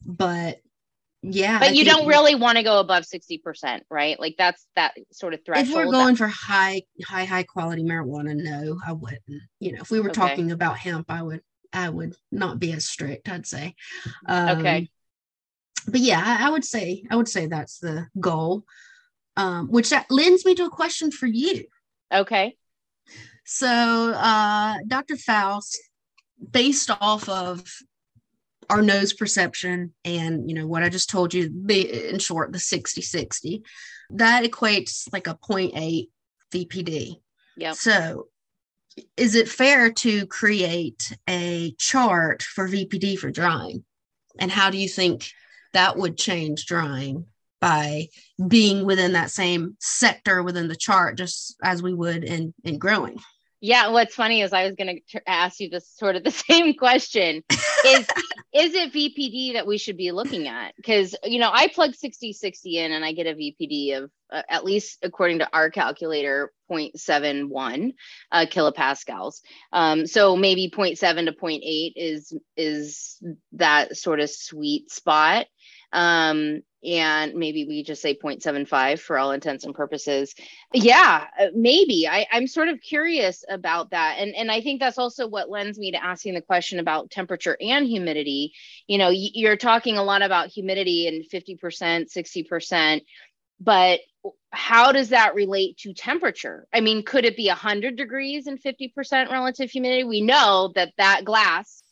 But 0.05 0.61
yeah, 1.29 1.59
But 1.59 1.69
I 1.71 1.73
you 1.73 1.85
don't 1.85 2.07
really 2.07 2.35
want 2.35 2.57
to 2.59 2.63
go 2.63 2.79
above 2.79 3.05
60%, 3.05 3.81
right? 3.91 4.19
Like 4.21 4.37
that's 4.39 4.65
that 4.77 4.95
sort 5.13 5.35
of 5.35 5.41
threshold. 5.45 5.69
If 5.69 5.75
we're 5.75 5.85
that- 5.87 5.91
going 5.91 6.17
for 6.17 6.29
high, 6.29 6.83
high, 7.05 7.25
high 7.25 7.43
quality 7.43 7.83
marijuana, 7.83 8.37
no, 8.37 8.79
I 8.87 8.93
wouldn't. 8.93 9.23
You 9.61 9.73
know, 9.73 9.81
if 9.81 9.91
we 9.91 10.01
were 10.01 10.11
Okay. 10.11 10.21
talking 10.21 10.51
about 10.53 10.79
hemp, 10.79 11.11
I 11.11 11.23
would, 11.23 11.43
I 11.73 11.89
would 11.89 12.15
not 12.31 12.59
be 12.59 12.73
as 12.73 12.85
strict. 12.87 13.29
I'd 13.29 13.47
say. 13.47 13.75
Um, 14.27 14.59
Okay. 14.59 14.89
But 15.89 16.01
yeah, 16.01 16.23
I, 16.25 16.47
I 16.47 16.51
would 16.51 16.65
say, 16.65 17.05
I 17.11 17.17
would 17.17 17.29
say 17.29 17.47
that's 17.47 17.79
the 17.79 18.07
goal. 18.19 18.65
Um, 19.37 19.69
which 19.69 19.91
that 19.91 20.07
lends 20.11 20.45
me 20.47 20.55
to 20.55 20.65
a 20.65 20.71
question 20.71 21.11
for 21.11 21.27
you. 21.27 21.65
okay. 22.13 22.57
So, 23.45 23.69
uh, 23.69 24.79
Dr. 24.87 25.17
Faust, 25.17 25.79
based 26.51 26.91
off 27.01 27.29
of 27.29 27.63
our 28.71 28.83
nose 28.83 29.13
perception 29.13 29.95
and, 30.05 30.49
you 30.49 30.55
know, 30.55 30.67
what 30.67 30.83
I 30.83 30.89
just 30.89 31.11
told 31.11 31.35
you, 31.35 31.51
be, 31.51 32.09
in 32.09 32.19
short, 32.19 32.53
the 32.53 32.59
60 32.59 33.03
60, 33.03 33.63
that 34.11 34.45
equates 34.45 35.13
like 35.13 35.27
a 35.27 35.35
0.8 35.35 36.09
VPD. 36.53 37.21
yeah 37.57 37.73
So, 37.73 38.29
is 39.17 39.35
it 39.35 39.49
fair 39.49 39.93
to 39.93 40.27
create 40.27 41.17
a 41.29 41.75
chart 41.79 42.43
for 42.43 42.69
VPD 42.69 43.19
for 43.19 43.31
drying? 43.31 43.85
And 44.39 44.51
how 44.51 44.71
do 44.71 44.79
you 44.79 44.89
think 44.89 45.31
that 45.75 45.97
would 45.97 46.17
change 46.17 46.67
drying 46.67 47.27
by 47.61 48.09
being 48.49 48.87
within 48.87 49.13
that 49.13 49.31
same 49.31 49.77
sector 49.81 50.43
within 50.43 50.69
the 50.69 50.77
chart, 50.77 51.19
just 51.19 51.57
as 51.63 51.83
we 51.83 51.93
would 51.93 52.25
in, 52.25 52.55
in 52.65 52.79
growing? 52.79 53.19
Yeah, 53.67 53.89
what's 53.89 54.15
funny 54.15 54.43
is 54.43 54.53
I 54.53 54.65
was 54.65 54.77
going 54.77 55.01
to 55.09 55.29
ask 55.29 55.59
you 55.59 55.69
this 55.69 55.91
sort 55.97 56.15
of 56.15 56.23
the 56.23 56.31
same 56.49 56.75
question. 56.75 57.43
Is 57.85 58.07
is 58.55 58.75
it 58.75 58.93
VPD 58.93 59.55
that 59.55 59.67
we 59.67 59.77
should 59.77 59.97
be 59.97 60.13
looking 60.13 60.47
at? 60.47 60.77
Because 60.77 61.17
you 61.25 61.41
know, 61.41 61.51
I 61.53 61.67
plug 61.67 61.97
60 61.97 62.33
60 62.33 62.79
in 62.79 62.93
and 62.93 63.05
I 63.05 63.11
get 63.11 63.27
a 63.27 63.35
VPD 63.35 63.99
of 63.99 64.11
uh, 64.31 64.43
at 64.49 64.65
least 64.65 64.99
according 65.03 65.41
to 65.41 65.49
our 65.53 65.71
calculator 65.71 66.53
0.71 66.71 67.95
uh, 68.31 68.47
kilopascals. 68.49 69.41
Um, 69.73 70.07
so 70.07 70.37
maybe 70.37 70.71
0.7 70.71 71.27
to 71.27 71.33
0.8 71.33 71.93
is 71.97 72.33
is 72.57 73.21
that 73.55 73.97
sort 73.97 74.21
of 74.21 74.31
sweet 74.31 74.93
spot. 74.93 75.47
Um, 75.93 76.63
and 76.87 77.35
maybe 77.35 77.65
we 77.65 77.83
just 77.83 78.01
say 78.01 78.15
0.75 78.15 79.01
for 79.01 79.19
all 79.19 79.33
intents 79.33 79.65
and 79.65 79.75
purposes. 79.75 80.35
Yeah 80.73 81.27
uh, 81.39 81.47
maybe. 81.55 82.07
I, 82.09 82.27
i'm 82.31 82.47
sort 82.47 82.69
of 82.69 82.81
curious 82.81 83.45
about 83.49 83.91
that. 83.91 84.17
And 84.19 84.35
and 84.35 84.51
i 84.51 84.61
think 84.61 84.81
that's 84.81 84.99
also 84.99 85.27
what 85.27 85.51
lends 85.51 85.79
me 85.79 85.91
to 85.93 86.03
asking 86.03 86.35
the 86.35 86.41
question 86.41 86.79
about 86.79 87.11
temperature 87.11 87.57
and 87.61 87.87
humidity. 87.87 88.53
You 88.87 88.99
know 88.99 89.11
you're 89.11 89.57
talking 89.57 89.97
a 89.97 90.05
lot 90.05 90.23
about 90.23 90.49
humidity 90.49 91.09
and 91.09 91.25
50% 91.25 92.07
60% 92.13 93.01
but 93.59 94.01
how 94.51 94.93
does 94.93 95.11
that 95.11 95.35
relate 95.35 95.79
to 95.79 95.95
temperature? 95.95 96.67
I 96.73 96.81
mean 96.81 97.03
could 97.05 97.25
it 97.25 97.37
be 97.37 97.49
100 97.49 97.97
degrees 97.97 98.47
and 98.47 98.63
50% 98.63 99.31
relative 99.31 99.71
humidity? 99.71 100.05
We 100.05 100.21
know 100.21 100.73
that 100.75 100.93
that 100.99 101.25
glass 101.25 101.83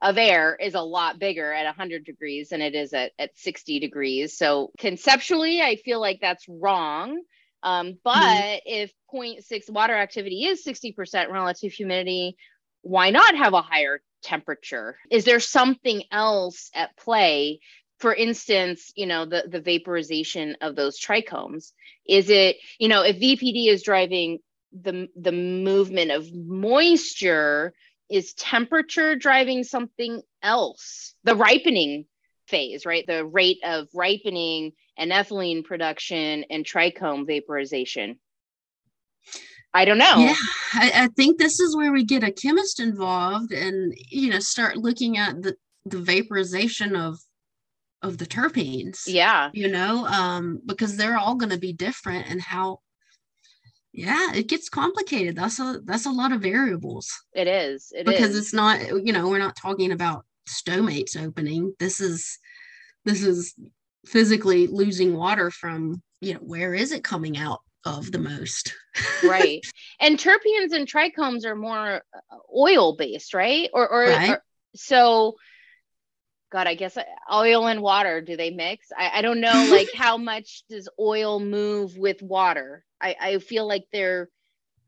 of 0.00 0.16
air 0.16 0.56
is 0.60 0.74
a 0.74 0.80
lot 0.80 1.18
bigger 1.18 1.52
at 1.52 1.64
100 1.64 2.04
degrees 2.04 2.50
than 2.50 2.60
it 2.60 2.74
is 2.74 2.92
at, 2.92 3.12
at 3.18 3.36
60 3.36 3.80
degrees. 3.80 4.36
So 4.36 4.70
conceptually, 4.78 5.60
I 5.60 5.76
feel 5.76 6.00
like 6.00 6.20
that's 6.20 6.44
wrong. 6.48 7.20
Um, 7.62 7.98
but 8.04 8.62
if 8.64 8.92
0.6 9.12 9.70
water 9.70 9.96
activity 9.96 10.44
is 10.44 10.64
60% 10.64 11.30
relative 11.30 11.72
humidity, 11.72 12.36
why 12.82 13.10
not 13.10 13.34
have 13.34 13.54
a 13.54 13.62
higher 13.62 14.00
temperature? 14.22 14.96
Is 15.10 15.24
there 15.24 15.40
something 15.40 16.02
else 16.12 16.70
at 16.74 16.96
play? 16.96 17.60
For 17.98 18.14
instance, 18.14 18.92
you 18.94 19.06
know, 19.06 19.24
the, 19.24 19.44
the 19.48 19.60
vaporization 19.60 20.56
of 20.60 20.76
those 20.76 21.00
trichomes. 21.00 21.72
Is 22.06 22.30
it, 22.30 22.56
you 22.78 22.88
know, 22.88 23.02
if 23.02 23.16
VPD 23.16 23.68
is 23.68 23.82
driving 23.82 24.38
the, 24.72 25.08
the 25.16 25.32
movement 25.32 26.12
of 26.12 26.32
moisture, 26.32 27.74
is 28.10 28.34
temperature 28.34 29.16
driving 29.16 29.64
something 29.64 30.22
else? 30.42 31.14
The 31.24 31.36
ripening 31.36 32.06
phase, 32.46 32.86
right? 32.86 33.06
The 33.06 33.24
rate 33.24 33.58
of 33.64 33.88
ripening 33.94 34.72
and 34.96 35.12
ethylene 35.12 35.64
production 35.64 36.44
and 36.50 36.64
trichome 36.64 37.26
vaporization. 37.26 38.18
I 39.74 39.84
don't 39.84 39.98
know. 39.98 40.16
Yeah, 40.16 40.34
I, 40.74 40.92
I 40.94 41.08
think 41.08 41.38
this 41.38 41.60
is 41.60 41.76
where 41.76 41.92
we 41.92 42.04
get 42.04 42.24
a 42.24 42.32
chemist 42.32 42.80
involved 42.80 43.52
and 43.52 43.94
you 44.10 44.30
know 44.30 44.38
start 44.38 44.78
looking 44.78 45.18
at 45.18 45.42
the 45.42 45.56
the 45.84 45.98
vaporization 45.98 46.96
of 46.96 47.18
of 48.02 48.18
the 48.18 48.26
terpenes. 48.26 49.02
Yeah. 49.06 49.50
You 49.52 49.68
know, 49.68 50.06
um, 50.06 50.60
because 50.64 50.96
they're 50.96 51.18
all 51.18 51.34
going 51.34 51.52
to 51.52 51.58
be 51.58 51.72
different 51.72 52.30
and 52.30 52.40
how. 52.40 52.80
Yeah, 53.92 54.32
it 54.34 54.48
gets 54.48 54.68
complicated. 54.68 55.36
That's 55.36 55.58
a 55.58 55.80
that's 55.84 56.06
a 56.06 56.10
lot 56.10 56.32
of 56.32 56.40
variables 56.42 57.10
It 57.34 57.48
is. 57.48 57.92
It 57.96 58.04
because 58.06 58.30
is. 58.30 58.36
it's 58.38 58.54
not 58.54 58.80
you 59.04 59.12
know 59.12 59.28
we're 59.28 59.38
not 59.38 59.56
talking 59.56 59.92
about 59.92 60.24
stomates 60.48 61.16
opening. 61.20 61.74
This 61.78 62.00
is 62.00 62.38
this 63.04 63.22
is 63.22 63.54
physically 64.06 64.66
losing 64.66 65.14
water 65.16 65.50
from 65.50 66.02
you 66.20 66.34
know 66.34 66.40
where 66.40 66.74
is 66.74 66.92
it 66.92 67.02
coming 67.04 67.36
out 67.38 67.60
of 67.84 68.10
the 68.12 68.18
most 68.18 68.74
right. 69.24 69.62
And 70.00 70.18
terpenes 70.18 70.72
and 70.72 70.86
trichomes 70.86 71.44
are 71.44 71.54
more 71.56 72.02
oil 72.54 72.96
based, 72.96 73.32
right? 73.34 73.70
Or, 73.72 73.88
or, 73.88 74.04
Right. 74.08 74.30
or- 74.30 74.42
so 74.74 75.36
God, 76.50 76.66
I 76.66 76.74
guess 76.74 76.96
uh, 76.96 77.02
oil 77.32 77.66
and 77.68 77.80
water, 77.82 78.20
do 78.20 78.36
they 78.36 78.50
mix? 78.50 78.88
I, 78.96 79.18
I 79.18 79.22
don't 79.22 79.40
know 79.40 79.68
like 79.70 79.88
how 79.94 80.16
much 80.16 80.62
does 80.68 80.88
oil 80.98 81.40
move 81.40 81.96
with 81.96 82.22
water? 82.22 82.84
I, 83.00 83.16
I 83.20 83.38
feel 83.38 83.66
like 83.66 83.84
they're 83.92 84.28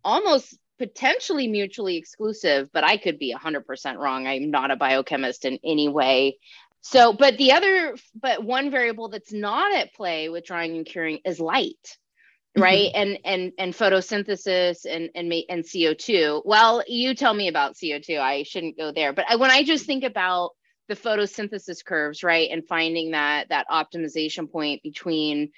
almost 0.04 0.56
potentially 0.78 1.46
mutually 1.46 1.96
exclusive, 1.96 2.70
but 2.72 2.84
I 2.84 2.96
could 2.96 3.18
be 3.18 3.34
100% 3.34 3.98
wrong. 3.98 4.26
I'm 4.26 4.50
not 4.50 4.70
a 4.70 4.76
biochemist 4.76 5.44
in 5.44 5.58
any 5.64 5.88
way. 5.88 6.38
So, 6.80 7.12
but 7.12 7.36
the 7.36 7.52
other, 7.52 7.96
but 8.14 8.42
one 8.42 8.70
variable 8.70 9.08
that's 9.08 9.32
not 9.32 9.74
at 9.74 9.92
play 9.92 10.30
with 10.30 10.46
drying 10.46 10.76
and 10.76 10.86
curing 10.86 11.18
is 11.24 11.38
light 11.38 11.98
mm-hmm. 12.56 12.62
right? 12.62 12.90
And 12.94 13.18
and 13.24 13.52
and 13.58 13.74
photosynthesis 13.74 14.84
and 14.88 15.10
and 15.14 15.32
and 15.48 15.64
co2 15.64 16.42
well 16.44 16.82
you 16.86 17.14
tell 17.14 17.34
me 17.34 17.48
about 17.48 17.74
co2 17.74 18.18
i 18.18 18.42
shouldn't 18.42 18.78
go 18.78 18.92
there. 18.92 19.12
But 19.12 19.26
I, 19.28 19.36
when 19.36 19.50
i 19.50 19.62
just 19.62 19.86
think 19.86 20.04
about 20.04 20.50
the 20.88 20.96
photosynthesis 20.96 21.84
curves 21.84 22.22
right 22.22 22.50
and 22.50 22.66
finding 22.66 23.12
that 23.12 23.48
that 23.50 23.66
optimization 23.68 24.50
point 24.50 24.82
between 24.82 25.50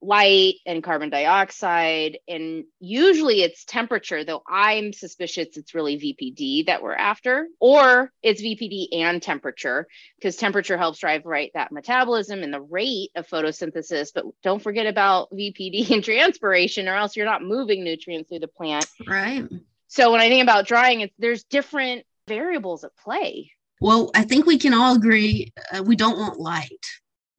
light 0.00 0.54
and 0.64 0.82
carbon 0.82 1.10
dioxide 1.10 2.18
and 2.28 2.64
usually 2.78 3.42
it's 3.42 3.64
temperature 3.64 4.22
though 4.22 4.42
i'm 4.48 4.92
suspicious 4.92 5.56
it's 5.56 5.74
really 5.74 5.96
vpd 5.96 6.66
that 6.66 6.82
we're 6.82 6.94
after 6.94 7.48
or 7.58 8.12
it's 8.22 8.40
vpd 8.40 8.88
and 8.92 9.20
temperature 9.22 9.88
because 10.16 10.36
temperature 10.36 10.78
helps 10.78 11.00
drive 11.00 11.26
right 11.26 11.50
that 11.54 11.72
metabolism 11.72 12.44
and 12.44 12.54
the 12.54 12.60
rate 12.60 13.10
of 13.16 13.26
photosynthesis 13.26 14.10
but 14.14 14.24
don't 14.44 14.62
forget 14.62 14.86
about 14.86 15.30
vpd 15.32 15.90
and 15.90 16.04
transpiration 16.04 16.86
or 16.86 16.94
else 16.94 17.16
you're 17.16 17.26
not 17.26 17.42
moving 17.42 17.82
nutrients 17.82 18.28
through 18.28 18.38
the 18.38 18.48
plant. 18.48 18.86
Right. 19.06 19.44
So 19.88 20.12
when 20.12 20.20
i 20.20 20.28
think 20.28 20.42
about 20.42 20.66
drying 20.66 21.00
it's 21.00 21.14
there's 21.18 21.42
different 21.44 22.04
variables 22.28 22.84
at 22.84 22.96
play. 22.96 23.50
Well, 23.80 24.10
I 24.14 24.24
think 24.24 24.46
we 24.46 24.58
can 24.58 24.74
all 24.74 24.94
agree 24.94 25.52
uh, 25.72 25.82
we 25.82 25.96
don't 25.96 26.18
want 26.18 26.38
light 26.38 26.86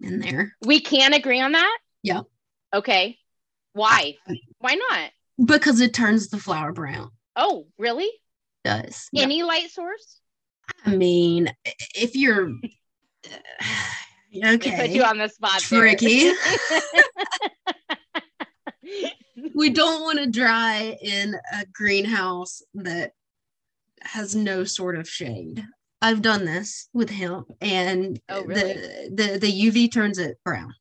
in 0.01 0.19
there. 0.19 0.55
We 0.65 0.79
can 0.79 1.13
agree 1.13 1.41
on 1.41 1.53
that? 1.53 1.77
Yeah. 2.01 2.21
Okay 2.73 3.17
why 3.73 4.15
why 4.59 4.75
not 4.75 5.11
because 5.45 5.79
it 5.81 5.93
turns 5.93 6.29
the 6.29 6.37
flower 6.37 6.71
brown. 6.73 7.09
oh 7.35 7.67
really 7.77 8.05
It 8.05 8.65
does. 8.65 9.09
Any 9.15 9.43
light 9.43 9.69
source 9.69 10.19
I 10.85 10.95
mean, 10.95 11.51
if 11.95 12.15
you're 12.15 12.51
They 14.31 14.57
put 14.57 14.89
you 14.89 15.03
on 15.03 15.17
the 15.17 15.27
spot 15.29 15.59
tricky. 15.61 16.31
we 19.55 19.69
don't 19.69 20.01
want 20.01 20.19
to 20.19 20.29
dry 20.29 20.95
in 21.01 21.35
a 21.53 21.65
greenhouse 21.73 22.61
that 22.75 23.13
has 24.01 24.35
no 24.35 24.63
sort 24.63 24.95
of 24.97 25.09
shade. 25.09 25.65
I've 26.01 26.21
done 26.21 26.45
this 26.45 26.87
with 26.93 27.09
hemp, 27.09 27.47
and 27.59 28.19
Oh, 28.29 28.43
really? 28.43 28.73
the, 28.73 29.09
the 29.11 29.39
the 29.39 29.51
UV 29.69 29.91
turns 29.91 30.17
it 30.17 30.37
brown, 30.45 30.73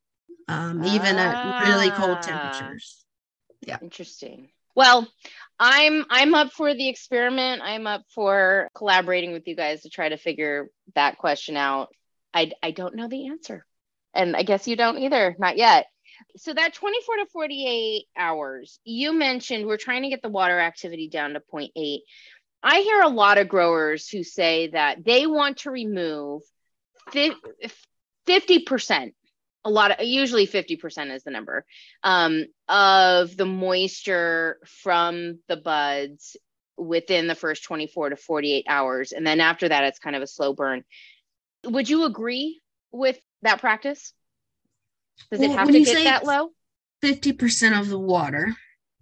um, 0.48 0.82
even 0.84 1.18
at 1.18 1.38
really 1.62 1.90
cold 1.90 2.22
temperatures. 2.22 3.04
Yeah. 3.60 3.78
Interesting. 3.82 4.48
Well, 4.74 5.06
I'm 5.58 6.04
I'm 6.08 6.34
up 6.34 6.52
for 6.52 6.72
the 6.72 6.88
experiment. 6.88 7.62
I'm 7.62 7.86
up 7.86 8.02
for 8.14 8.68
collaborating 8.74 9.32
with 9.32 9.46
you 9.46 9.56
guys 9.56 9.82
to 9.82 9.90
try 9.90 10.08
to 10.08 10.16
figure 10.16 10.70
that 10.94 11.18
question 11.18 11.56
out. 11.56 11.88
I 12.32 12.52
I 12.62 12.70
don't 12.70 12.94
know 12.94 13.08
the 13.08 13.28
answer. 13.28 13.66
And 14.14 14.36
I 14.36 14.42
guess 14.42 14.66
you 14.66 14.76
don't 14.76 14.98
either, 14.98 15.36
not 15.38 15.56
yet. 15.56 15.86
So 16.36 16.52
that 16.52 16.74
24 16.74 17.16
to 17.16 17.26
48 17.26 18.04
hours, 18.16 18.80
you 18.84 19.12
mentioned 19.12 19.66
we're 19.66 19.76
trying 19.76 20.02
to 20.02 20.08
get 20.08 20.22
the 20.22 20.28
water 20.28 20.58
activity 20.58 21.08
down 21.08 21.34
to 21.34 21.40
0.8. 21.40 21.98
I 22.62 22.80
hear 22.80 23.02
a 23.02 23.08
lot 23.08 23.38
of 23.38 23.48
growers 23.48 24.08
who 24.08 24.24
say 24.24 24.68
that 24.68 25.04
they 25.04 25.26
want 25.26 25.58
to 25.58 25.70
remove 25.70 26.42
50%, 27.12 29.12
a 29.64 29.70
lot 29.70 29.90
of 29.90 30.06
usually 30.06 30.46
50% 30.46 31.14
is 31.14 31.24
the 31.24 31.30
number 31.30 31.64
um, 32.02 32.46
of 32.68 33.36
the 33.36 33.46
moisture 33.46 34.58
from 34.64 35.40
the 35.48 35.56
buds 35.56 36.36
within 36.76 37.26
the 37.26 37.34
first 37.34 37.64
24 37.64 38.10
to 38.10 38.16
48 38.16 38.66
hours. 38.68 39.12
And 39.12 39.26
then 39.26 39.40
after 39.40 39.68
that, 39.68 39.84
it's 39.84 39.98
kind 39.98 40.16
of 40.16 40.22
a 40.22 40.26
slow 40.26 40.52
burn. 40.54 40.84
Would 41.64 41.88
you 41.88 42.04
agree 42.04 42.60
with 42.92 43.18
that 43.42 43.60
practice? 43.60 44.12
Does 45.30 45.40
well, 45.40 45.50
it 45.50 45.58
have 45.58 45.68
to 45.68 45.84
get 45.84 46.04
that 46.04 46.24
low? 46.24 46.50
50% 47.02 47.78
of 47.78 47.88
the 47.88 47.98
water. 47.98 48.54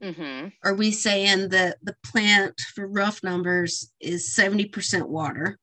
Mm-hmm. 0.03 0.49
Are 0.63 0.75
we 0.75 0.91
saying 0.91 1.51
that 1.51 1.79
the 1.83 1.97
plant 2.05 2.61
for 2.75 2.87
rough 2.87 3.23
numbers 3.23 3.93
is 4.01 4.35
70% 4.35 5.09
water? 5.09 5.59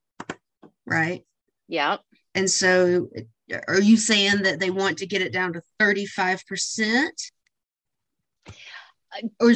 Right. 0.85 1.23
Yeah. 1.67 1.97
And 2.35 2.49
so 2.49 3.09
are 3.67 3.81
you 3.81 3.97
saying 3.97 4.43
that 4.43 4.59
they 4.59 4.69
want 4.69 4.99
to 4.99 5.07
get 5.07 5.21
it 5.21 5.33
down 5.33 5.53
to 5.53 5.61
35%? 5.79 7.09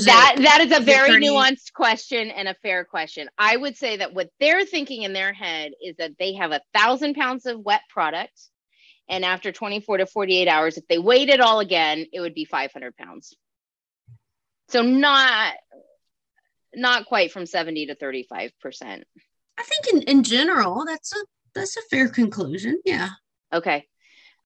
that 0.06 0.36
it, 0.38 0.44
that 0.44 0.62
is 0.62 0.78
a 0.78 0.82
very 0.82 1.10
30? 1.10 1.28
nuanced 1.28 1.74
question 1.74 2.30
and 2.30 2.48
a 2.48 2.54
fair 2.56 2.86
question. 2.86 3.30
I 3.38 3.56
would 3.58 3.78
say 3.78 3.98
that 3.98 4.14
what 4.14 4.30
they're 4.40 4.66
thinking 4.66 5.04
in 5.04 5.14
their 5.14 5.34
head 5.34 5.72
is 5.84 5.96
that 5.98 6.12
they 6.20 6.34
have 6.34 6.52
a 6.52 6.62
thousand 6.74 7.16
pounds 7.16 7.46
of 7.46 7.60
wet 7.60 7.82
product, 7.90 8.40
and 9.10 9.26
after 9.26 9.52
24 9.52 9.98
to 9.98 10.06
48 10.06 10.48
hours, 10.48 10.78
if 10.78 10.88
they 10.88 11.00
weighed 11.00 11.30
it 11.30 11.42
all 11.42 11.60
again, 11.60 12.06
it 12.12 12.20
would 12.20 12.36
be 12.36 12.46
500 12.46 12.96
pounds. 12.98 13.36
So 14.70 14.82
not 14.82 15.54
not 16.76 17.06
quite 17.06 17.32
from 17.32 17.46
70 17.46 17.88
to 17.88 17.96
35 17.96 18.52
percent. 18.62 19.06
I 19.58 19.64
think 19.64 19.88
in, 19.94 20.18
in 20.18 20.24
general, 20.24 20.84
that's 20.86 21.16
a 21.16 21.20
that's 21.56 21.78
a 21.78 21.82
fair 21.90 22.10
conclusion. 22.10 22.80
Yeah. 22.86 23.10
Okay. 23.54 23.88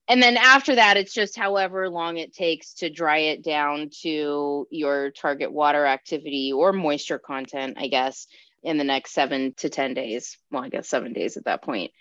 And 0.07 0.21
then 0.21 0.35
after 0.35 0.75
that, 0.75 0.97
it's 0.97 1.13
just 1.13 1.37
however 1.37 1.89
long 1.89 2.17
it 2.17 2.33
takes 2.33 2.73
to 2.75 2.89
dry 2.89 3.19
it 3.19 3.43
down 3.43 3.89
to 4.01 4.67
your 4.69 5.11
target 5.11 5.51
water 5.51 5.85
activity 5.85 6.51
or 6.53 6.73
moisture 6.73 7.19
content, 7.19 7.77
I 7.79 7.87
guess, 7.87 8.27
in 8.63 8.77
the 8.77 8.83
next 8.83 9.13
seven 9.13 9.53
to 9.57 9.69
10 9.69 9.93
days. 9.93 10.37
Well, 10.51 10.63
I 10.63 10.69
guess 10.69 10.89
seven 10.89 11.13
days 11.13 11.37
at 11.37 11.45
that 11.45 11.63
point. 11.63 11.91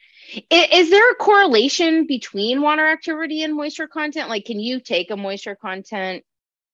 Is, 0.51 0.91
there 0.91 1.11
a 1.11 1.15
correlation 1.17 2.07
between 2.07 2.63
water 2.63 2.87
activity 2.87 3.43
and 3.43 3.55
moisture 3.55 3.89
content? 3.89 4.29
Like, 4.29 4.45
can 4.45 4.61
you 4.61 4.81
take 4.81 5.11
a 5.11 5.17
moisture 5.17 5.57
content 5.57 6.25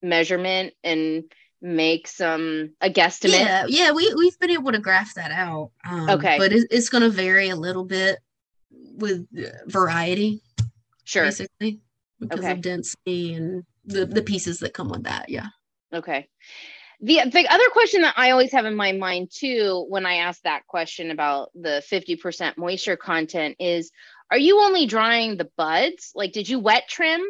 measurement 0.03 0.75
and 0.83 1.25
make 1.63 2.09
some 2.09 2.75
a 2.81 2.91
guesstimate? 2.91 3.41
Yeah, 3.41 3.67
yeah, 3.69 3.93
we 3.93 4.13
we've 4.15 4.39
been 4.39 4.51
able 4.51 4.73
to 4.73 4.79
graph 4.79 5.15
that 5.15 5.31
out. 5.31 5.71
Um, 5.89 6.11
okay, 6.11 6.39
but 6.39 6.53
it, 6.53 6.67
it's 6.71 6.89
going 6.89 7.03
to 7.03 7.11
vary 7.11 7.49
a 7.49 7.57
little 7.57 7.85
bit 7.85 8.19
with 8.71 9.27
variety. 9.67 10.43
Sure. 11.05 11.25
Basically, 11.25 11.81
because 12.21 12.41
okay. 12.41 12.53
of 12.53 12.61
density 12.61 13.35
and 13.35 13.65
the 13.85 14.07
the 14.07 14.23
pieces 14.23 14.59
that 14.61 14.75
come 14.75 14.89
with 14.89 15.05
that. 15.05 15.29
Yeah. 15.29 15.49
Okay. 15.93 16.29
The, 17.01 17.21
the 17.31 17.47
other 17.49 17.69
question 17.73 18.03
that 18.03 18.15
I 18.17 18.31
always 18.31 18.53
have 18.53 18.65
in 18.65 18.75
my 18.75 18.93
mind 18.93 19.31
too, 19.31 19.85
when 19.89 20.07
I 20.07 20.17
ask 20.17 20.41
that 20.43 20.67
question 20.67 21.11
about 21.11 21.51
the 21.55 21.83
50% 21.91 22.57
moisture 22.57 22.97
content 22.97 23.57
is, 23.61 23.91
are 24.31 24.39
you 24.39 24.61
only 24.61 24.87
drying 24.87 25.37
the 25.37 25.51
buds? 25.59 26.13
Like, 26.15 26.33
did 26.33 26.49
you 26.49 26.59
wet 26.59 26.89
trim? 26.89 27.23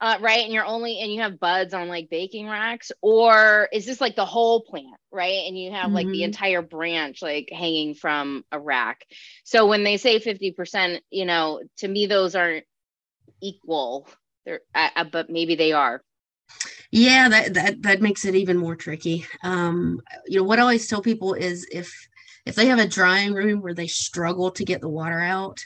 Uh, 0.00 0.16
right. 0.20 0.44
And 0.44 0.52
you're 0.52 0.64
only, 0.64 1.00
and 1.00 1.12
you 1.12 1.20
have 1.20 1.38
buds 1.38 1.74
on 1.74 1.88
like 1.88 2.08
baking 2.10 2.48
racks, 2.48 2.90
or 3.02 3.68
is 3.72 3.84
this 3.84 4.00
like 4.00 4.16
the 4.16 4.24
whole 4.24 4.62
plant? 4.62 4.96
Right. 5.12 5.46
And 5.46 5.58
you 5.58 5.72
have 5.72 5.86
mm-hmm. 5.86 5.94
like 5.94 6.06
the 6.06 6.12
mm-hmm. 6.14 6.22
entire 6.22 6.62
branch 6.62 7.20
like 7.20 7.50
hanging 7.52 7.94
from 7.94 8.44
a 8.50 8.58
rack. 8.58 9.04
So 9.44 9.66
when 9.66 9.84
they 9.84 9.98
say 9.98 10.18
50%, 10.18 11.00
you 11.10 11.26
know, 11.26 11.60
to 11.78 11.88
me, 11.88 12.06
those 12.06 12.34
aren't 12.34 12.64
equal. 13.42 14.08
They're, 14.46 14.60
uh, 14.74 15.04
but 15.04 15.28
maybe 15.28 15.54
they 15.54 15.72
are. 15.72 16.02
Yeah, 16.90 17.28
that, 17.28 17.54
that 17.54 17.82
that 17.82 18.02
makes 18.02 18.24
it 18.24 18.34
even 18.34 18.56
more 18.56 18.74
tricky. 18.74 19.24
Um, 19.44 20.00
you 20.26 20.38
know, 20.38 20.44
what 20.44 20.58
I 20.58 20.62
always 20.62 20.88
tell 20.88 21.02
people 21.02 21.34
is 21.34 21.66
if 21.70 22.08
if 22.46 22.56
they 22.56 22.66
have 22.66 22.80
a 22.80 22.88
drying 22.88 23.32
room 23.32 23.60
where 23.60 23.74
they 23.74 23.86
struggle 23.86 24.50
to 24.52 24.64
get 24.64 24.80
the 24.80 24.88
water 24.88 25.20
out, 25.20 25.60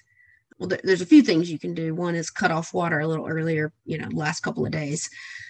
well, 0.59 0.69
th- 0.69 0.83
there's 0.83 1.01
a 1.01 1.07
few 1.07 1.23
things 1.23 1.51
you 1.51 1.59
can 1.59 1.75
do. 1.75 1.95
One 1.95 2.15
is 2.15 2.31
cut 2.31 2.51
off 2.51 2.75
water 2.75 3.01
a 3.01 3.07
little 3.07 3.27
earlier, 3.27 3.73
you 3.85 3.99
know, 3.99 4.09
last 4.13 4.41
couple 4.41 4.65
of 4.65 4.73
days 4.73 5.09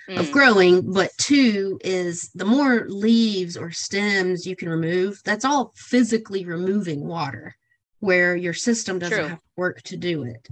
mm. 0.09 0.19
of 0.19 0.31
growing. 0.31 0.93
But 0.93 1.11
two 1.19 1.79
is 1.85 2.31
the 2.35 2.45
more 2.45 2.87
leaves 2.89 3.57
or 3.57 3.71
stems 3.71 4.47
you 4.47 4.57
can 4.57 4.69
remove, 4.69 5.21
that's 5.25 5.45
all 5.45 5.73
physically 5.77 6.45
removing 6.45 7.07
water 7.07 7.55
where 8.01 8.37
your 8.37 8.55
system 8.55 8.99
doesn't 8.99 9.17
True. 9.17 9.29
have 9.29 9.41
work 9.57 9.83
to 9.83 9.97
do 9.97 10.25
it. 10.25 10.47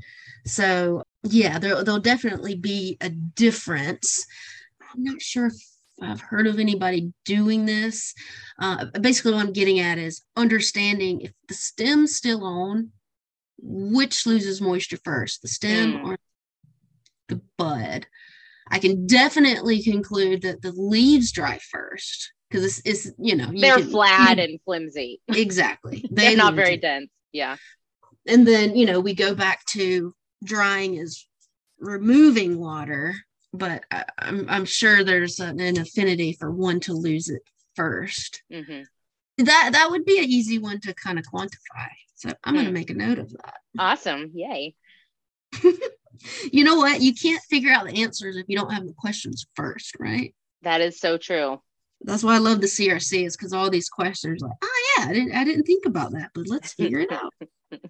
So 0.47 1.03
yeah, 1.23 1.59
there, 1.59 1.83
there'll 1.85 2.01
definitely 2.01 2.57
be 2.57 2.97
a 3.01 3.11
difference. 3.11 4.27
I'm 4.93 5.05
not 5.05 5.23
sure 5.23 5.47
if 5.47 5.55
I've 6.01 6.21
heard 6.21 6.47
of 6.47 6.59
anybody 6.59 7.13
doing 7.25 7.65
this. 7.65 8.15
Uh, 8.59 8.87
basically, 9.01 9.33
what 9.33 9.47
I'm 9.47 9.53
getting 9.53 9.81
at 9.81 9.99
is 9.99 10.23
understanding 10.37 11.21
if 11.21 11.33
the 11.47 11.55
stem's 11.55 12.17
still 12.17 12.45
on, 12.45 12.91
which 13.59 14.27
loses 14.27 14.61
moisture 14.61 14.99
first, 15.05 15.43
the 15.43 15.49
stem 15.49 15.93
mm. 15.93 16.05
or 16.05 16.17
the 17.29 17.41
bud. 17.59 18.07
I 18.71 18.79
can 18.79 19.07
definitely 19.07 19.83
conclude 19.83 20.43
that 20.43 20.63
the 20.63 20.73
leaves 20.73 21.33
dry 21.33 21.59
first 21.71 22.33
because 22.49 22.65
it's, 22.65 22.83
it's, 22.85 23.15
you 23.19 23.37
know 23.37 23.51
you 23.51 23.61
they're 23.61 23.79
can, 23.79 23.91
flat 23.91 24.39
you, 24.39 24.45
and 24.45 24.61
flimsy. 24.65 25.21
Exactly, 25.29 26.05
they 26.11 26.33
are 26.33 26.37
not 26.37 26.55
very 26.55 26.77
dense. 26.77 27.11
Yeah, 27.33 27.57
and 28.27 28.47
then 28.47 28.77
you 28.77 28.87
know 28.87 29.01
we 29.01 29.15
go 29.15 29.35
back 29.35 29.65
to 29.71 30.15
drying 30.45 30.97
is 30.97 31.27
removing 31.79 32.59
water, 32.59 33.15
but 33.53 33.85
I, 33.91 34.05
am 34.19 34.41
I'm, 34.41 34.51
I'm 34.51 34.65
sure 34.65 35.05
there's 35.05 35.41
an, 35.41 35.61
an, 35.61 35.79
affinity 35.79 36.37
for 36.39 36.51
one 36.51 36.81
to 36.81 36.95
lose 36.95 37.29
it 37.29 37.43
1st 37.79 38.39
mm-hmm. 38.53 38.83
That 39.39 39.71
that 39.73 39.91
would 39.91 40.05
be 40.05 40.19
an 40.19 40.25
easy 40.25 40.59
one 40.59 40.81
to 40.81 40.95
kind 40.95 41.19
of 41.19 41.25
quantify. 41.25 41.89
So 42.15 42.31
I'm 42.45 42.55
going 42.55 42.67
to 42.67 42.71
hmm. 42.71 42.75
make 42.75 42.91
a 42.91 42.95
note 42.95 43.19
of 43.19 43.31
that. 43.31 43.55
Awesome! 43.79 44.31
Yay. 44.35 44.75
you 46.53 46.65
know 46.65 46.77
what? 46.77 47.01
You 47.01 47.15
can't 47.15 47.43
figure 47.45 47.73
out 47.73 47.87
the 47.87 48.03
answers 48.03 48.37
if 48.37 48.47
you 48.49 48.57
don't 48.57 48.73
have 48.73 48.87
the 48.87 48.95
questions 48.95 49.47
first, 49.57 49.97
right? 49.99 50.35
That 50.63 50.81
is 50.81 51.01
so 51.01 51.19
true. 51.19 51.61
That's 52.03 52.23
why 52.23 52.35
I 52.35 52.39
love 52.39 52.61
the 52.61 52.67
CRC 52.67 53.27
is 53.27 53.37
because 53.37 53.53
all 53.53 53.71
these 53.71 53.89
questions 53.89 54.43
like, 54.43 54.53
oh 54.63 54.95
yeah, 54.99 55.07
I 55.09 55.13
didn't 55.13 55.33
I 55.33 55.45
didn't 55.45 55.65
think 55.65 55.87
about 55.87 56.13
that, 56.13 56.31
but 56.35 56.49
let's 56.49 56.75
figure 56.75 57.01
it 57.01 57.13
out. 57.13 57.33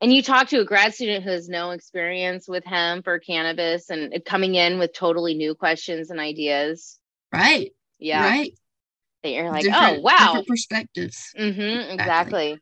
and 0.00 0.12
you 0.12 0.22
talk 0.22 0.48
to 0.48 0.60
a 0.60 0.64
grad 0.64 0.94
student 0.94 1.24
who 1.24 1.30
has 1.30 1.48
no 1.48 1.70
experience 1.70 2.48
with 2.48 2.64
hemp 2.64 3.06
or 3.06 3.18
cannabis 3.18 3.90
and 3.90 4.12
coming 4.24 4.54
in 4.54 4.78
with 4.78 4.92
totally 4.92 5.34
new 5.34 5.54
questions 5.54 6.10
and 6.10 6.20
ideas 6.20 6.98
right 7.32 7.72
yeah 7.98 8.24
right 8.24 8.52
you're 9.34 9.50
like 9.50 9.62
different, 9.62 9.98
oh 9.98 10.00
wow 10.00 10.42
perspectives 10.46 11.32
mm-hmm, 11.38 11.60
exactly. 11.60 11.94
exactly. 11.94 12.60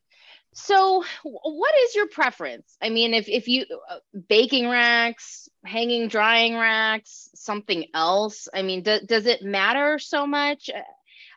so 0.52 1.04
what 1.22 1.74
is 1.84 1.94
your 1.94 2.08
preference 2.08 2.76
i 2.82 2.88
mean 2.88 3.14
if 3.14 3.28
if 3.28 3.48
you 3.48 3.64
uh, 3.90 3.96
baking 4.28 4.68
racks 4.68 5.48
hanging 5.64 6.08
drying 6.08 6.54
racks 6.54 7.28
something 7.34 7.84
else 7.94 8.48
i 8.54 8.62
mean 8.62 8.82
do, 8.82 8.98
does 9.06 9.26
it 9.26 9.42
matter 9.42 9.98
so 9.98 10.26
much 10.26 10.70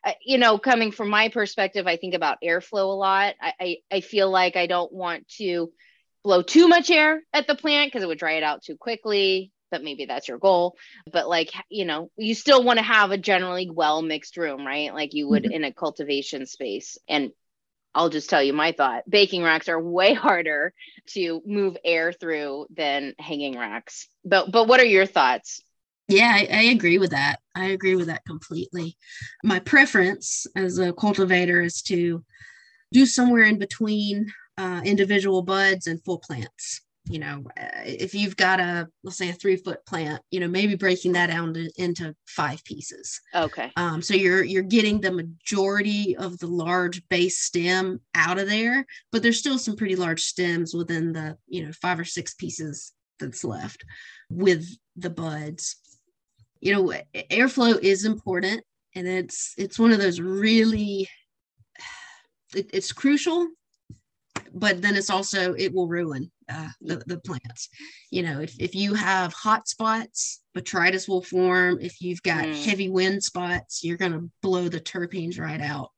uh, 0.06 0.12
you 0.24 0.38
know, 0.38 0.58
coming 0.60 0.92
from 0.92 1.10
my 1.10 1.28
perspective, 1.28 1.88
I 1.88 1.98
think 1.98 2.14
about 2.14 2.38
airflow 2.42 2.84
a 2.84 2.96
lot. 2.96 3.34
I, 3.42 3.54
I, 3.60 3.78
I 3.92 4.02
feel 4.02 4.30
like 4.30 4.56
I 4.56 4.68
don't 4.68 4.94
want 4.94 5.28
to 5.40 5.72
blow 6.24 6.44
too 6.44 6.68
much 6.68 6.90
air 6.92 7.24
at 7.34 7.48
the 7.48 7.56
plant 7.56 7.92
because 7.92 8.04
it 8.04 8.08
would 8.08 8.20
dry 8.20 8.34
it 8.34 8.44
out 8.44 8.62
too 8.62 8.78
quickly 8.78 9.52
but 9.72 9.84
maybe 9.84 10.06
that's 10.06 10.28
your 10.28 10.38
goal 10.38 10.76
but 11.12 11.28
like 11.28 11.52
you 11.70 11.86
know 11.86 12.10
you 12.18 12.34
still 12.34 12.64
want 12.64 12.78
to 12.78 12.84
have 12.84 13.12
a 13.12 13.18
generally 13.18 13.70
well 13.70 14.02
mixed 14.02 14.38
room 14.38 14.66
right 14.66 14.94
like 14.94 15.14
you 15.14 15.28
would 15.28 15.44
mm-hmm. 15.44 15.54
in 15.54 15.64
a 15.64 15.74
cultivation 15.74 16.46
space 16.46 16.98
and 17.08 17.32
I'll 17.98 18.10
just 18.10 18.30
tell 18.30 18.44
you 18.44 18.54
my 18.54 18.74
thought. 18.74 19.10
Baking 19.10 19.42
racks 19.42 19.68
are 19.70 19.82
way 19.82 20.14
harder 20.14 20.72
to 21.14 21.42
move 21.48 21.78
air 21.84 22.14
through 22.14 22.68
than 22.70 23.16
hanging 23.18 23.58
racks. 23.58 24.08
But 24.24 24.52
but 24.52 24.68
what 24.68 24.80
are 24.80 24.86
your 24.86 25.08
thoughts? 25.08 25.64
Yeah, 26.08 26.32
I, 26.34 26.48
I, 26.52 26.62
agree 26.66 27.00
with 27.00 27.12
that. 27.12 27.40
I 27.54 27.66
agree 27.66 27.96
with 27.96 28.08
that 28.08 28.24
completely. 28.26 28.96
My 29.44 29.60
preference 29.60 30.48
as 30.56 30.78
a 30.78 30.94
cultivator 30.94 31.62
is 31.62 31.82
to 31.84 32.24
do 32.94 33.06
somewhere 33.06 33.44
in 33.44 33.60
between 33.60 34.32
uh, 34.58 34.82
individual 34.86 35.42
buds 35.42 35.86
and 35.86 36.02
full 36.06 36.20
plants. 36.20 36.82
You 37.10 37.20
know, 37.20 37.44
uh, 37.60 37.84
if 37.86 38.14
you've 38.14 38.36
got 38.36 38.60
a 38.60 38.88
let's 39.04 39.18
say 39.18 39.30
a 39.30 39.34
three 39.34 39.56
foot 39.56 39.86
plant, 39.86 40.22
you 40.32 40.40
know, 40.40 40.48
maybe 40.48 40.76
breaking 40.76 41.14
that 41.14 41.28
down 41.28 41.54
to, 41.54 41.72
into 41.78 42.16
five 42.28 42.64
pieces. 42.64 43.20
Okay. 43.34 43.72
Um, 43.76 44.02
so 44.02 44.14
you're 44.14 44.44
you're 44.44 44.64
getting 44.64 45.00
the 45.00 45.12
majority 45.12 46.16
of 46.18 46.38
the 46.40 46.48
large 46.48 47.08
base 47.10 47.40
stem 47.40 48.02
out 48.16 48.40
of 48.40 48.48
there, 48.48 48.86
but 49.12 49.24
there's 49.24 49.40
still 49.40 49.58
some 49.58 49.76
pretty 49.76 49.96
large 49.96 50.24
stems 50.24 50.74
within 50.74 51.14
the 51.14 51.38
you 51.48 51.66
know 51.66 51.72
five 51.74 52.00
or 52.00 52.06
six 52.06 52.34
pieces 52.34 52.94
that's 53.20 53.44
left 53.44 53.84
with 54.30 54.68
the 54.96 55.10
buds. 55.10 55.78
you 56.60 56.74
know, 56.74 56.94
airflow 57.32 57.80
is 57.82 58.06
important 58.06 58.64
and 58.96 59.08
it's 59.08 59.54
it's 59.58 59.78
one 59.80 59.92
of 59.92 60.00
those 60.00 60.20
really 60.20 61.08
it, 62.56 62.70
it's 62.74 62.92
crucial 62.92 63.48
but 64.60 64.82
then 64.82 64.96
it's 64.96 65.10
also 65.10 65.54
it 65.54 65.74
will 65.74 65.88
ruin 65.88 66.32
uh, 66.50 66.70
the, 66.82 67.04
the 67.08 67.20
plants. 67.20 67.70
You 68.12 68.24
know 68.24 68.42
if, 68.42 68.60
if 68.60 68.76
you 68.76 68.94
have 68.94 69.34
hot 69.34 69.68
spots 69.68 70.42
botrytis 70.58 71.08
will 71.08 71.22
form. 71.22 71.78
If 71.80 72.02
you've 72.02 72.24
got 72.24 72.46
mm. 72.46 72.66
heavy 72.66 72.90
wind 72.90 73.24
spots 73.24 73.84
you're 73.84 73.98
going 73.98 74.14
to 74.14 74.30
blow 74.42 74.68
the 74.68 74.82
terpenes 74.82 75.40
right 75.40 75.62
out. 75.62 75.92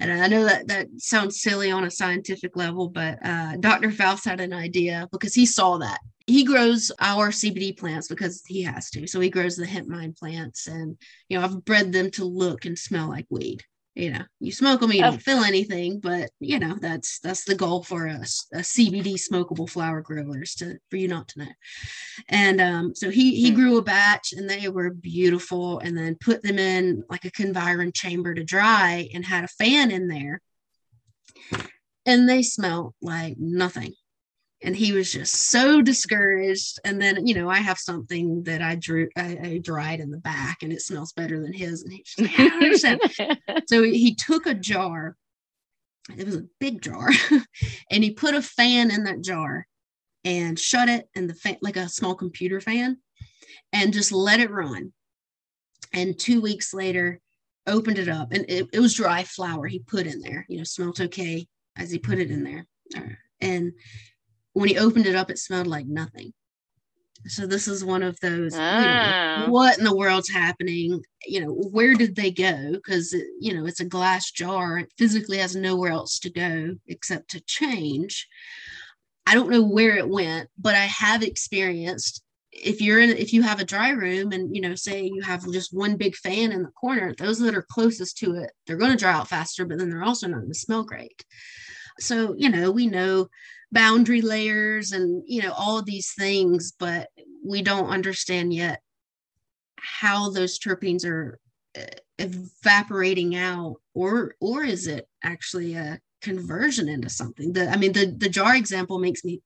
And 0.00 0.12
i 0.12 0.26
know 0.26 0.44
that 0.44 0.68
that 0.68 0.88
sounds 0.98 1.42
silly 1.42 1.70
on 1.70 1.84
a 1.84 1.90
scientific 1.90 2.56
level 2.56 2.88
but 2.88 3.18
uh, 3.24 3.56
dr 3.56 3.90
faust 3.92 4.24
had 4.24 4.40
an 4.40 4.52
idea 4.52 5.08
because 5.12 5.34
he 5.34 5.46
saw 5.46 5.78
that. 5.78 5.98
He 6.28 6.42
grows 6.42 6.90
our 7.00 7.30
CBD 7.30 7.78
plants 7.78 8.08
because 8.08 8.42
he 8.46 8.60
has 8.62 8.90
to. 8.90 9.06
So 9.06 9.20
he 9.20 9.30
grows 9.30 9.54
the 9.54 9.64
hemp 9.64 9.86
mine 9.86 10.12
plants, 10.12 10.66
and 10.66 10.98
you 11.28 11.38
know 11.38 11.44
I've 11.44 11.64
bred 11.64 11.92
them 11.92 12.10
to 12.12 12.24
look 12.24 12.64
and 12.64 12.76
smell 12.76 13.08
like 13.08 13.26
weed 13.30 13.62
you 13.96 14.10
know 14.10 14.22
you 14.40 14.52
smoke 14.52 14.80
them 14.80 14.92
you 14.92 15.02
oh. 15.02 15.10
don't 15.10 15.22
feel 15.22 15.38
anything 15.38 15.98
but 15.98 16.30
you 16.38 16.58
know 16.58 16.76
that's 16.80 17.18
that's 17.20 17.44
the 17.44 17.54
goal 17.54 17.82
for 17.82 18.06
us 18.06 18.46
a 18.52 18.58
cbd 18.58 19.14
smokable 19.14 19.68
flower 19.68 20.02
growers 20.02 20.54
to 20.54 20.76
for 20.90 20.96
you 20.98 21.08
not 21.08 21.26
to 21.26 21.40
know 21.40 21.52
and 22.28 22.60
um, 22.60 22.94
so 22.94 23.10
he 23.10 23.34
he 23.34 23.50
hmm. 23.50 23.56
grew 23.56 23.78
a 23.78 23.82
batch 23.82 24.32
and 24.32 24.48
they 24.48 24.68
were 24.68 24.90
beautiful 24.90 25.78
and 25.78 25.96
then 25.96 26.14
put 26.20 26.42
them 26.42 26.58
in 26.58 27.02
like 27.08 27.24
a 27.24 27.30
Conviron 27.30 27.92
chamber 27.92 28.34
to 28.34 28.44
dry 28.44 29.08
and 29.14 29.24
had 29.24 29.44
a 29.44 29.48
fan 29.48 29.90
in 29.90 30.08
there 30.08 30.42
and 32.04 32.28
they 32.28 32.42
smelled 32.42 32.94
like 33.00 33.36
nothing 33.38 33.94
and 34.66 34.74
he 34.74 34.92
was 34.92 35.12
just 35.12 35.48
so 35.48 35.80
discouraged. 35.80 36.80
And 36.84 37.00
then 37.00 37.26
you 37.26 37.34
know 37.34 37.48
i 37.48 37.58
have 37.58 37.78
something 37.78 38.42
that 38.42 38.60
i 38.60 38.74
drew 38.74 39.08
I, 39.16 39.38
I 39.42 39.60
dried 39.62 40.00
in 40.00 40.10
the 40.10 40.18
back 40.18 40.62
and 40.62 40.72
it 40.72 40.82
smells 40.82 41.12
better 41.12 41.40
than 41.40 41.52
his. 41.52 41.84
And 41.84 41.92
he's 42.28 42.84
like, 42.84 43.00
so 43.68 43.82
he 43.82 44.14
took 44.14 44.46
a 44.46 44.54
jar. 44.54 45.16
It 46.18 46.26
was 46.26 46.36
a 46.36 46.46
big 46.60 46.82
jar. 46.82 47.08
And 47.90 48.04
he 48.04 48.10
put 48.10 48.34
a 48.34 48.42
fan 48.42 48.90
in 48.90 49.04
that 49.04 49.22
jar 49.22 49.66
and 50.24 50.58
shut 50.58 50.88
it 50.88 51.08
and 51.14 51.30
the 51.30 51.34
fan 51.34 51.56
like 51.62 51.76
a 51.76 51.88
small 51.88 52.16
computer 52.16 52.60
fan 52.60 52.98
and 53.72 53.92
just 53.92 54.10
let 54.10 54.40
it 54.40 54.50
run. 54.50 54.92
And 55.92 56.18
two 56.18 56.40
weeks 56.40 56.74
later 56.74 57.20
opened 57.68 57.98
it 57.98 58.08
up 58.08 58.32
and 58.32 58.44
it, 58.48 58.68
it 58.72 58.80
was 58.80 58.94
dry 58.94 59.22
flower 59.22 59.66
he 59.66 59.80
put 59.80 60.06
in 60.06 60.20
there 60.20 60.46
you 60.48 60.56
know 60.56 60.62
smelt 60.62 61.00
okay 61.00 61.46
as 61.76 61.90
he 61.90 61.98
put 61.98 62.18
it 62.18 62.30
in 62.32 62.42
there. 62.42 62.66
Uh, 62.96 63.14
and 63.40 63.72
when 64.56 64.70
he 64.70 64.78
opened 64.78 65.04
it 65.04 65.14
up, 65.14 65.30
it 65.30 65.38
smelled 65.38 65.66
like 65.66 65.86
nothing. 65.86 66.32
So 67.26 67.46
this 67.46 67.68
is 67.68 67.84
one 67.84 68.02
of 68.02 68.18
those. 68.20 68.54
You 68.54 68.60
know, 68.60 69.44
oh. 69.46 69.50
what 69.50 69.76
in 69.76 69.84
the 69.84 69.94
world's 69.94 70.30
happening? 70.30 71.02
You 71.26 71.44
know, 71.44 71.52
where 71.52 71.92
did 71.92 72.16
they 72.16 72.30
go? 72.30 72.72
Because 72.72 73.12
you 73.38 73.52
know 73.52 73.66
it's 73.66 73.80
a 73.80 73.84
glass 73.84 74.30
jar. 74.30 74.78
It 74.78 74.92
physically 74.96 75.36
has 75.38 75.54
nowhere 75.54 75.92
else 75.92 76.18
to 76.20 76.30
go 76.30 76.74
except 76.86 77.30
to 77.32 77.40
change. 77.40 78.26
I 79.26 79.34
don't 79.34 79.50
know 79.50 79.62
where 79.62 79.96
it 79.98 80.08
went, 80.08 80.48
but 80.56 80.74
I 80.74 80.86
have 80.86 81.22
experienced 81.22 82.22
if 82.50 82.80
you're 82.80 83.00
in 83.00 83.10
if 83.10 83.34
you 83.34 83.42
have 83.42 83.60
a 83.60 83.64
dry 83.64 83.90
room 83.90 84.32
and 84.32 84.56
you 84.56 84.62
know 84.62 84.74
say 84.74 85.02
you 85.04 85.20
have 85.20 85.44
just 85.52 85.74
one 85.74 85.96
big 85.96 86.16
fan 86.16 86.50
in 86.50 86.62
the 86.62 86.70
corner 86.70 87.14
those 87.18 87.38
that 87.38 87.54
are 87.54 87.66
closest 87.70 88.16
to 88.16 88.36
it 88.36 88.50
they're 88.66 88.78
going 88.78 88.90
to 88.90 88.96
dry 88.96 89.12
out 89.12 89.28
faster 89.28 89.66
but 89.66 89.76
then 89.76 89.90
they're 89.90 90.02
also 90.02 90.26
not 90.26 90.38
going 90.38 90.48
to 90.48 90.58
smell 90.58 90.82
great 90.82 91.22
so 91.98 92.34
you 92.38 92.48
know 92.48 92.70
we 92.70 92.86
know 92.86 93.28
boundary 93.72 94.22
layers 94.22 94.92
and 94.92 95.22
you 95.26 95.42
know 95.42 95.52
all 95.52 95.78
of 95.78 95.86
these 95.86 96.12
things 96.16 96.72
but 96.78 97.08
we 97.44 97.62
don't 97.62 97.90
understand 97.90 98.52
yet 98.52 98.80
how 99.78 100.30
those 100.30 100.58
terpenes 100.58 101.04
are 101.04 101.38
uh, 101.78 101.82
evaporating 102.18 103.36
out 103.36 103.76
or 103.94 104.34
or 104.40 104.64
is 104.64 104.86
it 104.86 105.08
actually 105.22 105.74
a 105.74 106.00
conversion 106.22 106.88
into 106.88 107.08
something? 107.08 107.52
The 107.52 107.68
i 107.68 107.76
mean 107.76 107.92
the 107.92 108.06
the 108.06 108.28
jar 108.28 108.56
example 108.56 108.98
makes 108.98 109.24
me 109.24 109.42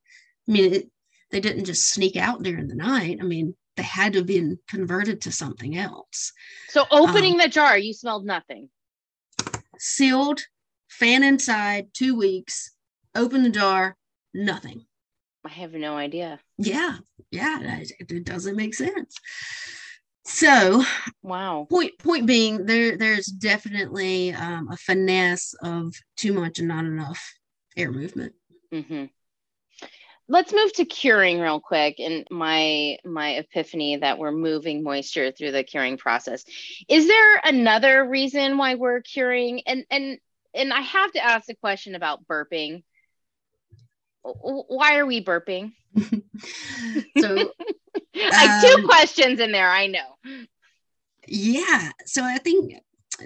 i 0.48 0.52
mean 0.52 0.74
it, 0.74 0.90
they 1.30 1.40
didn't 1.40 1.64
just 1.64 1.92
sneak 1.92 2.16
out 2.16 2.42
during 2.42 2.68
the 2.68 2.74
night. 2.74 3.18
I 3.20 3.24
mean 3.24 3.54
they 3.76 3.82
had 3.82 4.12
to 4.12 4.20
have 4.20 4.26
been 4.26 4.58
converted 4.68 5.20
to 5.22 5.32
something 5.32 5.76
else. 5.76 6.32
So 6.68 6.86
opening 6.90 7.34
um, 7.34 7.38
the 7.38 7.48
jar 7.48 7.78
you 7.78 7.92
smelled 7.92 8.24
nothing. 8.24 8.68
Sealed 9.78 10.42
fan 10.88 11.22
inside 11.22 11.88
two 11.94 12.16
weeks 12.16 12.72
open 13.14 13.42
the 13.42 13.50
jar 13.50 13.96
nothing. 14.34 14.84
I 15.44 15.48
have 15.48 15.72
no 15.72 15.96
idea. 15.96 16.38
Yeah, 16.58 16.98
yeah, 17.30 17.80
it 17.98 18.24
doesn't 18.24 18.56
make 18.56 18.74
sense. 18.74 19.16
So, 20.24 20.84
wow. 21.22 21.66
Point 21.70 21.98
point 21.98 22.26
being, 22.26 22.66
there 22.66 22.96
there's 22.96 23.26
definitely 23.26 24.34
um, 24.34 24.68
a 24.70 24.76
finesse 24.76 25.54
of 25.62 25.94
too 26.16 26.32
much 26.32 26.58
and 26.58 26.68
not 26.68 26.84
enough 26.84 27.34
air 27.76 27.90
movement. 27.90 28.34
Mm-hmm. 28.72 29.06
Let's 30.28 30.52
move 30.52 30.72
to 30.74 30.84
curing 30.84 31.40
real 31.40 31.58
quick. 31.58 31.98
And 31.98 32.26
my 32.30 32.98
my 33.04 33.30
epiphany 33.30 33.96
that 33.96 34.18
we're 34.18 34.30
moving 34.30 34.84
moisture 34.84 35.32
through 35.32 35.52
the 35.52 35.64
curing 35.64 35.96
process. 35.96 36.44
Is 36.88 37.08
there 37.08 37.40
another 37.42 38.08
reason 38.08 38.58
why 38.58 38.74
we're 38.76 39.00
curing? 39.00 39.62
And 39.66 39.84
and 39.90 40.18
and 40.54 40.72
I 40.72 40.82
have 40.82 41.12
to 41.12 41.24
ask 41.24 41.48
a 41.48 41.56
question 41.56 41.94
about 41.94 42.26
burping 42.26 42.82
why 44.22 44.96
are 44.96 45.06
we 45.06 45.24
burping? 45.24 45.72
so 47.18 47.52
like 48.14 48.50
um, 48.50 48.62
two 48.62 48.86
questions 48.86 49.40
in 49.40 49.52
there, 49.52 49.70
I 49.70 49.86
know. 49.86 50.16
Yeah. 51.26 51.90
So 52.06 52.24
I 52.24 52.38
think 52.38 52.74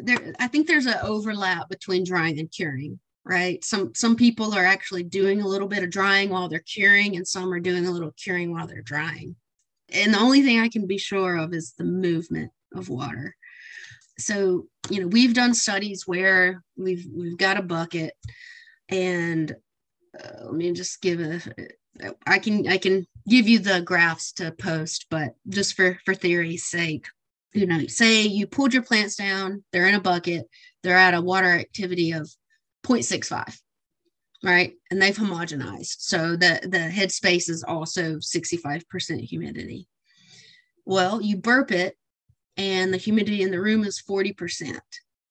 there 0.02 0.34
I 0.38 0.48
think 0.48 0.66
there's 0.66 0.86
an 0.86 0.98
overlap 1.02 1.68
between 1.68 2.04
drying 2.04 2.38
and 2.38 2.50
curing, 2.50 2.98
right? 3.24 3.64
Some 3.64 3.94
some 3.94 4.16
people 4.16 4.54
are 4.54 4.64
actually 4.64 5.04
doing 5.04 5.40
a 5.40 5.48
little 5.48 5.68
bit 5.68 5.82
of 5.82 5.90
drying 5.90 6.30
while 6.30 6.48
they're 6.48 6.60
curing, 6.60 7.16
and 7.16 7.26
some 7.26 7.52
are 7.52 7.60
doing 7.60 7.86
a 7.86 7.90
little 7.90 8.12
curing 8.12 8.52
while 8.52 8.66
they're 8.66 8.82
drying. 8.82 9.36
And 9.92 10.14
the 10.14 10.20
only 10.20 10.42
thing 10.42 10.60
I 10.60 10.68
can 10.68 10.86
be 10.86 10.98
sure 10.98 11.36
of 11.36 11.52
is 11.52 11.74
the 11.76 11.84
movement 11.84 12.50
of 12.74 12.88
water. 12.88 13.36
So, 14.18 14.66
you 14.90 15.00
know, 15.00 15.06
we've 15.08 15.34
done 15.34 15.54
studies 15.54 16.06
where 16.06 16.62
we've 16.76 17.06
we've 17.12 17.38
got 17.38 17.58
a 17.58 17.62
bucket 17.62 18.14
and 18.88 19.54
uh, 20.22 20.44
let 20.44 20.54
me 20.54 20.72
just 20.72 21.00
give 21.00 21.20
a 21.20 21.40
i 22.26 22.38
can 22.38 22.66
i 22.68 22.76
can 22.76 23.06
give 23.28 23.48
you 23.48 23.58
the 23.58 23.80
graphs 23.82 24.32
to 24.32 24.52
post 24.52 25.06
but 25.10 25.34
just 25.48 25.74
for 25.74 25.98
for 26.04 26.14
theory's 26.14 26.64
sake 26.64 27.06
you 27.52 27.66
know 27.66 27.86
say 27.86 28.22
you 28.22 28.46
pulled 28.46 28.74
your 28.74 28.82
plants 28.82 29.16
down 29.16 29.62
they're 29.72 29.86
in 29.86 29.94
a 29.94 30.00
bucket 30.00 30.48
they're 30.82 30.96
at 30.96 31.14
a 31.14 31.20
water 31.20 31.48
activity 31.48 32.12
of 32.12 32.30
0.65 32.84 33.58
right? 34.44 34.74
And 34.90 35.00
they've 35.00 35.16
homogenized. 35.16 35.96
So 36.00 36.36
the 36.36 36.60
the 36.70 36.78
head 36.78 37.10
space 37.10 37.48
is 37.48 37.64
also 37.64 38.16
65% 38.16 39.20
humidity. 39.20 39.88
Well 40.84 41.22
you 41.22 41.38
burp 41.38 41.72
it 41.72 41.96
and 42.56 42.92
the 42.92 42.98
humidity 42.98 43.42
in 43.42 43.50
the 43.50 43.60
room 43.60 43.84
is 43.84 44.02
40% 44.06 44.78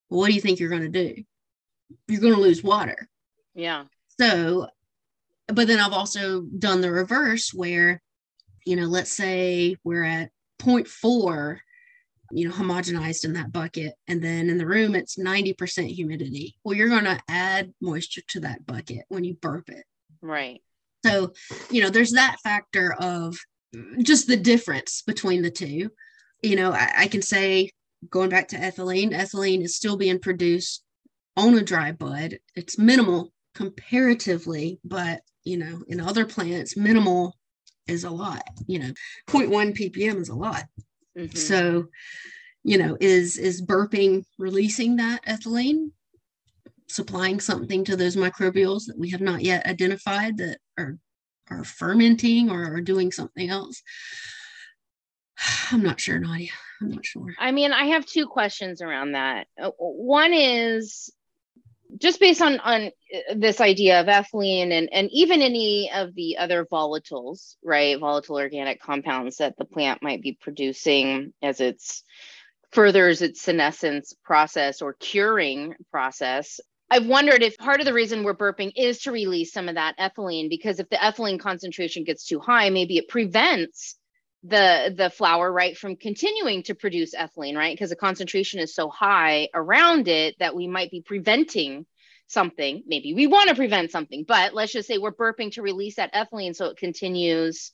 what 0.08 0.28
do 0.28 0.34
you 0.34 0.40
think 0.40 0.58
you're 0.60 0.70
going 0.70 0.82
to 0.82 0.88
do? 0.88 1.22
You're 2.08 2.20
going 2.20 2.34
to 2.34 2.40
lose 2.40 2.62
water. 2.62 3.08
Yeah 3.54 3.84
so, 4.20 4.68
but 5.48 5.66
then 5.66 5.80
I've 5.80 5.92
also 5.92 6.42
done 6.42 6.80
the 6.80 6.90
reverse 6.90 7.52
where, 7.52 8.00
you 8.64 8.76
know, 8.76 8.86
let's 8.86 9.12
say 9.12 9.76
we're 9.84 10.04
at 10.04 10.30
0.4, 10.60 11.58
you 12.32 12.48
know, 12.48 12.54
homogenized 12.54 13.24
in 13.24 13.34
that 13.34 13.52
bucket, 13.52 13.94
and 14.08 14.22
then 14.22 14.48
in 14.48 14.58
the 14.58 14.66
room 14.66 14.94
it's 14.94 15.18
90% 15.18 15.88
humidity. 15.88 16.56
Well, 16.64 16.74
you're 16.74 16.88
going 16.88 17.04
to 17.04 17.20
add 17.28 17.72
moisture 17.80 18.22
to 18.28 18.40
that 18.40 18.64
bucket 18.64 19.04
when 19.08 19.24
you 19.24 19.34
burp 19.34 19.68
it. 19.68 19.84
Right. 20.22 20.62
So, 21.04 21.32
you 21.70 21.82
know, 21.82 21.90
there's 21.90 22.12
that 22.12 22.36
factor 22.42 22.94
of 22.98 23.36
just 24.02 24.26
the 24.26 24.36
difference 24.36 25.02
between 25.02 25.42
the 25.42 25.50
two. 25.50 25.90
You 26.42 26.56
know, 26.56 26.72
I, 26.72 26.92
I 26.96 27.06
can 27.08 27.20
say, 27.20 27.70
going 28.08 28.30
back 28.30 28.48
to 28.48 28.56
ethylene, 28.56 29.12
ethylene 29.12 29.62
is 29.62 29.76
still 29.76 29.96
being 29.96 30.18
produced 30.18 30.82
on 31.36 31.58
a 31.58 31.62
dry 31.62 31.92
bud. 31.92 32.38
It's 32.54 32.78
minimal 32.78 33.33
comparatively, 33.54 34.80
but 34.84 35.20
you 35.44 35.58
know, 35.58 35.82
in 35.88 36.00
other 36.00 36.24
plants, 36.24 36.76
minimal 36.76 37.36
is 37.86 38.04
a 38.04 38.10
lot. 38.10 38.42
You 38.66 38.78
know, 38.80 38.92
0.1 39.28 39.76
ppm 39.76 40.20
is 40.20 40.28
a 40.28 40.34
lot. 40.34 40.64
Mm-hmm. 41.16 41.36
So, 41.36 41.86
you 42.62 42.78
know, 42.78 42.96
is 43.00 43.38
is 43.38 43.62
burping 43.62 44.24
releasing 44.38 44.96
that 44.96 45.24
ethylene, 45.26 45.90
supplying 46.88 47.40
something 47.40 47.84
to 47.84 47.96
those 47.96 48.16
microbials 48.16 48.86
that 48.86 48.98
we 48.98 49.10
have 49.10 49.20
not 49.20 49.42
yet 49.42 49.66
identified 49.66 50.38
that 50.38 50.58
are 50.78 50.98
are 51.50 51.64
fermenting 51.64 52.50
or 52.50 52.74
are 52.74 52.80
doing 52.80 53.12
something 53.12 53.50
else? 53.50 53.82
I'm 55.70 55.82
not 55.82 56.00
sure, 56.00 56.18
Nadia. 56.18 56.50
I'm 56.80 56.90
not 56.90 57.04
sure. 57.04 57.34
I 57.38 57.52
mean, 57.52 57.72
I 57.72 57.86
have 57.86 58.06
two 58.06 58.26
questions 58.26 58.82
around 58.82 59.12
that. 59.12 59.46
Uh, 59.60 59.70
one 59.76 60.32
is 60.32 61.12
just 61.98 62.20
based 62.20 62.42
on 62.42 62.58
on 62.60 62.86
uh, 62.86 63.34
this 63.36 63.60
idea 63.60 64.00
of 64.00 64.06
ethylene 64.06 64.72
and 64.72 64.88
and 64.92 65.08
even 65.12 65.42
any 65.42 65.90
of 65.92 66.14
the 66.14 66.38
other 66.38 66.66
volatiles, 66.70 67.56
right? 67.62 67.98
Volatile 67.98 68.38
organic 68.38 68.80
compounds 68.80 69.38
that 69.38 69.56
the 69.56 69.64
plant 69.64 70.02
might 70.02 70.22
be 70.22 70.38
producing 70.40 71.32
as 71.42 71.60
it's 71.60 72.04
furthers 72.72 73.22
its 73.22 73.40
senescence 73.40 74.14
process 74.24 74.82
or 74.82 74.94
curing 74.94 75.74
process. 75.90 76.60
I've 76.90 77.06
wondered 77.06 77.42
if 77.42 77.56
part 77.56 77.80
of 77.80 77.86
the 77.86 77.94
reason 77.94 78.24
we're 78.24 78.36
burping 78.36 78.72
is 78.76 79.00
to 79.02 79.12
release 79.12 79.52
some 79.52 79.68
of 79.68 79.76
that 79.76 79.96
ethylene 79.98 80.48
because 80.48 80.80
if 80.80 80.88
the 80.90 80.96
ethylene 80.96 81.40
concentration 81.40 82.04
gets 82.04 82.26
too 82.26 82.40
high, 82.40 82.70
maybe 82.70 82.98
it 82.98 83.08
prevents 83.08 83.96
the 84.46 84.94
the 84.94 85.08
flower 85.08 85.50
right 85.50 85.76
from 85.76 85.96
continuing 85.96 86.62
to 86.64 86.74
produce 86.74 87.14
ethylene 87.14 87.56
right? 87.56 87.74
Because 87.74 87.90
the 87.90 87.96
concentration 87.96 88.60
is 88.60 88.74
so 88.74 88.88
high 88.90 89.48
around 89.54 90.06
it 90.06 90.36
that 90.38 90.54
we 90.54 90.68
might 90.68 90.90
be 90.90 91.00
preventing 91.00 91.86
something. 92.26 92.82
Maybe 92.86 93.14
we 93.14 93.26
want 93.26 93.48
to 93.48 93.54
prevent 93.54 93.90
something 93.90 94.24
but 94.28 94.54
let's 94.54 94.72
just 94.72 94.86
say 94.86 94.98
we're 94.98 95.12
burping 95.12 95.52
to 95.52 95.62
release 95.62 95.96
that 95.96 96.12
ethylene 96.14 96.54
so 96.54 96.66
it 96.66 96.76
continues 96.76 97.72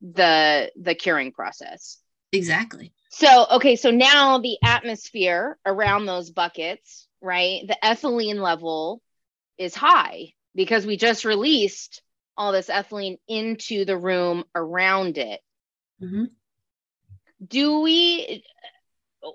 the 0.00 0.70
the 0.80 0.94
curing 0.94 1.32
process. 1.32 1.98
Exactly. 2.32 2.92
So 3.10 3.46
okay 3.52 3.74
so 3.74 3.90
now 3.90 4.38
the 4.38 4.58
atmosphere 4.64 5.58
around 5.66 6.06
those 6.06 6.30
buckets 6.30 7.08
right 7.20 7.62
the 7.66 7.76
ethylene 7.82 8.40
level 8.40 9.02
is 9.58 9.74
high 9.74 10.32
because 10.54 10.86
we 10.86 10.96
just 10.96 11.24
released 11.24 12.02
all 12.36 12.52
this 12.52 12.68
ethylene 12.68 13.18
into 13.26 13.84
the 13.84 13.98
room 13.98 14.44
around 14.54 15.18
it 15.18 15.40
Mm-hmm. 16.02 16.24
Do 17.46 17.80
we? 17.80 18.44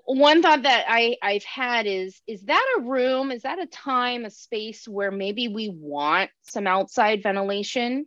One 0.06 0.42
thought 0.42 0.62
that 0.62 0.86
I 0.88 1.16
I've 1.22 1.44
had 1.44 1.86
is 1.86 2.20
is 2.26 2.42
that 2.44 2.76
a 2.78 2.82
room? 2.82 3.30
Is 3.30 3.42
that 3.42 3.58
a 3.58 3.66
time, 3.66 4.24
a 4.24 4.30
space 4.30 4.88
where 4.88 5.10
maybe 5.10 5.48
we 5.48 5.68
want 5.68 6.30
some 6.42 6.66
outside 6.66 7.22
ventilation 7.22 8.06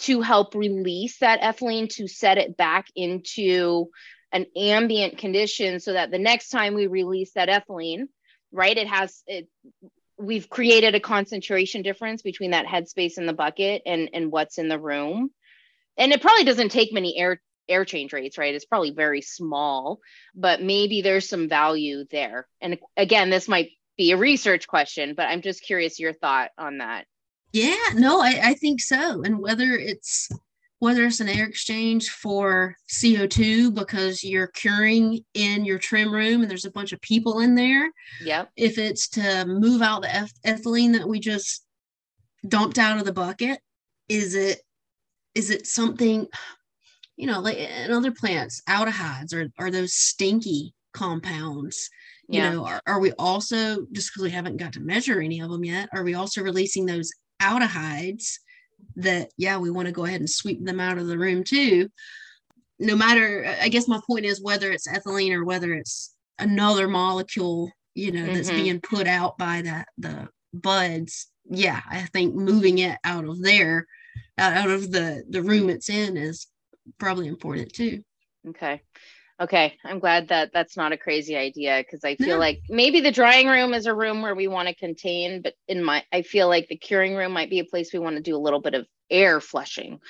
to 0.00 0.20
help 0.20 0.54
release 0.54 1.18
that 1.18 1.40
ethylene 1.40 1.88
to 1.88 2.08
set 2.08 2.38
it 2.38 2.56
back 2.56 2.86
into 2.94 3.86
an 4.32 4.46
ambient 4.56 5.18
condition 5.18 5.78
so 5.78 5.92
that 5.92 6.10
the 6.10 6.18
next 6.18 6.48
time 6.48 6.74
we 6.74 6.88
release 6.88 7.32
that 7.34 7.48
ethylene, 7.48 8.08
right, 8.52 8.76
it 8.76 8.88
has 8.88 9.22
it 9.26 9.48
we've 10.18 10.48
created 10.48 10.94
a 10.94 11.00
concentration 11.00 11.82
difference 11.82 12.22
between 12.22 12.52
that 12.52 12.66
headspace 12.66 13.18
in 13.18 13.26
the 13.26 13.32
bucket 13.32 13.82
and 13.86 14.10
and 14.12 14.30
what's 14.30 14.58
in 14.58 14.68
the 14.68 14.78
room 14.78 15.30
and 15.96 16.12
it 16.12 16.20
probably 16.20 16.44
doesn't 16.44 16.70
take 16.70 16.92
many 16.92 17.18
air 17.18 17.40
air 17.68 17.84
change 17.84 18.12
rates, 18.12 18.38
right? 18.38 18.54
It's 18.54 18.64
probably 18.64 18.90
very 18.90 19.20
small, 19.20 20.00
but 20.34 20.62
maybe 20.62 21.02
there's 21.02 21.28
some 21.28 21.48
value 21.48 22.04
there. 22.10 22.46
And 22.60 22.78
again, 22.96 23.30
this 23.30 23.48
might 23.48 23.70
be 23.96 24.12
a 24.12 24.16
research 24.16 24.66
question, 24.66 25.14
but 25.16 25.28
I'm 25.28 25.42
just 25.42 25.62
curious 25.62 26.00
your 26.00 26.12
thought 26.12 26.50
on 26.58 26.78
that. 26.78 27.06
Yeah, 27.52 27.76
no, 27.94 28.20
I, 28.20 28.40
I 28.42 28.54
think 28.54 28.80
so. 28.80 29.22
And 29.22 29.38
whether 29.38 29.72
it's 29.72 30.28
whether 30.80 31.06
it's 31.06 31.20
an 31.20 31.28
air 31.28 31.46
exchange 31.46 32.10
for 32.10 32.76
CO2 32.90 33.72
because 33.72 34.22
you're 34.22 34.48
curing 34.48 35.24
in 35.32 35.64
your 35.64 35.78
trim 35.78 36.12
room 36.12 36.42
and 36.42 36.50
there's 36.50 36.66
a 36.66 36.70
bunch 36.70 36.92
of 36.92 37.00
people 37.00 37.40
in 37.40 37.54
there. 37.54 37.90
Yep. 38.22 38.50
If 38.56 38.76
it's 38.76 39.08
to 39.10 39.46
move 39.46 39.80
out 39.80 40.02
the 40.02 40.28
ethylene 40.44 40.92
that 40.92 41.08
we 41.08 41.20
just 41.20 41.64
dumped 42.46 42.78
out 42.78 42.98
of 42.98 43.06
the 43.06 43.14
bucket, 43.14 43.60
is 44.08 44.34
it 44.34 44.60
is 45.34 45.50
it 45.50 45.66
something 45.66 46.26
you 47.16 47.26
know, 47.26 47.40
like 47.40 47.56
in 47.56 47.92
other 47.92 48.12
plants, 48.12 48.62
aldehydes 48.68 49.32
or 49.34 49.48
are 49.58 49.70
those 49.70 49.94
stinky 49.94 50.74
compounds. 50.92 51.90
You 52.28 52.40
yeah. 52.40 52.52
know, 52.52 52.64
are, 52.64 52.80
are 52.86 53.00
we 53.00 53.12
also 53.12 53.86
just 53.92 54.10
because 54.10 54.22
we 54.22 54.30
haven't 54.30 54.56
got 54.56 54.72
to 54.74 54.80
measure 54.80 55.20
any 55.20 55.40
of 55.40 55.50
them 55.50 55.64
yet, 55.64 55.90
are 55.92 56.04
we 56.04 56.14
also 56.14 56.42
releasing 56.42 56.86
those 56.86 57.10
aldehydes 57.42 58.34
that 58.96 59.30
yeah, 59.36 59.58
we 59.58 59.70
want 59.70 59.86
to 59.86 59.92
go 59.92 60.04
ahead 60.04 60.20
and 60.20 60.30
sweep 60.30 60.64
them 60.64 60.80
out 60.80 60.98
of 60.98 61.06
the 61.06 61.18
room 61.18 61.44
too? 61.44 61.88
No 62.78 62.96
matter, 62.96 63.54
I 63.60 63.68
guess 63.68 63.86
my 63.86 64.00
point 64.06 64.24
is 64.24 64.42
whether 64.42 64.70
it's 64.72 64.88
ethylene 64.88 65.32
or 65.32 65.44
whether 65.44 65.74
it's 65.74 66.14
another 66.38 66.88
molecule, 66.88 67.70
you 67.94 68.10
know, 68.10 68.26
that's 68.26 68.48
mm-hmm. 68.48 68.62
being 68.62 68.80
put 68.80 69.06
out 69.06 69.38
by 69.38 69.62
the 69.62 69.84
the 69.98 70.28
buds. 70.52 71.28
Yeah, 71.50 71.80
I 71.88 72.02
think 72.12 72.34
moving 72.34 72.78
it 72.78 72.96
out 73.04 73.26
of 73.26 73.42
there, 73.42 73.86
out 74.38 74.70
of 74.70 74.90
the 74.90 75.24
the 75.28 75.42
room 75.42 75.68
it's 75.68 75.90
in 75.90 76.16
is 76.16 76.46
probably 76.98 77.28
important 77.28 77.72
too. 77.72 78.02
Okay. 78.48 78.82
Okay. 79.40 79.76
I'm 79.84 79.98
glad 79.98 80.28
that 80.28 80.52
that's 80.52 80.76
not 80.76 80.92
a 80.92 80.96
crazy 80.96 81.36
idea 81.36 81.82
because 81.84 82.04
I 82.04 82.14
feel 82.14 82.28
yeah. 82.28 82.36
like 82.36 82.62
maybe 82.68 83.00
the 83.00 83.10
drying 83.10 83.48
room 83.48 83.74
is 83.74 83.86
a 83.86 83.94
room 83.94 84.22
where 84.22 84.34
we 84.34 84.46
want 84.46 84.68
to 84.68 84.74
contain, 84.74 85.42
but 85.42 85.54
in 85.66 85.82
my, 85.82 86.04
I 86.12 86.22
feel 86.22 86.48
like 86.48 86.68
the 86.68 86.76
curing 86.76 87.16
room 87.16 87.32
might 87.32 87.50
be 87.50 87.58
a 87.58 87.64
place 87.64 87.92
we 87.92 87.98
want 87.98 88.16
to 88.16 88.22
do 88.22 88.36
a 88.36 88.38
little 88.38 88.60
bit 88.60 88.74
of 88.74 88.86
air 89.10 89.40
flushing. 89.40 90.00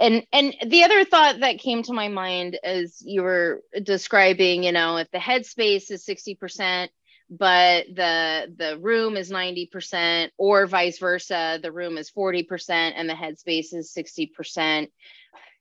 And 0.00 0.24
and 0.32 0.54
the 0.66 0.84
other 0.84 1.04
thought 1.04 1.40
that 1.40 1.58
came 1.58 1.82
to 1.84 1.92
my 1.92 2.08
mind 2.08 2.58
as 2.62 3.02
you 3.04 3.22
were 3.22 3.62
describing, 3.82 4.62
you 4.62 4.72
know, 4.72 4.98
if 4.98 5.10
the 5.10 5.18
headspace 5.18 5.90
is 5.90 6.06
60%, 6.06 6.88
but 7.30 7.86
the 7.94 8.54
the 8.56 8.78
room 8.78 9.16
is 9.16 9.30
90% 9.30 10.30
or 10.38 10.66
vice 10.66 10.98
versa, 10.98 11.58
the 11.60 11.72
room 11.72 11.98
is 11.98 12.10
40% 12.10 12.92
and 12.94 13.08
the 13.08 13.14
headspace 13.14 13.74
is 13.74 13.92
60% 13.96 14.88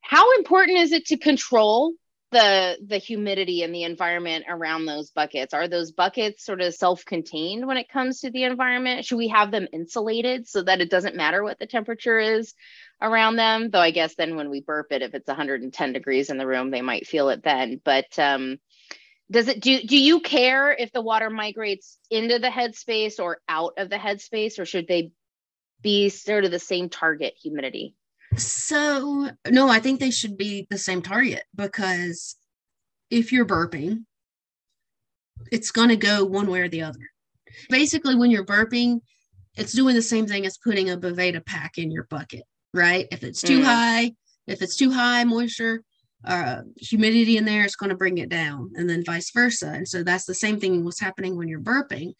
how 0.08 0.32
important 0.38 0.78
is 0.78 0.93
it 0.93 1.08
to 1.08 1.18
control 1.18 1.93
the 2.32 2.78
the 2.86 2.97
humidity 2.97 3.62
and 3.64 3.76
the 3.76 3.84
environment 3.84 4.45
around 4.47 4.86
those 4.86 5.12
buckets? 5.12 5.53
Are 5.53 5.68
those 5.68 5.91
buckets 5.91 6.45
sort 6.45 6.62
of 6.62 6.74
self-contained 6.74 7.68
when 7.68 7.76
it 7.76 7.89
comes 7.89 8.22
to 8.22 8.32
the 8.32 8.45
environment? 8.45 9.03
Should 9.03 9.18
we 9.18 9.28
have 9.28 9.51
them 9.51 9.68
insulated 9.74 10.47
so 10.47 10.64
that 10.64 10.80
it 10.80 10.89
doesn't 10.89 11.18
matter 11.18 11.43
what 11.43 11.60
the 11.60 11.68
temperature 11.68 12.20
is 12.20 12.53
around 13.01 13.36
them? 13.36 13.70
Though 13.70 13.82
i 13.82 13.91
guess 13.91 14.16
then 14.16 14.38
when 14.38 14.49
we 14.49 14.62
burp 14.62 14.93
it 14.93 15.01
if 15.01 15.14
it's 15.14 15.28
110 15.28 15.91
degrees 15.91 16.30
in 16.30 16.38
the 16.38 16.47
room 16.47 16.72
they 16.72 16.82
might 16.82 17.05
feel 17.05 17.28
it 17.28 17.43
then. 17.43 17.82
But 17.84 18.18
um 18.18 18.60
does 19.30 19.49
it 19.49 19.60
do 19.62 19.82
do 19.82 19.97
you 19.97 20.22
care 20.22 20.72
if 20.72 20.93
the 20.93 21.01
water 21.01 21.30
migrates 21.30 21.97
into 22.10 22.39
the 22.39 22.47
headspace 22.47 23.20
or 23.20 23.39
out 23.49 23.74
of 23.78 23.89
the 23.89 23.97
headspace 23.97 24.58
or 24.58 24.64
should 24.64 24.88
they 24.88 25.12
be 25.82 26.08
sort 26.08 26.45
of 26.45 26.51
the 26.51 26.60
same 26.60 26.88
target 26.88 27.34
humidity 27.41 27.93
so, 28.40 29.30
no, 29.50 29.70
I 29.70 29.80
think 29.80 30.00
they 30.00 30.12
should 30.12 30.38
be 30.38 30.68
the 30.70 30.78
same 30.78 31.02
target 31.02 31.44
because 31.56 32.36
if 33.10 33.32
you're 33.32 33.46
burping, 33.46 34.06
it's 35.52 35.72
going 35.72 35.90
to 35.90 35.96
go 35.96 36.26
one 36.26 36.50
way 36.50 36.62
or 36.62 36.70
the 36.70 36.82
other. 36.82 37.00
Basically, 37.70 38.16
when 38.16 38.32
you're 38.32 38.46
burping, 38.46 39.02
it's 39.56 39.74
doing 39.74 39.96
the 39.96 40.02
same 40.02 40.28
thing 40.28 40.46
as 40.46 40.58
putting 40.58 40.90
a 40.90 40.98
Boveda 40.98 41.46
pack 41.46 41.78
in 41.78 41.92
your 41.92 42.04
bucket, 42.10 42.44
right? 42.74 43.08
If 43.12 43.24
it's 43.24 43.42
too 43.42 43.62
mm. 43.62 43.64
high, 43.64 44.12
if 44.46 44.62
it's 44.62 44.76
too 44.76 44.92
high 44.92 45.24
moisture, 45.24 45.84
uh, 46.26 46.62
humidity 46.78 47.38
in 47.38 47.46
there, 47.46 47.64
it's 47.64 47.76
going 47.76 47.90
to 47.90 47.96
bring 47.96 48.18
it 48.18 48.30
down, 48.30 48.72
and 48.76 48.90
then 48.90 49.04
vice 49.04 49.32
versa. 49.32 49.70
And 49.70 49.88
so 49.88 50.04
that's 50.04 50.26
the 50.26 50.34
same 50.34 50.60
thing 50.60 50.84
what's 50.84 51.00
happening 51.00 51.38
when 51.38 51.48
you're 51.48 51.60
burping. 51.60 52.14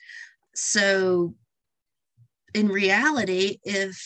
So, 0.56 1.36
in 2.54 2.70
reality, 2.70 3.58
if 3.64 4.00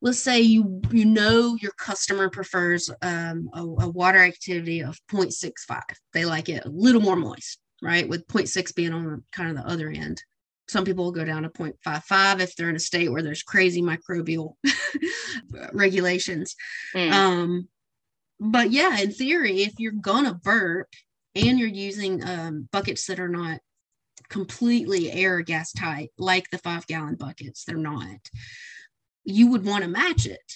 let's 0.00 0.20
say 0.20 0.40
you 0.40 0.80
you 0.92 1.04
know 1.04 1.56
your 1.60 1.72
customer 1.72 2.30
prefers 2.30 2.90
um, 3.02 3.50
a, 3.52 3.60
a, 3.60 3.88
water 3.88 4.18
activity 4.18 4.80
of 4.80 4.98
0.65 5.10 5.80
they 6.12 6.24
like 6.24 6.48
it 6.48 6.64
a 6.64 6.68
little 6.68 7.00
more 7.00 7.16
moist 7.16 7.58
right? 7.82 8.08
With 8.08 8.26
0.6 8.26 8.74
being 8.74 8.92
on 8.92 9.22
kind 9.32 9.50
of 9.50 9.56
the 9.56 9.70
other 9.70 9.88
end. 9.88 10.22
Some 10.68 10.84
people 10.84 11.04
will 11.04 11.12
go 11.12 11.24
down 11.24 11.44
to 11.44 11.48
0.55 11.48 12.40
if 12.40 12.54
they're 12.54 12.68
in 12.68 12.76
a 12.76 12.80
state 12.80 13.10
where 13.10 13.22
there's 13.22 13.42
crazy 13.42 13.82
microbial 13.82 14.54
regulations. 15.72 16.54
Mm. 16.94 17.12
um, 17.12 17.68
but 18.40 18.70
yeah 18.70 19.00
in 19.00 19.10
theory 19.10 19.62
if 19.62 19.74
you're 19.78 19.90
gonna 19.90 20.32
burp 20.32 20.86
and 21.34 21.58
you're 21.58 21.66
using 21.66 22.22
um, 22.24 22.68
buckets 22.70 23.06
that 23.06 23.18
are 23.18 23.28
not 23.28 23.58
completely 24.28 25.10
air 25.10 25.40
gas 25.40 25.72
tight 25.72 26.10
like 26.18 26.48
the 26.50 26.58
five 26.58 26.86
gallon 26.86 27.16
buckets 27.16 27.64
they're 27.64 27.76
not 27.76 28.20
you 29.28 29.50
would 29.50 29.64
want 29.64 29.84
to 29.84 29.90
match 29.90 30.26
it 30.26 30.52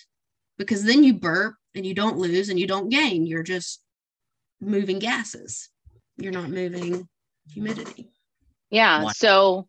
because 0.59 0.85
then 0.85 1.05
you 1.05 1.15
burp 1.15 1.55
and 1.75 1.85
you 1.85 1.95
don't 1.95 2.19
lose 2.19 2.49
and 2.49 2.59
you 2.59 2.67
don't 2.67 2.89
gain. 2.89 3.27
You're 3.27 3.43
just 3.43 3.83
moving 4.61 4.99
gases. 4.99 5.69
You're 6.17 6.33
not 6.33 6.51
moving 6.51 7.09
humidity. 7.49 8.11
Yeah. 8.71 9.09
So 9.09 9.69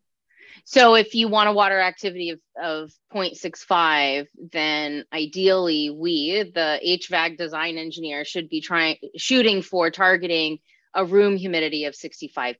so 0.64 0.94
if 0.94 1.14
you 1.14 1.28
want 1.28 1.50
a 1.50 1.52
water 1.52 1.78
activity 1.78 2.30
of, 2.30 2.40
of 2.62 2.92
0.65, 3.12 4.26
then 4.52 5.04
ideally 5.12 5.90
we, 5.90 6.50
the 6.54 6.80
HVAC 6.82 7.36
design 7.36 7.76
engineer, 7.76 8.24
should 8.24 8.48
be 8.48 8.62
trying 8.62 8.96
shooting 9.16 9.60
for 9.60 9.90
targeting 9.90 10.60
a 10.94 11.04
room 11.04 11.36
humidity 11.36 11.84
of 11.84 11.94
65%. 11.94 12.56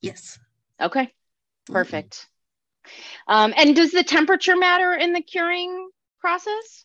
Yes. 0.00 0.38
Okay. 0.80 1.02
Mm-hmm. 1.02 1.72
Perfect. 1.72 2.26
Um, 3.28 3.54
and 3.56 3.74
does 3.76 3.92
the 3.92 4.04
temperature 4.04 4.56
matter 4.56 4.92
in 4.92 5.12
the 5.12 5.22
curing 5.22 5.88
process? 6.20 6.84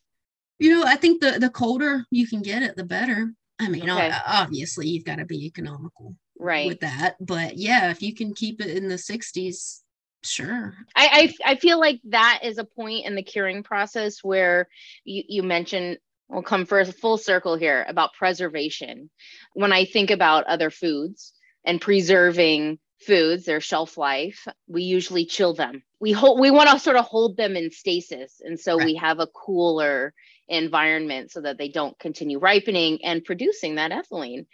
You 0.60 0.72
know, 0.72 0.84
I 0.86 0.96
think 0.96 1.22
the 1.22 1.40
the 1.40 1.50
colder 1.50 2.06
you 2.10 2.28
can 2.28 2.42
get 2.42 2.64
it, 2.64 2.76
the 2.76 2.84
better. 2.84 3.34
I 3.60 3.70
mean, 3.70 3.90
okay. 3.90 4.12
obviously 4.26 4.88
you've 4.88 5.06
got 5.06 5.18
to 5.18 5.26
be 5.26 5.46
economical 5.46 6.16
right 6.40 6.68
with 6.68 6.80
that, 6.82 7.16
but 7.20 7.58
yeah, 7.58 7.90
if 7.92 8.02
you 8.02 8.14
can 8.14 8.34
keep 8.34 8.62
it 8.62 8.78
in 8.78 8.88
the 8.88 8.96
60s, 8.96 9.82
Sure. 10.24 10.74
I, 10.96 11.34
I, 11.46 11.52
I 11.52 11.56
feel 11.56 11.80
like 11.80 12.02
that 12.06 12.40
is 12.44 12.58
a 12.58 12.64
point 12.64 13.06
in 13.06 13.16
the 13.16 13.24
curing 13.24 13.64
process 13.64 14.24
where 14.24 14.68
you, 15.06 15.24
you 15.28 15.44
mentioned 15.44 16.00
we'll 16.28 16.42
come 16.42 16.66
for 16.66 16.80
a 16.80 16.86
full 16.86 17.18
circle 17.18 17.56
here 17.56 17.86
about 17.88 18.14
preservation. 18.14 19.10
When 19.54 19.72
I 19.72 19.86
think 19.86 20.12
about 20.12 20.46
other 20.46 20.70
foods 20.70 21.34
and 21.66 21.80
preserving 21.80 22.80
foods, 23.00 23.46
their 23.46 23.62
shelf 23.62 23.98
life, 23.98 24.48
we 24.68 24.84
usually 24.84 25.26
chill 25.26 25.54
them. 25.54 25.84
We 26.00 26.12
hold 26.12 26.40
we 26.40 26.52
want 26.52 26.70
to 26.70 26.80
sort 26.80 26.96
of 26.96 27.06
hold 27.06 27.38
them 27.38 27.56
in 27.56 27.72
stasis. 27.72 28.42
And 28.44 28.60
so 28.60 28.78
right. 28.78 28.86
we 28.86 28.96
have 28.96 29.20
a 29.20 29.28
cooler 29.28 30.14
environment 30.48 31.32
so 31.32 31.42
that 31.42 31.58
they 31.58 31.70
don't 31.70 31.98
continue 32.00 32.40
ripening 32.40 33.04
and 33.04 33.24
producing 33.24 33.76
that 33.76 33.92
ethylene. 33.92 34.46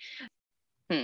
Hmm. 0.89 1.04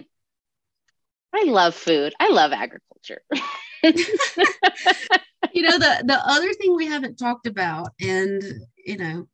I 1.34 1.44
love 1.46 1.76
food. 1.76 2.14
I 2.20 2.30
love 2.30 2.52
agriculture. 2.52 3.22
you 3.84 5.62
know, 5.62 5.78
the 5.78 6.04
the 6.06 6.20
other 6.26 6.54
thing 6.54 6.76
we 6.76 6.88
haven't 6.88 7.18
talked 7.18 7.48
about, 7.48 7.90
and 8.02 8.44
you 8.78 8.98
know, 8.98 9.28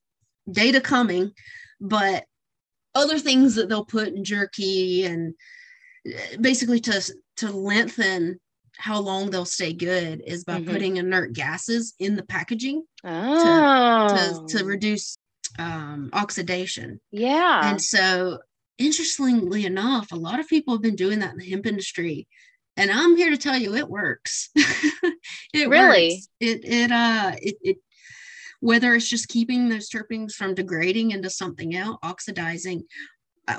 data 0.52 0.82
coming, 0.82 1.32
but 1.80 2.26
other 2.94 3.18
things 3.20 3.56
that 3.56 3.70
they'll 3.70 3.86
put 3.86 4.10
in 4.10 4.24
jerky 4.24 5.06
and 5.06 5.34
basically 6.40 6.80
to 6.80 7.02
to 7.38 7.52
lengthen 7.52 8.40
how 8.78 9.00
long 9.00 9.30
they'll 9.30 9.46
stay 9.46 9.74
good 9.74 10.22
is 10.26 10.44
by 10.44 10.60
mm-hmm. 10.60 10.72
putting 10.72 10.98
inert 10.98 11.34
gases 11.34 11.94
in 12.00 12.16
the 12.16 12.24
packaging 12.24 12.84
oh. 13.04 14.08
to, 14.10 14.48
to, 14.48 14.58
to 14.58 14.64
oh. 14.64 14.68
reduce 14.68 15.18
um, 15.58 16.10
oxidation. 16.14 17.00
Yeah. 17.12 17.70
And 17.70 17.82
so, 17.82 18.40
interestingly 18.78 19.66
enough, 19.66 20.12
a 20.12 20.18
lot 20.18 20.40
of 20.40 20.48
people 20.48 20.74
have 20.74 20.82
been 20.82 20.96
doing 20.96 21.20
that 21.20 21.32
in 21.32 21.38
the 21.38 21.50
hemp 21.50 21.66
industry. 21.66 22.28
And 22.78 22.92
I'm 22.92 23.16
here 23.16 23.30
to 23.30 23.38
tell 23.38 23.58
you 23.58 23.76
it 23.76 23.88
works. 23.88 24.50
it 24.56 25.70
really 25.70 26.10
works. 26.10 26.28
it 26.42 26.66
it 26.66 26.92
uh 26.92 27.32
it, 27.42 27.56
it 27.62 27.78
whether 28.60 28.94
it's 28.96 29.08
just 29.08 29.30
keeping 29.30 29.70
those 29.70 29.90
terpenes 29.90 30.34
from 30.34 30.56
degrading 30.56 31.12
into 31.12 31.30
something 31.30 31.76
else, 31.76 31.98
oxidizing, 32.04 32.84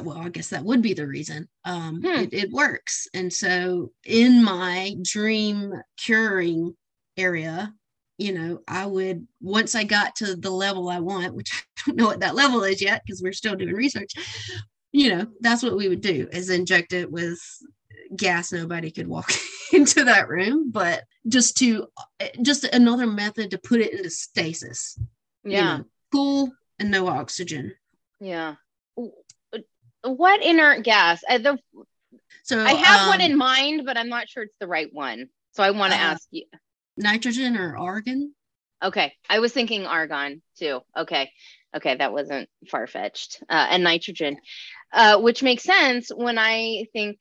well, 0.03 0.19
I 0.19 0.29
guess 0.29 0.49
that 0.49 0.65
would 0.65 0.83
be 0.83 0.95
the 0.95 1.07
reason. 1.07 1.49
Um, 1.65 2.01
hmm. 2.01 2.07
it, 2.07 2.35
it 2.35 2.51
works. 2.51 3.09
And 3.15 3.33
so, 3.33 3.93
in 4.05 4.43
my 4.43 4.97
dream 5.03 5.73
curing 5.97 6.75
area, 7.17 7.73
you 8.19 8.33
know, 8.33 8.61
I 8.67 8.87
would, 8.87 9.27
once 9.41 9.75
I 9.75 9.85
got 9.85 10.17
to 10.17 10.37
the 10.37 10.51
level 10.51 10.89
I 10.89 11.01
want, 11.01 11.35
which 11.35 11.51
I 11.79 11.83
don't 11.87 11.97
know 11.97 12.07
what 12.07 12.21
that 12.21 12.35
level 12.35 12.65
is 12.65 12.83
yet 12.83 13.03
because 13.05 13.23
we're 13.23 13.33
still 13.33 13.57
doing 13.57 13.75
research, 13.75 14.13
you 14.93 15.11
know, 15.11 15.27
that's 15.41 15.63
what 15.63 15.77
we 15.77 15.89
would 15.89 16.01
do 16.01 16.29
is 16.33 16.51
inject 16.51 16.93
it 16.93 17.11
with 17.11 17.39
gas 18.15 18.53
nobody 18.53 18.91
could 18.91 19.07
walk 19.07 19.33
into 19.73 20.05
that 20.05 20.29
room 20.29 20.71
but 20.71 21.03
just 21.27 21.57
to 21.57 21.89
just 22.43 22.65
another 22.65 23.07
method 23.07 23.51
to 23.51 23.59
put 23.59 23.81
it 23.81 23.93
into 23.93 24.11
stasis 24.11 24.99
yeah 25.45 25.73
you 25.73 25.79
know, 25.79 25.85
cool 26.13 26.53
and 26.79 26.91
no 26.91 27.09
oxygen 27.09 27.75
yeah 28.21 28.55
what 30.07 30.43
inert 30.43 30.85
gas? 30.85 31.23
Uh, 31.29 31.39
the, 31.39 31.59
so 32.45 32.61
I 32.61 32.73
have 32.73 33.03
um, 33.03 33.09
one 33.09 33.21
in 33.21 33.37
mind, 33.37 33.83
but 33.85 33.97
I'm 33.97 34.09
not 34.09 34.29
sure 34.29 34.45
it's 34.45 34.57
the 34.61 34.67
right 34.69 34.89
one. 34.93 35.29
So 35.53 35.63
I 35.63 35.71
want 35.71 35.93
to 35.93 35.99
uh, 35.99 36.03
ask 36.03 36.27
you 36.31 36.45
nitrogen 36.97 37.57
or 37.57 37.77
argon? 37.77 38.35
Okay. 38.83 39.13
I 39.29 39.39
was 39.39 39.53
thinking 39.53 39.87
argon 39.87 40.43
too. 40.59 40.81
Okay. 40.97 41.31
Okay. 41.75 41.97
That 41.97 42.13
wasn't 42.13 42.49
far 42.71 42.87
fetched. 42.87 43.43
Uh, 43.49 43.67
and 43.71 43.83
nitrogen, 43.83 44.37
uh, 44.93 45.21
which 45.21 45.43
makes 45.43 45.63
sense 45.63 46.11
when 46.15 46.39
I 46.39 46.87
think 46.93 47.19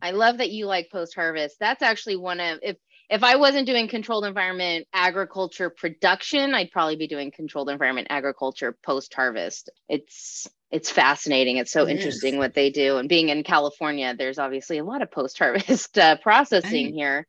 I 0.00 0.10
love 0.12 0.38
that 0.38 0.50
you 0.50 0.66
like 0.66 0.90
post 0.90 1.14
harvest. 1.14 1.56
That's 1.60 1.82
actually 1.82 2.16
one 2.16 2.40
of, 2.40 2.58
if, 2.62 2.76
if 3.08 3.22
I 3.22 3.36
wasn't 3.36 3.66
doing 3.66 3.88
controlled 3.88 4.24
environment 4.24 4.86
agriculture 4.92 5.70
production, 5.70 6.54
I'd 6.54 6.70
probably 6.70 6.96
be 6.96 7.06
doing 7.06 7.30
controlled 7.30 7.68
environment 7.68 8.08
agriculture 8.10 8.76
post 8.82 9.12
harvest. 9.14 9.70
It's 9.88 10.48
it's 10.72 10.90
fascinating. 10.90 11.58
It's 11.58 11.70
so 11.70 11.84
it 11.86 11.90
interesting 11.90 12.34
is. 12.34 12.38
what 12.38 12.54
they 12.54 12.70
do. 12.70 12.96
And 12.96 13.08
being 13.08 13.28
in 13.28 13.44
California, 13.44 14.14
there's 14.16 14.38
obviously 14.38 14.78
a 14.78 14.84
lot 14.84 15.02
of 15.02 15.10
post 15.10 15.38
harvest 15.38 15.98
uh, 15.98 16.16
processing 16.16 16.86
right. 16.86 16.94
here. 16.94 17.26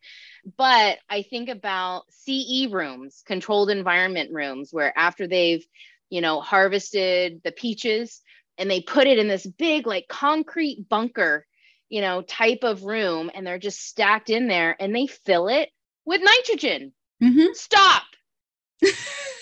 But 0.58 0.98
I 1.10 1.24
think 1.24 1.50
about 1.50 2.04
CE 2.10 2.68
rooms, 2.72 3.22
controlled 3.26 3.70
environment 3.70 4.32
rooms, 4.34 4.70
where 4.72 4.98
after 4.98 5.28
they've, 5.28 5.66
you 6.10 6.22
know, 6.22 6.40
harvested 6.40 7.42
the 7.44 7.52
peaches 7.52 8.22
and 8.58 8.72
they 8.72 8.82
put 8.82 9.08
it 9.08 9.20
in 9.20 9.28
this 9.28 9.46
big, 9.46 9.88
like 9.88 10.08
concrete 10.08 10.88
bunker, 10.90 11.46
you 11.90 12.02
know, 12.02 12.22
type 12.22 12.64
of 12.64 12.84
room, 12.84 13.30
and 13.34 13.46
they're 13.46 13.60
just 13.60 13.82
stacked 13.82 14.30
in 14.30 14.48
there 14.48 14.76
and 14.80 14.96
they 14.96 15.08
fill 15.08 15.50
it 15.50 15.70
with 16.06 16.22
nitrogen. 16.24 16.94
Mm-hmm. 17.22 17.54
Stop. 17.54 18.04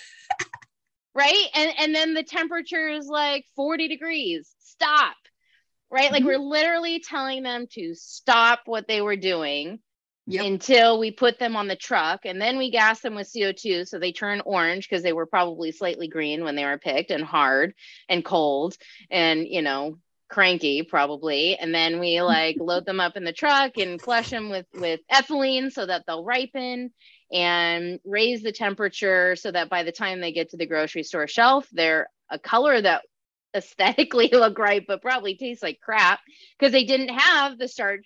right 1.13 1.45
and 1.53 1.71
and 1.79 1.95
then 1.95 2.13
the 2.13 2.23
temperature 2.23 2.87
is 2.87 3.07
like 3.07 3.45
40 3.55 3.87
degrees 3.87 4.49
stop 4.59 5.15
right 5.89 6.05
mm-hmm. 6.05 6.13
like 6.13 6.23
we're 6.23 6.37
literally 6.37 6.99
telling 6.99 7.43
them 7.43 7.67
to 7.73 7.93
stop 7.95 8.61
what 8.65 8.87
they 8.87 9.01
were 9.01 9.15
doing 9.15 9.79
yep. 10.27 10.45
until 10.45 10.99
we 10.99 11.11
put 11.11 11.39
them 11.39 11.55
on 11.55 11.67
the 11.67 11.75
truck 11.75 12.21
and 12.25 12.41
then 12.41 12.57
we 12.57 12.71
gas 12.71 13.01
them 13.01 13.15
with 13.15 13.31
co2 13.31 13.87
so 13.87 13.99
they 13.99 14.11
turn 14.11 14.41
orange 14.45 14.87
because 14.89 15.03
they 15.03 15.13
were 15.13 15.25
probably 15.25 15.71
slightly 15.71 16.07
green 16.07 16.43
when 16.43 16.55
they 16.55 16.65
were 16.65 16.77
picked 16.77 17.11
and 17.11 17.23
hard 17.23 17.73
and 18.09 18.23
cold 18.23 18.75
and 19.09 19.47
you 19.47 19.61
know 19.61 19.97
cranky 20.29 20.81
probably 20.81 21.57
and 21.57 21.75
then 21.75 21.99
we 21.99 22.21
like 22.21 22.55
load 22.57 22.85
them 22.85 23.01
up 23.01 23.17
in 23.17 23.25
the 23.25 23.33
truck 23.33 23.77
and 23.77 24.01
flush 24.01 24.29
them 24.29 24.49
with 24.49 24.65
with 24.73 25.01
ethylene 25.11 25.69
so 25.69 25.85
that 25.85 26.05
they'll 26.07 26.23
ripen 26.23 26.89
and 27.31 27.99
raise 28.03 28.41
the 28.41 28.51
temperature 28.51 29.35
so 29.35 29.51
that 29.51 29.69
by 29.69 29.83
the 29.83 29.91
time 29.91 30.19
they 30.19 30.33
get 30.33 30.49
to 30.49 30.57
the 30.57 30.65
grocery 30.65 31.03
store 31.03 31.27
shelf, 31.27 31.67
they're 31.71 32.09
a 32.29 32.37
color 32.37 32.81
that 32.81 33.03
aesthetically 33.55 34.29
look 34.31 34.57
right, 34.57 34.85
but 34.87 35.01
probably 35.01 35.35
tastes 35.35 35.61
like 35.61 35.79
crap 35.81 36.19
because 36.57 36.71
they 36.71 36.85
didn't 36.85 37.09
have 37.09 37.57
the 37.57 37.67
start 37.67 38.01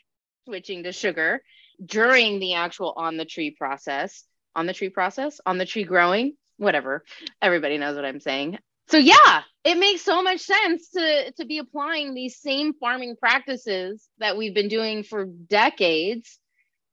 switching 0.45 0.83
to 0.83 0.91
sugar 0.91 1.41
during 1.83 2.39
the 2.39 2.53
actual 2.55 2.93
on 2.95 3.17
the 3.17 3.25
tree 3.25 3.51
process. 3.51 4.23
On 4.55 4.65
the 4.65 4.73
tree 4.73 4.89
process, 4.89 5.41
on 5.45 5.57
the 5.57 5.65
tree 5.65 5.83
growing, 5.83 6.37
whatever. 6.55 7.03
Everybody 7.41 7.77
knows 7.77 7.97
what 7.97 8.05
I'm 8.05 8.21
saying. 8.21 8.57
So 8.87 8.97
yeah, 8.97 9.41
it 9.65 9.77
makes 9.77 10.01
so 10.01 10.23
much 10.23 10.41
sense 10.41 10.91
to 10.91 11.33
to 11.33 11.45
be 11.45 11.57
applying 11.57 12.13
these 12.13 12.37
same 12.37 12.73
farming 12.73 13.15
practices 13.19 14.07
that 14.19 14.37
we've 14.37 14.53
been 14.53 14.69
doing 14.69 15.03
for 15.03 15.25
decades 15.25 16.39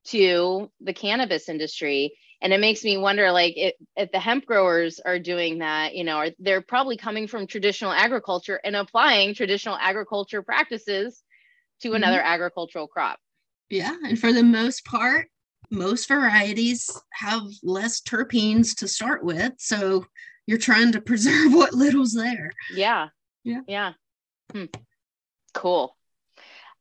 to 0.05 0.69
the 0.81 0.93
cannabis 0.93 1.47
industry 1.47 2.15
and 2.43 2.51
it 2.51 2.59
makes 2.59 2.83
me 2.83 2.97
wonder 2.97 3.31
like 3.31 3.53
if, 3.55 3.73
if 3.95 4.11
the 4.11 4.19
hemp 4.19 4.45
growers 4.45 4.99
are 4.99 5.17
doing 5.17 5.59
that 5.59 5.95
you 5.95 6.03
know 6.03 6.17
are, 6.17 6.29
they're 6.37 6.61
probably 6.61 6.97
coming 6.97 7.25
from 7.25 7.47
traditional 7.47 7.91
agriculture 7.91 8.59
and 8.63 8.75
applying 8.75 9.33
traditional 9.33 9.77
agriculture 9.77 10.43
practices 10.43 11.23
to 11.81 11.87
mm-hmm. 11.87 11.95
another 11.95 12.21
agricultural 12.21 12.87
crop. 12.87 13.17
Yeah 13.69 13.95
and 14.03 14.19
for 14.19 14.31
the 14.31 14.43
most 14.43 14.85
part 14.85 15.27
most 15.71 16.07
varieties 16.07 16.95
have 17.13 17.41
less 17.63 18.01
terpenes 18.01 18.75
to 18.75 18.87
start 18.87 19.23
with 19.23 19.53
so 19.57 20.05
you're 20.45 20.59
trying 20.59 20.91
to 20.91 21.01
preserve 21.09 21.53
what 21.53 21.73
little's 21.73 22.13
there. 22.13 22.51
Yeah. 22.73 23.07
Yeah. 23.43 23.61
Yeah. 23.67 23.93
Hmm. 24.51 24.65
cool 25.53 25.95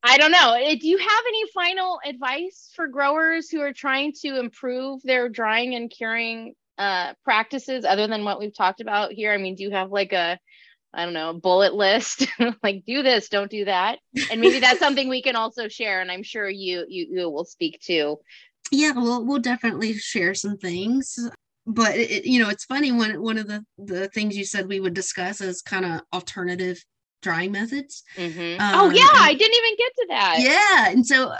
I 0.03 0.18
don't 0.18 0.32
know. 0.32 0.55
Eh, 0.55 0.76
do 0.80 0.88
you 0.88 0.98
have 0.98 1.24
any 1.28 1.44
final 1.55 2.01
advice 2.05 2.70
for 2.74 2.89
growers 2.89 3.48
who 3.48 3.60
are 3.60 3.72
trying 3.72 4.12
to 4.22 4.39
improve 4.39 5.01
their 5.02 5.28
drying 5.28 5.74
and 5.74 5.90
curing 5.90 6.55
uh, 6.77 7.12
practices 7.24 7.85
other 7.85 8.09
than 8.09 8.24
what 8.24 8.40
we've 8.40 8.56
talked 8.56 8.81
about 8.81 9.12
here? 9.12 9.32
I 9.32 9.39
mean, 9.39 9.55
do 9.55 9.62
you 9.62 9.70
have 9.70 9.90
like 9.90 10.12
a, 10.12 10.39
I 10.93 11.05
don't 11.05 11.14
know, 11.14 11.32
bullet 11.32 11.74
list 11.74 12.27
like 12.62 12.85
do 12.85 13.02
this, 13.02 13.28
don't 13.28 13.51
do 13.51 13.64
that, 13.66 14.01
and 14.31 14.40
maybe 14.40 14.59
that's 14.59 14.78
something 14.81 15.09
we 15.09 15.22
can 15.22 15.36
also 15.36 15.68
share. 15.68 16.01
And 16.01 16.10
I'm 16.10 16.24
sure 16.24 16.48
you 16.48 16.85
you, 16.89 17.06
you 17.10 17.31
will 17.31 17.44
speak 17.44 17.81
to. 17.82 18.18
Yeah, 18.72 18.93
well, 18.93 19.24
we'll 19.24 19.39
definitely 19.39 19.94
share 19.94 20.35
some 20.35 20.56
things. 20.56 21.18
But 21.64 21.97
it, 21.97 22.24
you 22.24 22.43
know, 22.43 22.48
it's 22.48 22.64
funny 22.64 22.90
when 22.90 23.22
one 23.22 23.39
of 23.39 23.47
the 23.47 23.64
the 23.78 24.09
things 24.09 24.36
you 24.36 24.44
said 24.44 24.66
we 24.66 24.81
would 24.81 24.94
discuss 24.94 25.40
is 25.40 25.62
kind 25.62 25.85
of 25.85 26.01
alternative 26.12 26.82
drying 27.23 27.53
methods. 27.53 28.03
Mm-hmm. 28.16 28.61
Um, 28.61 28.74
oh 28.74 28.90
yeah, 28.90 29.09
I 29.12 29.35
didn't 29.35 29.57
even 29.57 29.77
get 29.78 29.93
to 29.94 30.07
that. 30.11 30.36
Yeah, 30.40 30.90
and 30.90 31.07
so 31.07 31.35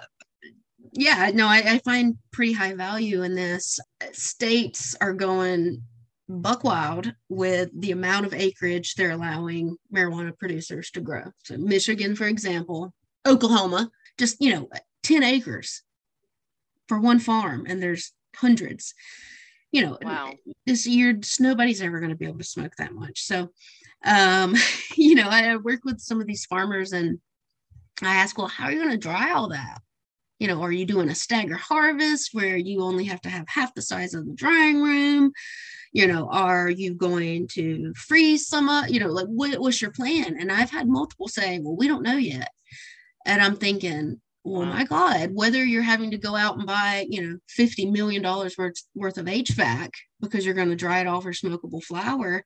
yeah, 0.93 1.31
no, 1.35 1.47
I, 1.47 1.63
I 1.67 1.79
find 1.79 2.17
pretty 2.33 2.53
high 2.53 2.75
value 2.75 3.23
in 3.23 3.35
this. 3.35 3.81
States 4.13 4.95
are 5.01 5.13
going 5.13 5.83
buck 6.29 6.65
wild 6.65 7.13
with 7.29 7.69
the 7.79 7.91
amount 7.91 8.27
of 8.27 8.35
acreage 8.35 8.95
they're 8.95 9.11
allowing 9.11 9.77
marijuana 9.95 10.37
producers 10.39 10.91
to 10.93 11.01
grow. 11.01 11.25
So 11.45 11.57
Michigan, 11.57 12.15
for 12.15 12.27
example, 12.27 12.95
Oklahoma, 13.27 13.91
just 14.19 14.41
you 14.41 14.53
know, 14.53 14.69
10 15.03 15.23
acres 15.23 15.83
for 16.89 17.01
one 17.01 17.19
farm, 17.19 17.65
and 17.67 17.83
there's 17.83 18.13
hundreds. 18.37 18.95
You 19.71 19.83
know, 19.83 19.99
wow. 20.03 20.33
this 20.67 20.87
year 20.87 21.19
nobody's 21.41 21.81
ever 21.81 21.99
going 21.99 22.11
to 22.11 22.17
be 22.17 22.27
able 22.27 22.39
to 22.39 22.45
smoke 22.45 22.75
that 22.77 22.93
much. 22.93 23.23
So 23.23 23.49
um, 24.05 24.55
you 24.97 25.15
know, 25.15 25.29
I 25.29 25.57
work 25.57 25.81
with 25.85 26.01
some 26.01 26.21
of 26.21 26.27
these 26.27 26.47
farmers 26.47 26.93
and 26.93 27.19
I 28.03 28.17
ask, 28.17 28.37
well, 28.37 28.49
how 28.49 28.65
are 28.65 28.73
you 28.73 28.79
going 28.79 28.91
to 28.91 28.97
dry 28.97 29.33
all 29.33 29.49
that? 29.51 29.81
You 30.39 30.49
know, 30.49 30.63
are 30.63 30.73
you 30.73 30.85
doing 30.85 31.09
a 31.09 31.15
stagger 31.15 31.57
harvest 31.57 32.31
where 32.33 32.57
you 32.57 32.83
only 32.83 33.05
have 33.05 33.21
to 33.23 33.29
have 33.29 33.47
half 33.49 33.75
the 33.75 33.83
size 33.83 34.15
of 34.15 34.27
the 34.27 34.35
drying 34.35 34.83
room? 34.83 35.33
You 35.93 36.09
know, 36.09 36.29
are 36.31 36.69
you 36.69 36.95
going 36.95 37.49
to 37.53 37.93
freeze 37.95 38.49
some 38.49 38.69
up? 38.69 38.91
You 38.91 38.99
know, 38.99 39.09
like 39.09 39.29
what, 39.29 39.61
what's 39.61 39.81
your 39.81 39.93
plan? 39.93 40.37
And 40.41 40.51
I've 40.51 40.71
had 40.71 40.89
multiple 40.89 41.29
say, 41.29 41.61
well, 41.61 41.77
we 41.77 41.87
don't 41.87 42.03
know 42.03 42.17
yet. 42.17 42.51
And 43.25 43.41
I'm 43.41 43.57
thinking, 43.57 44.21
oh 44.45 44.65
my 44.65 44.85
God, 44.85 45.31
whether 45.33 45.65
you're 45.65 45.83
having 45.83 46.11
to 46.11 46.19
go 46.19 46.35
out 46.35 46.57
and 46.57 46.67
buy, 46.67 47.07
you 47.09 47.23
know, 47.23 47.39
$50 47.57 47.93
million 47.93 48.23
worth, 48.23 48.83
worth 48.95 49.19
of 49.19 49.27
HVAC 49.27 49.91
because 50.21 50.45
you're 50.45 50.55
going 50.55 50.71
to 50.71 50.77
dry 50.77 51.01
it 51.01 51.07
all 51.07 51.21
for 51.21 51.33
smokable 51.33 51.83
flower, 51.83 52.43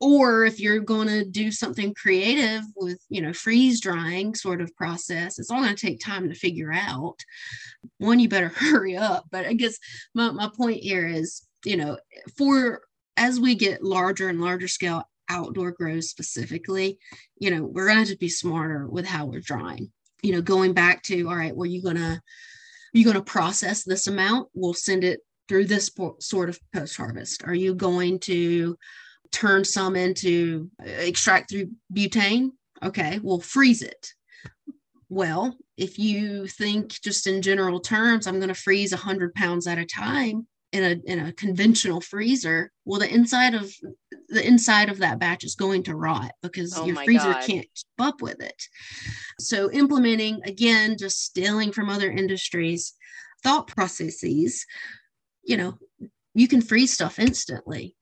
or 0.00 0.46
if 0.46 0.58
you're 0.58 0.80
going 0.80 1.06
to 1.08 1.24
do 1.24 1.52
something 1.52 1.94
creative 1.94 2.62
with 2.74 2.98
you 3.08 3.20
know 3.20 3.32
freeze 3.32 3.80
drying 3.80 4.34
sort 4.34 4.60
of 4.60 4.74
process 4.74 5.38
it's 5.38 5.50
all 5.50 5.62
going 5.62 5.74
to 5.74 5.86
take 5.86 6.00
time 6.00 6.28
to 6.28 6.34
figure 6.34 6.72
out. 6.72 7.16
One 7.98 8.18
you 8.18 8.28
better 8.28 8.48
hurry 8.54 8.96
up. 8.96 9.26
But 9.30 9.46
i 9.46 9.52
guess 9.52 9.78
my, 10.14 10.30
my 10.30 10.50
point 10.56 10.82
here 10.82 11.06
is 11.06 11.46
you 11.64 11.76
know 11.76 11.98
for 12.36 12.82
as 13.16 13.38
we 13.38 13.54
get 13.54 13.84
larger 13.84 14.28
and 14.28 14.40
larger 14.40 14.68
scale 14.68 15.04
outdoor 15.28 15.70
grows 15.70 16.08
specifically 16.10 16.98
you 17.38 17.50
know 17.50 17.62
we're 17.62 17.86
going 17.86 18.04
to 18.04 18.10
to 18.10 18.18
be 18.18 18.28
smarter 18.28 18.88
with 18.88 19.06
how 19.06 19.26
we're 19.26 19.40
drying. 19.40 19.92
You 20.22 20.32
know 20.32 20.42
going 20.42 20.72
back 20.72 21.02
to 21.04 21.28
all 21.28 21.36
right 21.36 21.54
well 21.54 21.66
you're 21.66 21.82
going 21.82 21.96
to 21.96 22.20
you're 22.92 23.12
going 23.12 23.22
to 23.24 23.30
process 23.30 23.84
this 23.84 24.06
amount? 24.06 24.48
We'll 24.54 24.74
send 24.74 25.04
it 25.04 25.20
through 25.48 25.66
this 25.66 25.90
sort 26.20 26.48
of 26.48 26.58
post 26.72 26.96
harvest 26.96 27.42
are 27.44 27.54
you 27.54 27.74
going 27.74 28.20
to 28.20 28.76
turn 29.32 29.64
some 29.64 29.96
into 29.96 30.70
uh, 30.82 30.88
extract 30.88 31.50
through 31.50 31.70
butane. 31.92 32.50
Okay, 32.82 33.20
we'll 33.22 33.40
freeze 33.40 33.82
it. 33.82 34.12
Well, 35.08 35.56
if 35.76 35.98
you 35.98 36.46
think 36.46 36.92
just 37.02 37.26
in 37.26 37.42
general 37.42 37.80
terms, 37.80 38.26
I'm 38.26 38.36
going 38.36 38.48
to 38.48 38.54
freeze 38.54 38.92
100 38.92 39.34
pounds 39.34 39.66
at 39.66 39.78
a 39.78 39.84
time 39.84 40.46
in 40.72 40.84
a 40.84 41.10
in 41.10 41.20
a 41.20 41.32
conventional 41.32 42.00
freezer, 42.00 42.70
well, 42.84 43.00
the 43.00 43.12
inside 43.12 43.54
of 43.54 43.72
the 44.28 44.46
inside 44.46 44.88
of 44.88 44.98
that 44.98 45.18
batch 45.18 45.42
is 45.44 45.56
going 45.56 45.82
to 45.84 45.96
rot 45.96 46.32
because 46.42 46.76
oh 46.76 46.86
your 46.86 46.96
freezer 46.96 47.32
God. 47.32 47.44
can't 47.44 47.66
keep 47.74 47.98
up 47.98 48.22
with 48.22 48.40
it. 48.40 48.62
So, 49.40 49.70
implementing 49.72 50.40
again, 50.44 50.96
just 50.96 51.24
stealing 51.24 51.72
from 51.72 51.88
other 51.88 52.10
industries, 52.10 52.94
thought 53.42 53.66
processes. 53.66 54.64
You 55.42 55.56
know, 55.56 55.78
you 56.34 56.46
can 56.46 56.62
freeze 56.62 56.92
stuff 56.92 57.18
instantly 57.18 57.96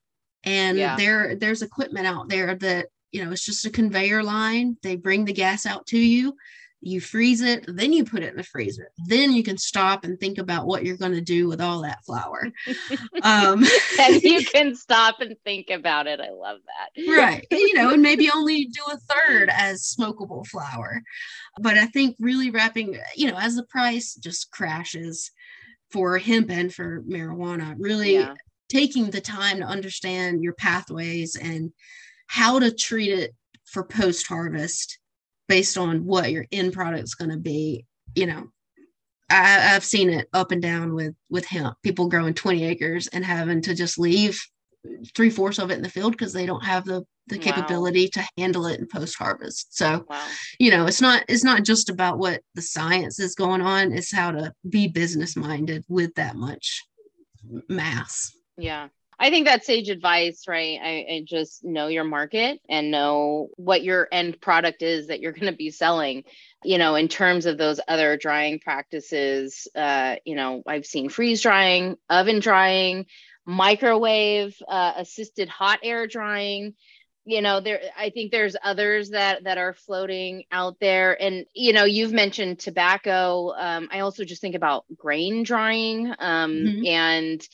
and 0.48 0.78
yeah. 0.78 0.96
there 0.96 1.36
there's 1.36 1.62
equipment 1.62 2.06
out 2.06 2.28
there 2.28 2.54
that 2.54 2.86
you 3.12 3.24
know 3.24 3.30
it's 3.30 3.44
just 3.44 3.66
a 3.66 3.70
conveyor 3.70 4.22
line. 4.22 4.76
They 4.82 4.96
bring 4.96 5.24
the 5.24 5.32
gas 5.32 5.66
out 5.66 5.86
to 5.88 5.98
you. 5.98 6.34
You 6.80 7.00
freeze 7.00 7.40
it 7.40 7.64
then 7.66 7.92
you 7.92 8.04
put 8.04 8.22
it 8.22 8.30
in 8.30 8.36
the 8.36 8.44
freezer. 8.44 8.90
Then 9.06 9.32
you 9.32 9.42
can 9.42 9.58
stop 9.58 10.04
and 10.04 10.18
think 10.18 10.38
about 10.38 10.66
what 10.66 10.84
you're 10.84 10.96
going 10.96 11.12
to 11.12 11.20
do 11.20 11.48
with 11.48 11.60
all 11.60 11.82
that 11.82 12.04
flower. 12.04 12.48
Um 13.22 13.64
and 14.00 14.22
you 14.22 14.44
can 14.54 14.74
stop 14.76 15.20
and 15.20 15.36
think 15.44 15.70
about 15.70 16.06
it. 16.06 16.20
I 16.20 16.30
love 16.30 16.58
that. 16.66 17.10
Right. 17.10 17.46
You 17.50 17.74
know 17.74 17.90
and 17.90 18.02
maybe 18.02 18.30
only 18.30 18.66
do 18.66 18.82
a 18.92 18.96
third 18.96 19.50
as 19.52 19.82
smokable 19.82 20.46
flower. 20.46 21.02
But 21.60 21.76
i 21.76 21.86
think 21.86 22.16
really 22.20 22.50
wrapping 22.50 22.96
you 23.16 23.30
know 23.30 23.36
as 23.36 23.56
the 23.56 23.64
price 23.64 24.14
just 24.14 24.52
crashes 24.52 25.32
for 25.90 26.18
hemp 26.18 26.50
and 26.50 26.72
for 26.72 27.02
marijuana 27.02 27.74
really 27.78 28.14
yeah 28.14 28.34
taking 28.68 29.10
the 29.10 29.20
time 29.20 29.58
to 29.58 29.64
understand 29.64 30.42
your 30.42 30.54
pathways 30.54 31.36
and 31.36 31.72
how 32.26 32.58
to 32.58 32.72
treat 32.72 33.10
it 33.10 33.34
for 33.64 33.84
post 33.84 34.26
harvest 34.26 34.98
based 35.48 35.78
on 35.78 36.04
what 36.04 36.30
your 36.30 36.46
end 36.52 36.72
product 36.72 37.04
is 37.04 37.14
going 37.14 37.30
to 37.30 37.38
be 37.38 37.84
you 38.14 38.26
know 38.26 38.44
I, 39.30 39.44
have 39.44 39.84
seen 39.84 40.08
it 40.10 40.28
up 40.32 40.52
and 40.52 40.62
down 40.62 40.94
with 40.94 41.14
with 41.28 41.46
hemp 41.46 41.76
people 41.82 42.08
growing 42.08 42.34
20 42.34 42.64
acres 42.64 43.08
and 43.08 43.24
having 43.24 43.60
to 43.62 43.74
just 43.74 43.98
leave 43.98 44.40
three 45.14 45.30
fourths 45.30 45.58
of 45.58 45.70
it 45.70 45.76
in 45.76 45.82
the 45.82 45.90
field 45.90 46.12
because 46.12 46.32
they 46.32 46.46
don't 46.46 46.64
have 46.64 46.84
the 46.84 47.04
the 47.26 47.36
wow. 47.36 47.42
capability 47.44 48.08
to 48.08 48.26
handle 48.38 48.66
it 48.66 48.80
in 48.80 48.86
post 48.86 49.16
harvest 49.18 49.76
so 49.76 50.04
wow. 50.08 50.26
you 50.58 50.70
know 50.70 50.86
it's 50.86 51.02
not 51.02 51.24
it's 51.28 51.44
not 51.44 51.62
just 51.62 51.90
about 51.90 52.18
what 52.18 52.40
the 52.54 52.62
science 52.62 53.18
is 53.20 53.34
going 53.34 53.60
on 53.60 53.92
it's 53.92 54.12
how 54.12 54.30
to 54.30 54.52
be 54.68 54.88
business 54.88 55.36
minded 55.36 55.84
with 55.88 56.14
that 56.14 56.36
much 56.36 56.84
mass 57.68 58.32
yeah. 58.59 58.89
I 59.20 59.30
think 59.30 59.47
that's 59.47 59.66
sage 59.66 59.89
advice, 59.89 60.44
right? 60.47 60.78
I, 60.80 61.06
I, 61.10 61.22
just 61.26 61.64
know 61.64 61.89
your 61.89 62.05
market 62.05 62.60
and 62.68 62.93
know 62.93 63.48
what 63.56 63.82
your 63.82 64.06
end 64.12 64.40
product 64.40 64.82
is 64.82 65.09
that 65.09 65.20
you're 65.20 65.32
going 65.39 65.51
to 65.51 65.56
be 65.56 65.70
selling. 65.70 66.24
You 66.64 66.78
know, 66.78 66.94
in 66.94 67.09
terms 67.09 67.47
of 67.47 67.59
those 67.59 67.80
other 67.89 68.16
drying 68.16 68.60
practices, 68.60 69.66
uh, 69.74 70.16
you 70.24 70.36
know, 70.36 70.62
I've 70.66 70.86
seen 70.86 71.09
freeze 71.09 71.43
drying, 71.43 71.97
oven 72.09 72.40
drying, 72.40 73.06
microwave 73.44 74.56
uh, 74.68 74.93
assisted 74.97 75.48
hot 75.48 75.80
air 75.82 76.06
drying. 76.06 76.74
You 77.24 77.43
know, 77.43 77.60
there. 77.60 77.80
I 77.97 78.09
think 78.10 78.32
there's 78.32 78.56
others 78.62 79.10
that 79.10 79.44
that 79.44 79.59
are 79.59 79.74
floating 79.74 80.44
out 80.51 80.76
there, 80.80 81.20
and 81.20 81.44
you 81.55 81.74
know, 81.74 81.85
you've 81.85 82.12
mentioned 82.12 82.59
tobacco. 82.59 83.52
Um, 83.52 83.89
I 83.93 84.01
also 84.01 84.24
just 84.24 84.40
think 84.40 84.55
about 84.55 84.86
grain 84.97 85.43
drying, 85.43 86.10
um, 86.18 86.52
mm-hmm. 86.52 86.86
and 86.86 87.48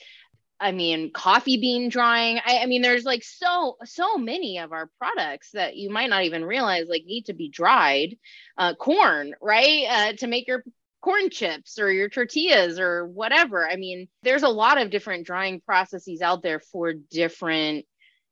I 0.61 0.73
mean, 0.73 1.13
coffee 1.13 1.59
bean 1.59 1.89
drying. 1.89 2.39
I, 2.45 2.59
I, 2.59 2.67
mean, 2.67 2.83
there's 2.83 3.05
like 3.05 3.25
so 3.25 3.77
so 3.85 4.17
many 4.17 4.59
of 4.59 4.73
our 4.73 4.89
products 4.99 5.51
that 5.53 5.77
you 5.77 5.91
might 5.91 6.11
not 6.11 6.25
even 6.25 6.45
realize 6.45 6.87
like 6.89 7.05
need 7.05 7.27
to 7.27 7.35
be 7.35 7.49
dried. 7.49 8.17
Uh, 8.57 8.75
corn, 8.75 9.35
right, 9.43 9.85
uh, 9.89 10.13
to 10.15 10.27
make 10.27 10.47
your 10.47 10.65
corn 11.03 11.29
chips 11.29 11.79
or 11.79 11.91
your 11.91 12.09
tortillas 12.09 12.79
or 12.79 13.07
whatever. 13.07 13.69
I 13.69 13.77
mean, 13.77 14.09
there's 14.23 14.45
a 14.45 14.49
lot 14.49 14.81
of 14.81 14.91
different 14.91 15.27
drying 15.27 15.61
processes 15.61 16.23
out 16.23 16.43
there 16.43 16.61
for 16.61 16.93
different 16.93 17.85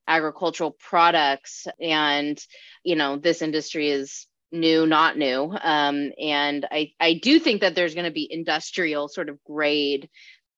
agricultural 0.07 0.71
products, 0.71 1.67
and 1.81 2.39
you 2.85 2.97
know, 2.97 3.17
this 3.17 3.43
industry 3.43 3.91
is 3.91 4.27
new, 4.53 4.87
not 4.87 5.19
new. 5.19 5.53
Um, 5.61 6.13
and 6.21 6.67
I 6.71 6.93
I 7.01 7.15
do 7.15 7.39
think 7.39 7.63
that 7.63 7.75
there's 7.75 7.95
going 7.95 8.07
to 8.07 8.13
be 8.13 8.29
industrial 8.31 9.09
sort 9.09 9.29
of 9.29 9.43
grade 9.45 10.09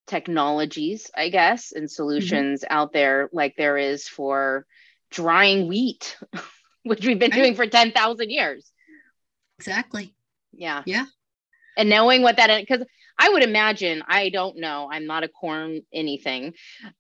technologies, 0.07 1.11
I 1.17 1.29
guess, 1.29 1.73
and 1.73 1.85
mm-hmm. 1.85 1.89
solutions 1.89 2.63
mm-hmm. 2.63 2.75
out 2.75 2.93
there 2.93 3.29
like 3.33 3.55
there 3.57 3.77
is 3.77 4.09
for 4.09 4.67
drying 5.11 5.69
wheat, 5.69 6.17
which 6.83 7.07
we've 7.07 7.19
been 7.19 7.31
right. 7.31 7.39
doing 7.39 7.55
for 7.55 7.67
10,000 7.67 8.31
years. 8.31 8.71
Exactly. 9.59 10.15
Yeah. 10.53 10.83
Yeah. 10.87 11.07
And 11.77 11.89
knowing 11.89 12.23
what 12.23 12.37
that 12.37 12.61
because 12.61 12.85
I 13.19 13.29
would 13.29 13.43
imagine, 13.43 14.03
I 14.07 14.29
don't 14.29 14.59
know, 14.59 14.89
I'm 14.91 15.07
not 15.07 15.25
a 15.25 15.29
corn 15.29 15.83
anything, 15.93 16.55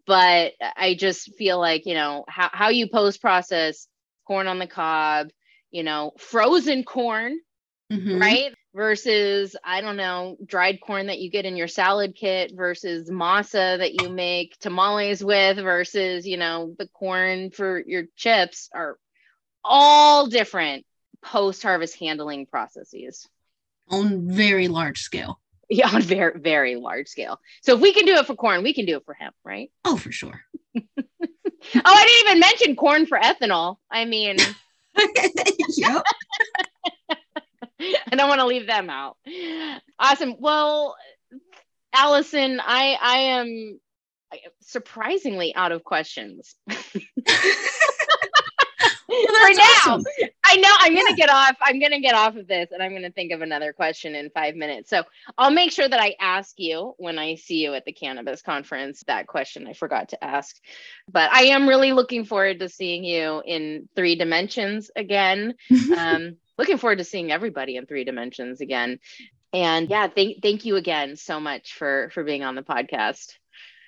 but 0.07 0.53
I 0.77 0.95
just 0.95 1.35
feel 1.35 1.59
like, 1.59 1.87
you 1.87 1.95
know, 1.95 2.25
how, 2.29 2.51
how 2.53 2.69
you 2.69 2.89
post 2.89 3.21
process 3.21 3.89
corn 4.27 4.47
on 4.47 4.59
the 4.59 4.67
cob, 4.67 5.31
you 5.71 5.83
know, 5.83 6.13
frozen 6.19 6.85
corn, 6.85 7.39
mm-hmm. 7.93 8.19
right? 8.19 8.55
Versus 8.75 9.55
I 9.63 9.81
don't 9.81 9.97
know 9.97 10.37
dried 10.45 10.81
corn 10.81 11.07
that 11.07 11.21
you 11.21 11.31
get 11.31 11.45
in 11.45 11.57
your 11.57 11.69
salad 11.69 12.15
kit 12.15 12.53
versus 12.55 13.09
masa 13.09 13.79
that 13.79 14.01
you 14.01 14.09
make 14.09 14.59
tamales 14.59 15.23
with 15.23 15.59
versus 15.59 16.27
you 16.27 16.37
know 16.37 16.75
the 16.79 16.89
corn 16.89 17.51
for 17.51 17.83
your 17.87 18.05
chips 18.17 18.69
are 18.75 18.99
all 19.63 20.27
different 20.27 20.85
post 21.23 21.63
harvest 21.63 21.99
handling 21.99 22.47
processes 22.47 23.29
on 23.89 24.31
very 24.31 24.69
large 24.69 25.01
scale. 25.01 25.41
Yeah, 25.71 25.89
on 25.89 26.03
very 26.03 26.39
very 26.39 26.77
large 26.77 27.09
scale. 27.09 27.41
So 27.63 27.75
if 27.75 27.81
we 27.81 27.95
can 27.95 28.05
do 28.05 28.17
it 28.17 28.27
for 28.27 28.37
corn, 28.37 28.63
we 28.63 28.75
can 28.75 28.85
do 28.85 28.99
it 28.99 29.05
for 29.07 29.15
hemp, 29.15 29.35
right? 29.45 29.73
Oh, 29.83 29.97
for 29.97 30.13
sure. 30.13 30.43
oh, 30.77 30.83
I 31.75 32.05
didn't 32.05 32.29
even 32.29 32.39
mention 32.39 32.77
corn 32.77 33.07
for 33.07 33.19
ethanol. 33.19 33.79
I 33.91 34.05
mean, 34.05 34.37
yep. 35.71 36.05
I 38.15 38.17
don't 38.17 38.29
want 38.29 38.41
to 38.41 38.47
leave 38.47 38.69
them 38.69 38.91
out. 38.91 39.17
Awesome. 39.99 40.37
Well, 40.39 40.95
Allison, 41.93 42.61
I 42.65 42.97
I 43.03 43.17
am 43.41 43.81
surprisingly 44.61 45.53
out 45.57 45.73
of 45.73 45.83
questions. 45.83 46.55
For 49.07 49.51
now, 49.53 49.63
awesome. 49.87 50.05
I 50.45 50.57
know 50.57 50.71
I'm 50.79 50.95
yeah. 50.95 51.03
gonna 51.03 51.17
get 51.17 51.29
off. 51.29 51.57
I'm 51.61 51.81
gonna 51.81 52.01
get 52.01 52.15
off 52.15 52.37
of 52.37 52.47
this, 52.47 52.71
and 52.71 52.81
I'm 52.83 52.93
gonna 52.93 53.11
think 53.11 53.33
of 53.33 53.43
another 53.43 53.73
question 53.73 54.15
in 54.15 54.31
five 54.31 54.55
minutes. 54.55 54.91
So 54.91 55.03
I'll 55.37 55.51
make 55.51 55.73
sure 55.73 55.89
that 55.89 56.01
I 56.01 56.15
ask 56.21 56.55
you 56.59 56.95
when 56.99 57.19
I 57.19 57.35
see 57.35 57.63
you 57.63 57.75
at 57.75 57.85
the 57.85 57.93
cannabis 57.93 58.43
conference 58.43 59.03
that 59.09 59.27
question 59.27 59.67
I 59.67 59.73
forgot 59.73 60.11
to 60.11 60.23
ask. 60.23 60.57
But 61.11 61.33
I 61.33 61.47
am 61.47 61.69
really 61.69 61.93
looking 61.93 62.25
forward 62.25 62.61
to 62.61 62.69
seeing 62.69 63.03
you 63.03 63.43
in 63.45 63.89
three 63.97 64.15
dimensions 64.15 64.91
again. 64.95 65.55
um, 65.99 66.37
looking 66.59 66.79
forward 66.79 66.99
to 66.99 67.05
seeing 67.05 67.33
everybody 67.33 67.77
in 67.77 67.87
three 67.87 68.05
dimensions 68.05 68.61
again. 68.61 68.99
And 69.53 69.89
yeah, 69.89 70.09
thank 70.09 70.43
thank 70.43 70.65
you 70.65 70.77
again 70.77 71.17
so 71.17 71.39
much 71.39 71.75
for 71.75 72.11
for 72.13 72.25
being 72.25 72.43
on 72.43 72.55
the 72.55 72.63
podcast. 72.63 73.35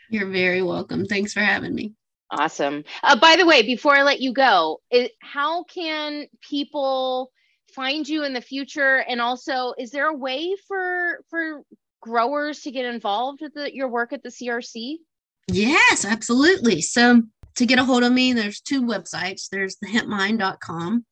You're 0.09 0.31
very 0.31 0.63
welcome. 0.63 1.05
Thanks 1.05 1.33
for 1.33 1.41
having 1.41 1.75
me. 1.75 1.95
Awesome. 2.31 2.85
Uh, 3.03 3.19
by 3.19 3.37
the 3.37 3.47
way, 3.47 3.63
before 3.63 3.97
I 3.97 4.03
let 4.03 4.21
you 4.21 4.33
go, 4.33 4.81
it, 4.91 5.13
how 5.21 5.65
can 5.65 6.27
people 6.41 7.31
find 7.73 8.09
you 8.09 8.25
in 8.25 8.33
the 8.33 8.41
future? 8.41 9.05
And 9.09 9.21
also, 9.21 9.75
is 9.79 9.91
there 9.91 10.09
a 10.09 10.15
way 10.15 10.55
for 10.67 11.25
for 11.31 11.63
growers 12.01 12.61
to 12.63 12.71
get 12.71 12.85
involved 12.85 13.41
with 13.43 13.55
the, 13.55 13.75
your 13.75 13.89
work 13.89 14.13
at 14.13 14.23
the 14.23 14.29
CRC? 14.29 14.97
Yes, 15.49 16.05
absolutely. 16.05 16.81
So 16.81 17.23
to 17.57 17.67
get 17.67 17.79
a 17.79 17.85
hold 17.85 18.05
of 18.05 18.13
me, 18.13 18.33
there's 18.33 18.61
two 18.61 18.83
websites. 18.83 19.49
There's 19.51 19.77
the 19.81 19.89
hempmine.com, 19.89 21.05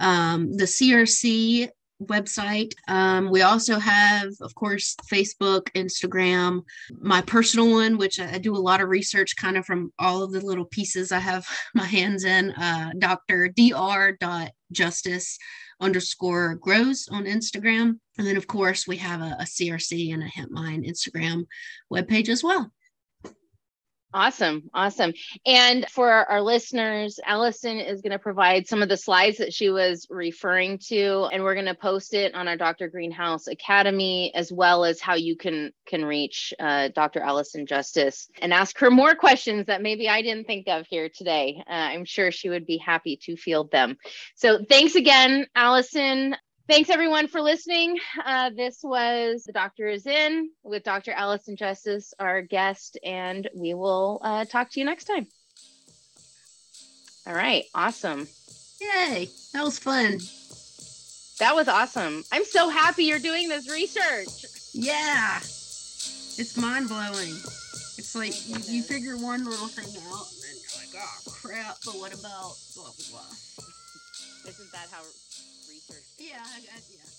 um, 0.00 0.52
the 0.56 0.64
CRC 0.64 1.68
website. 2.02 2.72
Um, 2.88 3.30
we 3.30 3.42
also 3.42 3.78
have, 3.78 4.30
of 4.40 4.54
course, 4.54 4.96
Facebook, 5.10 5.70
Instagram, 5.74 6.62
my 6.98 7.20
personal 7.20 7.70
one, 7.70 7.98
which 7.98 8.18
I, 8.18 8.38
do 8.38 8.56
a 8.56 8.58
lot 8.58 8.80
of 8.80 8.88
research 8.88 9.36
kind 9.36 9.56
of 9.56 9.66
from 9.66 9.92
all 9.98 10.22
of 10.22 10.32
the 10.32 10.40
little 10.40 10.64
pieces 10.64 11.12
I 11.12 11.18
have 11.18 11.46
my 11.74 11.84
hands 11.84 12.24
in, 12.24 12.52
uh, 12.52 12.92
Dr. 12.98 13.48
Dr. 13.48 14.50
Justice 14.72 15.38
underscore 15.80 16.56
grows 16.56 17.08
on 17.10 17.24
Instagram. 17.24 17.98
And 18.18 18.26
then, 18.26 18.36
of 18.36 18.46
course, 18.46 18.86
we 18.86 18.96
have 18.98 19.20
a, 19.20 19.36
a 19.40 19.44
CRC 19.44 20.12
and 20.12 20.22
a 20.22 20.26
Hemp 20.26 20.50
Mine 20.50 20.84
Instagram 20.84 21.46
webpage 21.92 22.28
as 22.28 22.44
well. 22.44 22.70
Awesome. 24.12 24.68
Awesome. 24.74 25.12
And 25.46 25.88
for 25.88 26.10
our 26.10 26.42
listeners, 26.42 27.20
Allison 27.24 27.78
is 27.78 28.02
going 28.02 28.10
to 28.10 28.18
provide 28.18 28.66
some 28.66 28.82
of 28.82 28.88
the 28.88 28.96
slides 28.96 29.38
that 29.38 29.54
she 29.54 29.70
was 29.70 30.08
referring 30.10 30.78
to, 30.88 31.28
and 31.32 31.44
we're 31.44 31.54
going 31.54 31.66
to 31.66 31.76
post 31.76 32.12
it 32.12 32.34
on 32.34 32.48
our 32.48 32.56
Dr. 32.56 32.88
Greenhouse 32.88 33.46
Academy, 33.46 34.32
as 34.34 34.52
well 34.52 34.84
as 34.84 35.00
how 35.00 35.14
you 35.14 35.36
can 35.36 35.72
can 35.86 36.04
reach 36.04 36.52
uh, 36.58 36.88
Dr. 36.88 37.20
Allison 37.20 37.66
Justice 37.66 38.28
and 38.42 38.52
ask 38.52 38.76
her 38.78 38.90
more 38.90 39.14
questions 39.14 39.66
that 39.66 39.80
maybe 39.80 40.08
I 40.08 40.22
didn't 40.22 40.46
think 40.46 40.66
of 40.68 40.86
here 40.88 41.08
today. 41.08 41.62
Uh, 41.68 41.72
I'm 41.72 42.04
sure 42.04 42.32
she 42.32 42.48
would 42.48 42.66
be 42.66 42.78
happy 42.78 43.16
to 43.22 43.36
field 43.36 43.70
them. 43.70 43.96
So 44.34 44.64
thanks 44.68 44.96
again, 44.96 45.46
Allison. 45.54 46.34
Thanks 46.70 46.88
everyone 46.88 47.26
for 47.26 47.40
listening. 47.40 47.98
Uh, 48.24 48.50
this 48.50 48.78
was 48.84 49.42
The 49.42 49.52
Doctor 49.52 49.88
is 49.88 50.06
In 50.06 50.50
with 50.62 50.84
Dr. 50.84 51.10
Allison 51.10 51.56
Justice, 51.56 52.14
our 52.20 52.42
guest, 52.42 52.96
and 53.02 53.50
we 53.56 53.74
will 53.74 54.20
uh, 54.22 54.44
talk 54.44 54.70
to 54.70 54.78
you 54.78 54.86
next 54.86 55.06
time. 55.06 55.26
All 57.26 57.34
right, 57.34 57.64
awesome. 57.74 58.28
Yay, 58.80 59.28
that 59.52 59.64
was 59.64 59.80
fun. 59.80 60.20
That 61.40 61.56
was 61.56 61.66
awesome. 61.66 62.22
I'm 62.30 62.44
so 62.44 62.68
happy 62.68 63.02
you're 63.02 63.18
doing 63.18 63.48
this 63.48 63.68
research. 63.68 64.46
Yeah, 64.72 65.38
it's 65.38 66.56
mind 66.56 66.88
blowing. 66.88 67.34
It's 67.98 68.14
like 68.14 68.48
you, 68.48 68.76
you 68.76 68.84
figure 68.84 69.16
one 69.16 69.44
little 69.44 69.66
thing 69.66 69.90
out 70.06 70.26
and 70.30 70.40
then 70.40 70.54
you're 70.54 70.78
like, 70.78 70.94
oh 70.94 71.32
crap, 71.32 71.78
but 71.84 71.96
what 71.96 72.14
about 72.14 72.54
blah, 72.76 72.84
blah, 72.84 73.10
blah. 73.10 73.34
Isn't 74.46 74.70
that 74.70 74.86
how 74.92 75.02
yeah, 76.20 76.36
I, 76.44 76.58
I, 76.58 76.80
yeah. 76.92 77.09